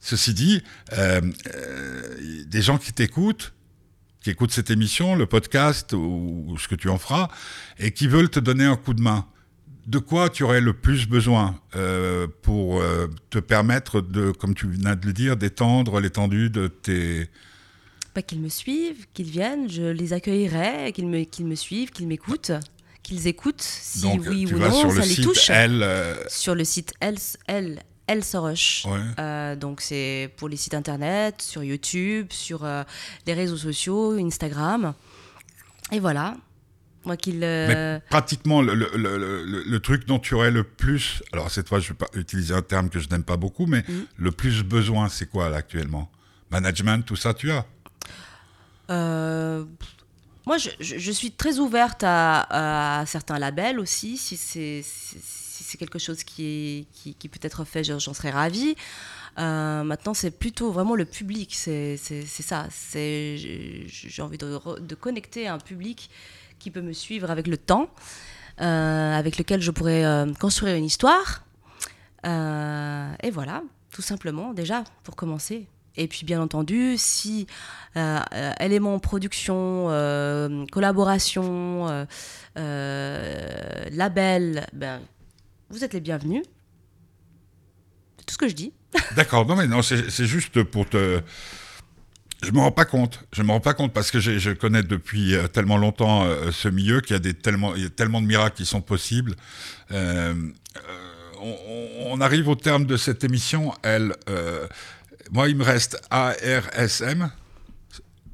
ceci 0.00 0.34
dit, 0.34 0.62
euh, 0.94 1.20
euh, 1.54 2.44
des 2.46 2.62
gens 2.62 2.78
qui 2.78 2.92
t'écoutent, 2.92 3.52
qui 4.22 4.30
écoutent 4.30 4.52
cette 4.52 4.70
émission, 4.70 5.14
le 5.14 5.26
podcast 5.26 5.92
ou, 5.92 6.44
ou 6.48 6.58
ce 6.58 6.66
que 6.68 6.74
tu 6.74 6.88
en 6.88 6.98
feras, 6.98 7.28
et 7.78 7.92
qui 7.92 8.08
veulent 8.08 8.30
te 8.30 8.40
donner 8.40 8.64
un 8.64 8.76
coup 8.76 8.94
de 8.94 9.02
main. 9.02 9.26
De 9.88 9.98
quoi 9.98 10.28
tu 10.28 10.42
aurais 10.42 10.60
le 10.60 10.74
plus 10.74 11.08
besoin 11.08 11.58
euh, 11.74 12.26
pour 12.42 12.80
euh, 12.82 13.06
te 13.30 13.38
permettre 13.38 14.02
de, 14.02 14.32
comme 14.32 14.54
tu 14.54 14.68
viens 14.68 14.94
de 14.94 15.06
le 15.06 15.12
dire, 15.14 15.36
d'étendre 15.38 15.98
l'étendue 15.98 16.50
de 16.50 16.66
tes, 16.68 17.28
Bah, 18.14 18.20
qu'ils 18.20 18.40
me 18.40 18.50
suivent, 18.50 19.06
qu'ils 19.14 19.30
viennent, 19.30 19.70
je 19.70 19.84
les 19.84 20.12
accueillerai, 20.12 20.92
qu'ils 20.92 21.08
me, 21.08 21.24
qu'ils 21.24 21.46
me 21.46 21.54
suivent, 21.54 21.88
qu'ils 21.90 22.06
m'écoutent, 22.06 22.52
qu'ils 23.02 23.26
écoutent, 23.28 23.62
si 23.62 24.02
Donc, 24.02 24.24
oui 24.28 24.44
tu 24.46 24.54
ou 24.56 24.58
vas 24.58 24.68
non, 24.68 24.80
sur 24.80 24.90
ça 24.90 24.96
le 24.96 25.02
les 25.02 25.08
site 25.08 25.24
touche. 25.24 25.48
Elle, 25.48 25.82
euh, 25.82 26.14
Sur 26.28 26.54
le 26.54 26.64
site 26.64 26.92
El, 27.00 27.16
El, 27.46 27.80
El 28.06 28.22
Soroche. 28.24 28.84
ouais. 28.84 29.00
Euh, 29.18 29.56
donc 29.56 29.80
c'est 29.80 30.30
pour 30.36 30.50
les 30.50 30.56
sites 30.58 30.74
internet, 30.74 31.40
sur 31.40 31.64
YouTube, 31.64 32.26
sur 32.30 32.62
euh, 32.66 32.82
les 33.26 33.32
réseaux 33.32 33.56
sociaux, 33.56 34.12
Instagram. 34.18 34.92
Et 35.92 35.98
voilà. 36.00 36.36
Moi 37.16 38.00
pratiquement 38.10 38.60
le, 38.62 38.74
le- 38.74 38.88
le- 38.96 39.80
truc 39.80 40.06
dont 40.06 40.18
tu 40.18 40.34
aurais 40.34 40.50
le 40.50 40.64
plus, 40.64 41.22
alors 41.32 41.50
cette 41.50 41.68
fois 41.68 41.80
je 41.80 41.88
vais 41.88 41.94
pas 41.94 42.08
utiliser 42.14 42.54
un 42.54 42.62
terme 42.62 42.88
que 42.90 42.98
je 43.00 43.08
n'aime 43.08 43.24
pas 43.24 43.36
beaucoup, 43.36 43.66
mais 43.66 43.84
Mhm. 43.88 44.06
le 44.16 44.30
plus 44.32 44.62
besoin, 44.62 45.08
c'est 45.08 45.26
quoi 45.28 45.48
là 45.48 45.56
actuellement? 45.58 46.10
Management, 46.50 47.02
tout 47.04 47.16
ça, 47.16 47.34
tu 47.34 47.50
as? 47.50 47.64
Euh, 48.90 49.64
moi, 50.46 50.56
je, 50.58 50.70
je- 50.80 50.98
je 50.98 51.12
suis 51.12 51.30
très 51.32 51.58
ouverte 51.58 52.02
à, 52.04 53.00
à 53.00 53.06
certains 53.06 53.38
labels 53.38 53.78
aussi. 53.80 54.16
Si 54.16 54.36
c'est 54.36 54.80
si, 54.82 55.18
c'est 55.64 55.76
quelque 55.76 55.98
chose 55.98 56.24
qui, 56.24 56.44
est, 56.46 56.86
qui, 56.94 57.14
qui 57.14 57.28
peut 57.28 57.40
être 57.42 57.64
fait, 57.64 57.84
j'en 57.84 58.14
serais 58.14 58.30
ravie. 58.30 58.74
Euh, 59.38 59.82
maintenant, 59.84 60.14
c'est 60.14 60.30
plutôt 60.30 60.72
vraiment 60.72 60.94
le 60.94 61.04
public. 61.04 61.54
C'est 61.54 61.96
ça. 61.98 62.66
J'ai 62.94 64.22
envie 64.22 64.38
de, 64.38 64.58
de 64.80 64.94
connecter 64.94 65.46
un 65.48 65.58
public 65.58 66.08
qui 66.58 66.70
peut 66.70 66.80
me 66.80 66.92
suivre 66.92 67.30
avec 67.30 67.46
le 67.46 67.56
temps, 67.56 67.88
euh, 68.60 69.18
avec 69.18 69.38
lequel 69.38 69.60
je 69.60 69.70
pourrais 69.70 70.04
euh, 70.04 70.32
construire 70.34 70.76
une 70.76 70.84
histoire. 70.84 71.44
Euh, 72.26 73.12
et 73.22 73.30
voilà, 73.30 73.62
tout 73.92 74.02
simplement, 74.02 74.52
déjà, 74.52 74.84
pour 75.04 75.16
commencer. 75.16 75.66
Et 75.96 76.06
puis 76.06 76.24
bien 76.24 76.40
entendu, 76.40 76.94
si 76.96 77.46
euh, 77.96 78.20
éléments 78.60 79.00
production, 79.00 79.86
collaboration, 80.70 82.06
label, 82.54 84.66
ben, 84.72 85.00
vous 85.70 85.84
êtes 85.84 85.94
les 85.94 86.00
bienvenus. 86.00 86.44
C'est 88.18 88.26
tout 88.26 88.34
ce 88.34 88.38
que 88.38 88.48
je 88.48 88.54
dis. 88.54 88.72
D'accord, 89.16 89.46
non 89.46 89.56
mais 89.56 89.66
non, 89.66 89.82
c'est 89.82 90.26
juste 90.26 90.62
pour 90.62 90.88
te... 90.88 91.20
Je 92.42 92.52
me 92.52 92.60
rends 92.60 92.70
pas 92.70 92.84
compte, 92.84 93.24
je 93.32 93.42
me 93.42 93.50
rends 93.50 93.58
pas 93.60 93.74
compte 93.74 93.92
parce 93.92 94.10
que 94.12 94.20
je 94.20 94.50
connais 94.52 94.84
depuis 94.84 95.34
euh, 95.34 95.48
tellement 95.48 95.76
longtemps 95.76 96.24
euh, 96.24 96.52
ce 96.52 96.68
milieu 96.68 97.00
qu'il 97.00 97.14
y 97.14 97.16
a 97.16 97.18
des 97.18 97.34
tellement, 97.34 97.74
il 97.74 97.82
y 97.82 97.86
a 97.86 97.90
tellement 97.90 98.20
de 98.22 98.26
miracles 98.26 98.56
qui 98.56 98.66
sont 98.66 98.80
possibles. 98.80 99.34
Euh, 99.90 100.34
euh, 100.76 100.80
on, 101.40 102.12
on- 102.12 102.20
arrive 102.20 102.48
au 102.48 102.54
terme 102.54 102.84
de 102.86 102.96
cette 102.96 103.24
émission. 103.24 103.74
Elle, 103.82 104.14
euh, 104.28 104.66
moi, 105.32 105.48
il 105.48 105.56
me 105.56 105.64
reste 105.64 106.00
ARSM. 106.10 107.30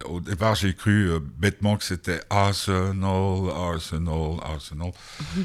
Au 0.06 0.20
départ, 0.20 0.54
j'ai 0.54 0.74
cru 0.74 1.12
bêtement 1.38 1.76
que 1.78 1.84
c'était 1.84 2.20
Arsenal, 2.28 3.48
Arsenal, 3.56 4.36
Arsenal. 4.42 4.90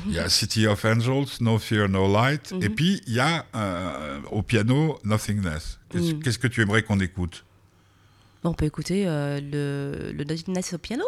Il 0.07 0.13
y 0.13 0.19
a 0.19 0.27
City 0.27 0.67
of 0.67 0.83
Angels, 0.83 1.27
No 1.39 1.57
Fear, 1.59 1.87
No 1.87 2.11
Light. 2.11 2.53
Et 2.61 2.67
puis, 2.67 3.01
il 3.07 3.13
y 3.13 3.19
a 3.21 3.45
euh, 3.55 4.19
au 4.31 4.41
piano 4.41 4.99
Nothingness. 5.05 5.79
Qu'est-ce 5.89 6.11
Mhm. 6.13 6.23
qu'est-ce 6.23 6.39
que 6.39 6.47
tu 6.47 6.61
aimerais 6.61 6.83
qu'on 6.83 6.99
écoute? 6.99 7.45
On 8.43 8.53
peut 8.53 8.65
écouter 8.65 9.05
euh, 9.07 9.39
le, 9.41 10.11
le 10.11 10.23
Nothingness 10.23 10.73
au 10.73 10.77
piano. 10.77 11.03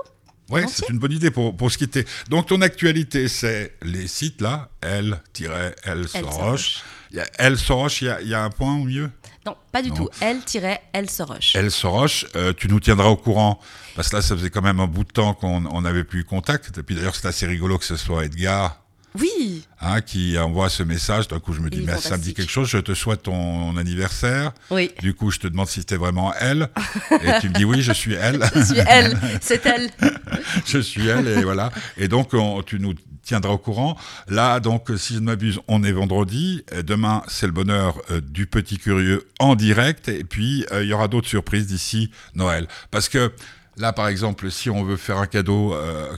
Oui, 0.50 0.64
c'est 0.68 0.90
une 0.90 1.00
bonne 1.00 1.14
idée 1.14 1.32
pour, 1.32 1.56
pour 1.56 1.72
se 1.72 1.78
quitter. 1.78 2.06
Donc, 2.30 2.48
ton 2.48 2.62
actualité, 2.62 3.30
c'est 3.30 3.74
les 3.84 4.08
sites 4.08 4.42
là, 4.42 4.70
L-L 4.82 6.08
Soroche. 6.10 6.84
Il 7.12 7.18
y 7.18 7.20
a 7.22 7.26
L 7.38 7.58
Soroche, 7.58 8.02
il 8.02 8.06
y 8.06 8.10
a, 8.10 8.22
il 8.22 8.28
y 8.28 8.34
a 8.34 8.44
un 8.44 8.50
point 8.50 8.74
au 8.76 8.84
milieu? 8.84 9.10
Non, 9.46 9.56
pas 9.72 9.82
du 9.82 9.90
Non. 9.90 9.96
tout. 9.96 10.10
L-L 10.20 11.10
Soroche. 11.10 11.56
Elle 11.56 11.72
Soroche, 11.72 12.26
euh, 12.36 12.52
tu 12.52 12.68
nous 12.68 12.82
tiendras 12.82 13.08
au 13.08 13.16
courant, 13.16 13.60
parce 13.96 14.10
que 14.10 14.18
là, 14.18 14.22
ça 14.22 14.36
faisait 14.36 14.50
quand 14.50 14.62
même 14.62 14.80
un 14.82 14.88
bout 14.88 15.06
de 15.06 15.12
temps 15.12 15.34
qu'on 15.34 15.66
on 15.66 15.82
n'avait 15.82 16.04
plus 16.04 16.20
eu 16.22 16.24
contact. 16.26 16.78
Et 16.78 16.84
puis 16.84 16.96
d'ailleurs, 16.96 17.16
c'est 17.16 17.28
assez 17.28 17.46
rigolo 17.46 17.78
que 17.78 17.86
ce 17.86 17.96
soit 17.96 18.26
Edgar 18.26 18.81
Oui, 19.20 19.68
hein, 19.82 20.00
qui 20.02 20.38
envoie 20.40 20.70
ce 20.70 20.84
message. 20.84 21.28
D'un 21.28 21.40
coup, 21.40 21.52
je 21.54 21.60
me 21.60 21.70
dis, 21.70 21.82
mais 21.82 21.98
ça 21.98 22.18
me 22.18 22.24
dit 22.24 22.34
quelque 22.34 22.50
chose, 22.52 22.70
je 22.70 22.78
te 22.78 22.94
souhaite 22.94 23.24
ton 23.24 23.76
anniversaire. 23.76 24.54
oui. 24.70 24.92
Du 25.02 25.14
coup, 25.14 25.32
je 25.32 25.40
te 25.40 25.48
demande 25.48 25.68
si 25.68 25.80
c'était 25.82 25.98
vraiment 25.98 26.34
elle. 26.40 26.70
Et 27.12 27.40
tu 27.42 27.50
me 27.50 27.54
dis, 27.54 27.66
oui, 27.66 27.82
je 27.82 27.92
suis 27.92 28.14
elle. 28.14 28.40
Je 28.56 28.62
suis 28.64 28.80
elle, 28.88 29.18
c'est 29.42 29.66
elle. 29.66 29.90
je 30.66 30.78
suis 30.80 31.08
elle, 31.08 31.28
et 31.28 31.44
voilà. 31.44 31.72
Et 31.98 32.08
donc, 32.08 32.34
on- 32.34 32.62
tu 32.64 32.80
nous 32.80 32.94
tiendras 33.24 33.52
au 33.52 33.58
courant. 33.58 33.98
Là, 34.30 34.60
donc, 34.60 34.90
si 34.98 35.16
je 35.16 35.20
ne 35.20 35.26
m'abuse, 35.26 35.60
on 35.68 35.84
est 35.84 35.92
vendredi. 35.92 36.64
Euh, 36.74 36.82
Demain, 36.82 37.22
c'est 37.28 37.46
le 37.48 37.52
bonheur 37.52 38.02
euh, 38.12 38.22
du 38.22 38.48
petit 38.48 38.78
curieux 38.78 39.28
en 39.40 39.56
direct. 39.56 40.08
Et 40.08 40.24
puis, 40.24 40.66
euh, 40.72 40.84
il 40.84 40.90
y 40.90 40.94
aura 40.94 41.08
d'autres 41.10 41.28
surprises 41.28 41.68
d'ici 41.68 42.12
Noël. 42.34 42.68
Parce 42.92 43.10
que 43.10 43.32
là, 43.78 43.92
par 43.94 44.08
exemple, 44.08 44.50
si 44.52 44.70
on 44.70 44.84
veut 44.84 44.98
faire 44.98 45.18
un 45.18 45.28
cadeau, 45.28 45.74
euh, 45.74 46.16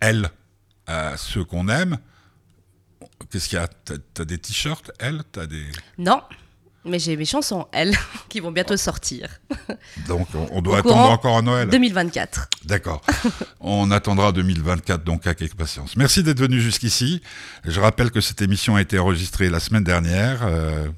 elle, 0.00 0.30
à 0.92 1.16
ceux 1.16 1.44
qu'on 1.44 1.68
aime, 1.68 1.98
qu'est-ce 3.30 3.48
qu'il 3.48 3.58
y 3.58 3.62
a? 3.62 3.68
T'as 4.14 4.24
des 4.24 4.38
t-shirts, 4.38 4.90
elle? 4.98 5.22
T'as 5.32 5.46
des... 5.46 5.64
Non, 5.98 6.22
mais 6.84 6.98
j'ai 6.98 7.16
mes 7.16 7.24
chansons, 7.24 7.66
elle, 7.72 7.94
qui 8.28 8.40
vont 8.40 8.50
bientôt 8.52 8.76
sortir. 8.76 9.28
Donc, 10.08 10.28
on, 10.34 10.48
on 10.52 10.62
doit 10.62 10.76
Au 10.76 10.80
attendre 10.80 11.10
encore 11.10 11.38
à 11.38 11.42
Noël. 11.42 11.68
2024. 11.68 12.48
D'accord. 12.64 13.02
On 13.60 13.90
attendra 13.90 14.32
2024 14.32 15.04
donc 15.04 15.26
avec 15.26 15.54
patience. 15.56 15.96
Merci 15.96 16.22
d'être 16.22 16.40
venu 16.40 16.60
jusqu'ici. 16.60 17.22
Je 17.64 17.80
rappelle 17.80 18.10
que 18.10 18.20
cette 18.20 18.42
émission 18.42 18.74
a 18.76 18.82
été 18.82 18.98
enregistrée 18.98 19.50
la 19.50 19.60
semaine 19.60 19.84
dernière 19.84 20.40
euh, 20.42 20.88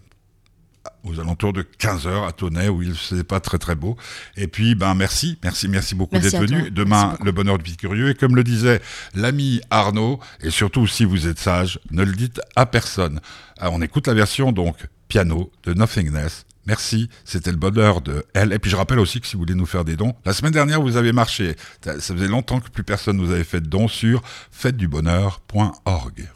aux 1.05 1.21
alentours 1.21 1.53
de 1.53 1.63
15 1.63 2.07
heures 2.07 2.25
à 2.25 2.33
Tonnet 2.33 2.69
où 2.69 2.83
il 2.83 2.95
faisait 2.95 3.25
pas 3.25 3.41
très 3.41 3.59
très 3.59 3.75
beau. 3.75 3.97
Et 4.37 4.49
puis 4.49 4.75
ben 4.75 4.95
merci, 4.95 5.39
merci, 5.43 5.69
merci 5.69 5.95
beaucoup 5.95 6.19
d'être 6.19 6.39
venu. 6.39 6.71
Demain 6.71 7.11
beaucoup. 7.11 7.25
le 7.25 7.33
bonheur 7.33 7.59
du 7.59 7.77
curieux 7.77 8.11
et 8.11 8.15
comme 8.15 8.37
le 8.37 8.45
disait 8.45 8.81
l'ami 9.15 9.61
Arnaud 9.71 10.21
et 10.41 10.51
surtout 10.51 10.87
si 10.87 11.05
vous 11.05 11.27
êtes 11.27 11.39
sage, 11.39 11.79
ne 11.91 12.05
le 12.05 12.13
dites 12.13 12.41
à 12.57 12.67
personne. 12.67 13.21
Alors, 13.59 13.75
on 13.75 13.83
écoute 13.83 14.07
la 14.07 14.15
version 14.15 14.53
donc 14.53 14.77
piano 15.09 15.51
de 15.65 15.75
Nothingness. 15.75 16.47
Merci, 16.67 17.11
c'était 17.25 17.51
le 17.51 17.59
bonheur 17.59 18.01
de 18.01 18.25
elle. 18.33 18.53
Et 18.53 18.59
puis 18.59 18.71
je 18.71 18.77
rappelle 18.77 18.99
aussi 18.99 19.21
que 19.21 19.27
si 19.27 19.35
vous 19.35 19.41
voulez 19.41 19.55
nous 19.55 19.67
faire 19.67 19.85
des 19.85 19.97
dons, 19.97 20.15
la 20.25 20.33
semaine 20.33 20.53
dernière 20.53 20.81
vous 20.81 20.97
avez 20.97 21.13
marché. 21.13 21.57
Ça 21.85 22.01
ça 22.01 22.15
faisait 22.15 22.29
longtemps 22.29 22.61
que 22.61 22.71
plus 22.71 22.85
personne 22.85 23.17
nous 23.19 23.31
avait 23.31 23.45
fait 23.45 23.61
de 23.61 23.69
dons 23.69 23.89
sur 23.89 24.23
fêtedubonheur.org. 24.51 26.31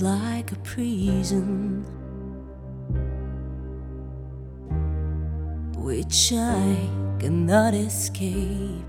like 0.00 0.52
a 0.52 0.56
prison 0.56 1.84
which 5.76 6.32
I 6.32 6.76
cannot 7.18 7.74
escape. 7.74 8.84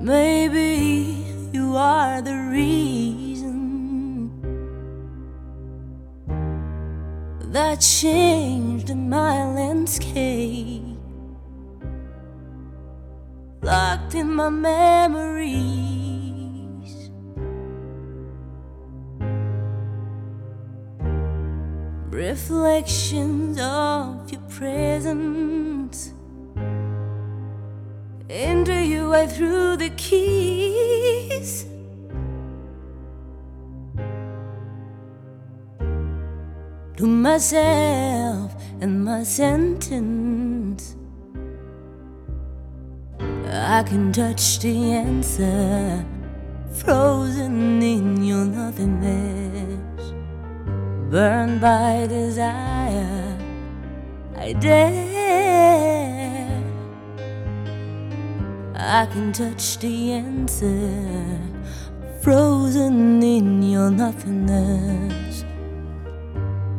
Maybe 0.00 1.24
you 1.52 1.76
are 1.76 2.20
the 2.20 2.36
reason 2.50 4.30
that 7.52 7.80
changed 7.80 8.94
my 8.94 9.46
landscape 9.54 10.82
locked 13.62 14.14
in 14.14 14.30
my 14.34 14.50
memories. 14.50 16.03
Reflections 22.34 23.60
of 23.60 24.32
your 24.32 24.40
presence. 24.50 26.12
Into 28.28 28.74
you 28.74 29.14
I 29.14 29.28
threw 29.28 29.76
the 29.76 29.90
keys. 29.90 31.64
To 36.96 37.06
myself 37.06 38.52
and 38.80 39.04
my 39.04 39.22
sentence. 39.22 40.96
I 43.46 43.84
can 43.84 44.12
touch 44.12 44.58
the 44.58 44.90
answer, 44.90 46.04
frozen 46.72 47.80
in 47.80 48.24
your 48.24 48.44
nothingness, 48.44 49.43
burned 51.14 51.60
by 51.60 52.08
desire. 52.08 53.38
I 54.36 54.52
dare. 54.54 55.04
I 58.74 59.06
can 59.12 59.32
touch 59.32 59.78
the 59.78 60.10
answer, 60.10 61.38
frozen 62.20 63.22
in 63.22 63.62
your 63.62 63.92
nothingness, 63.92 65.44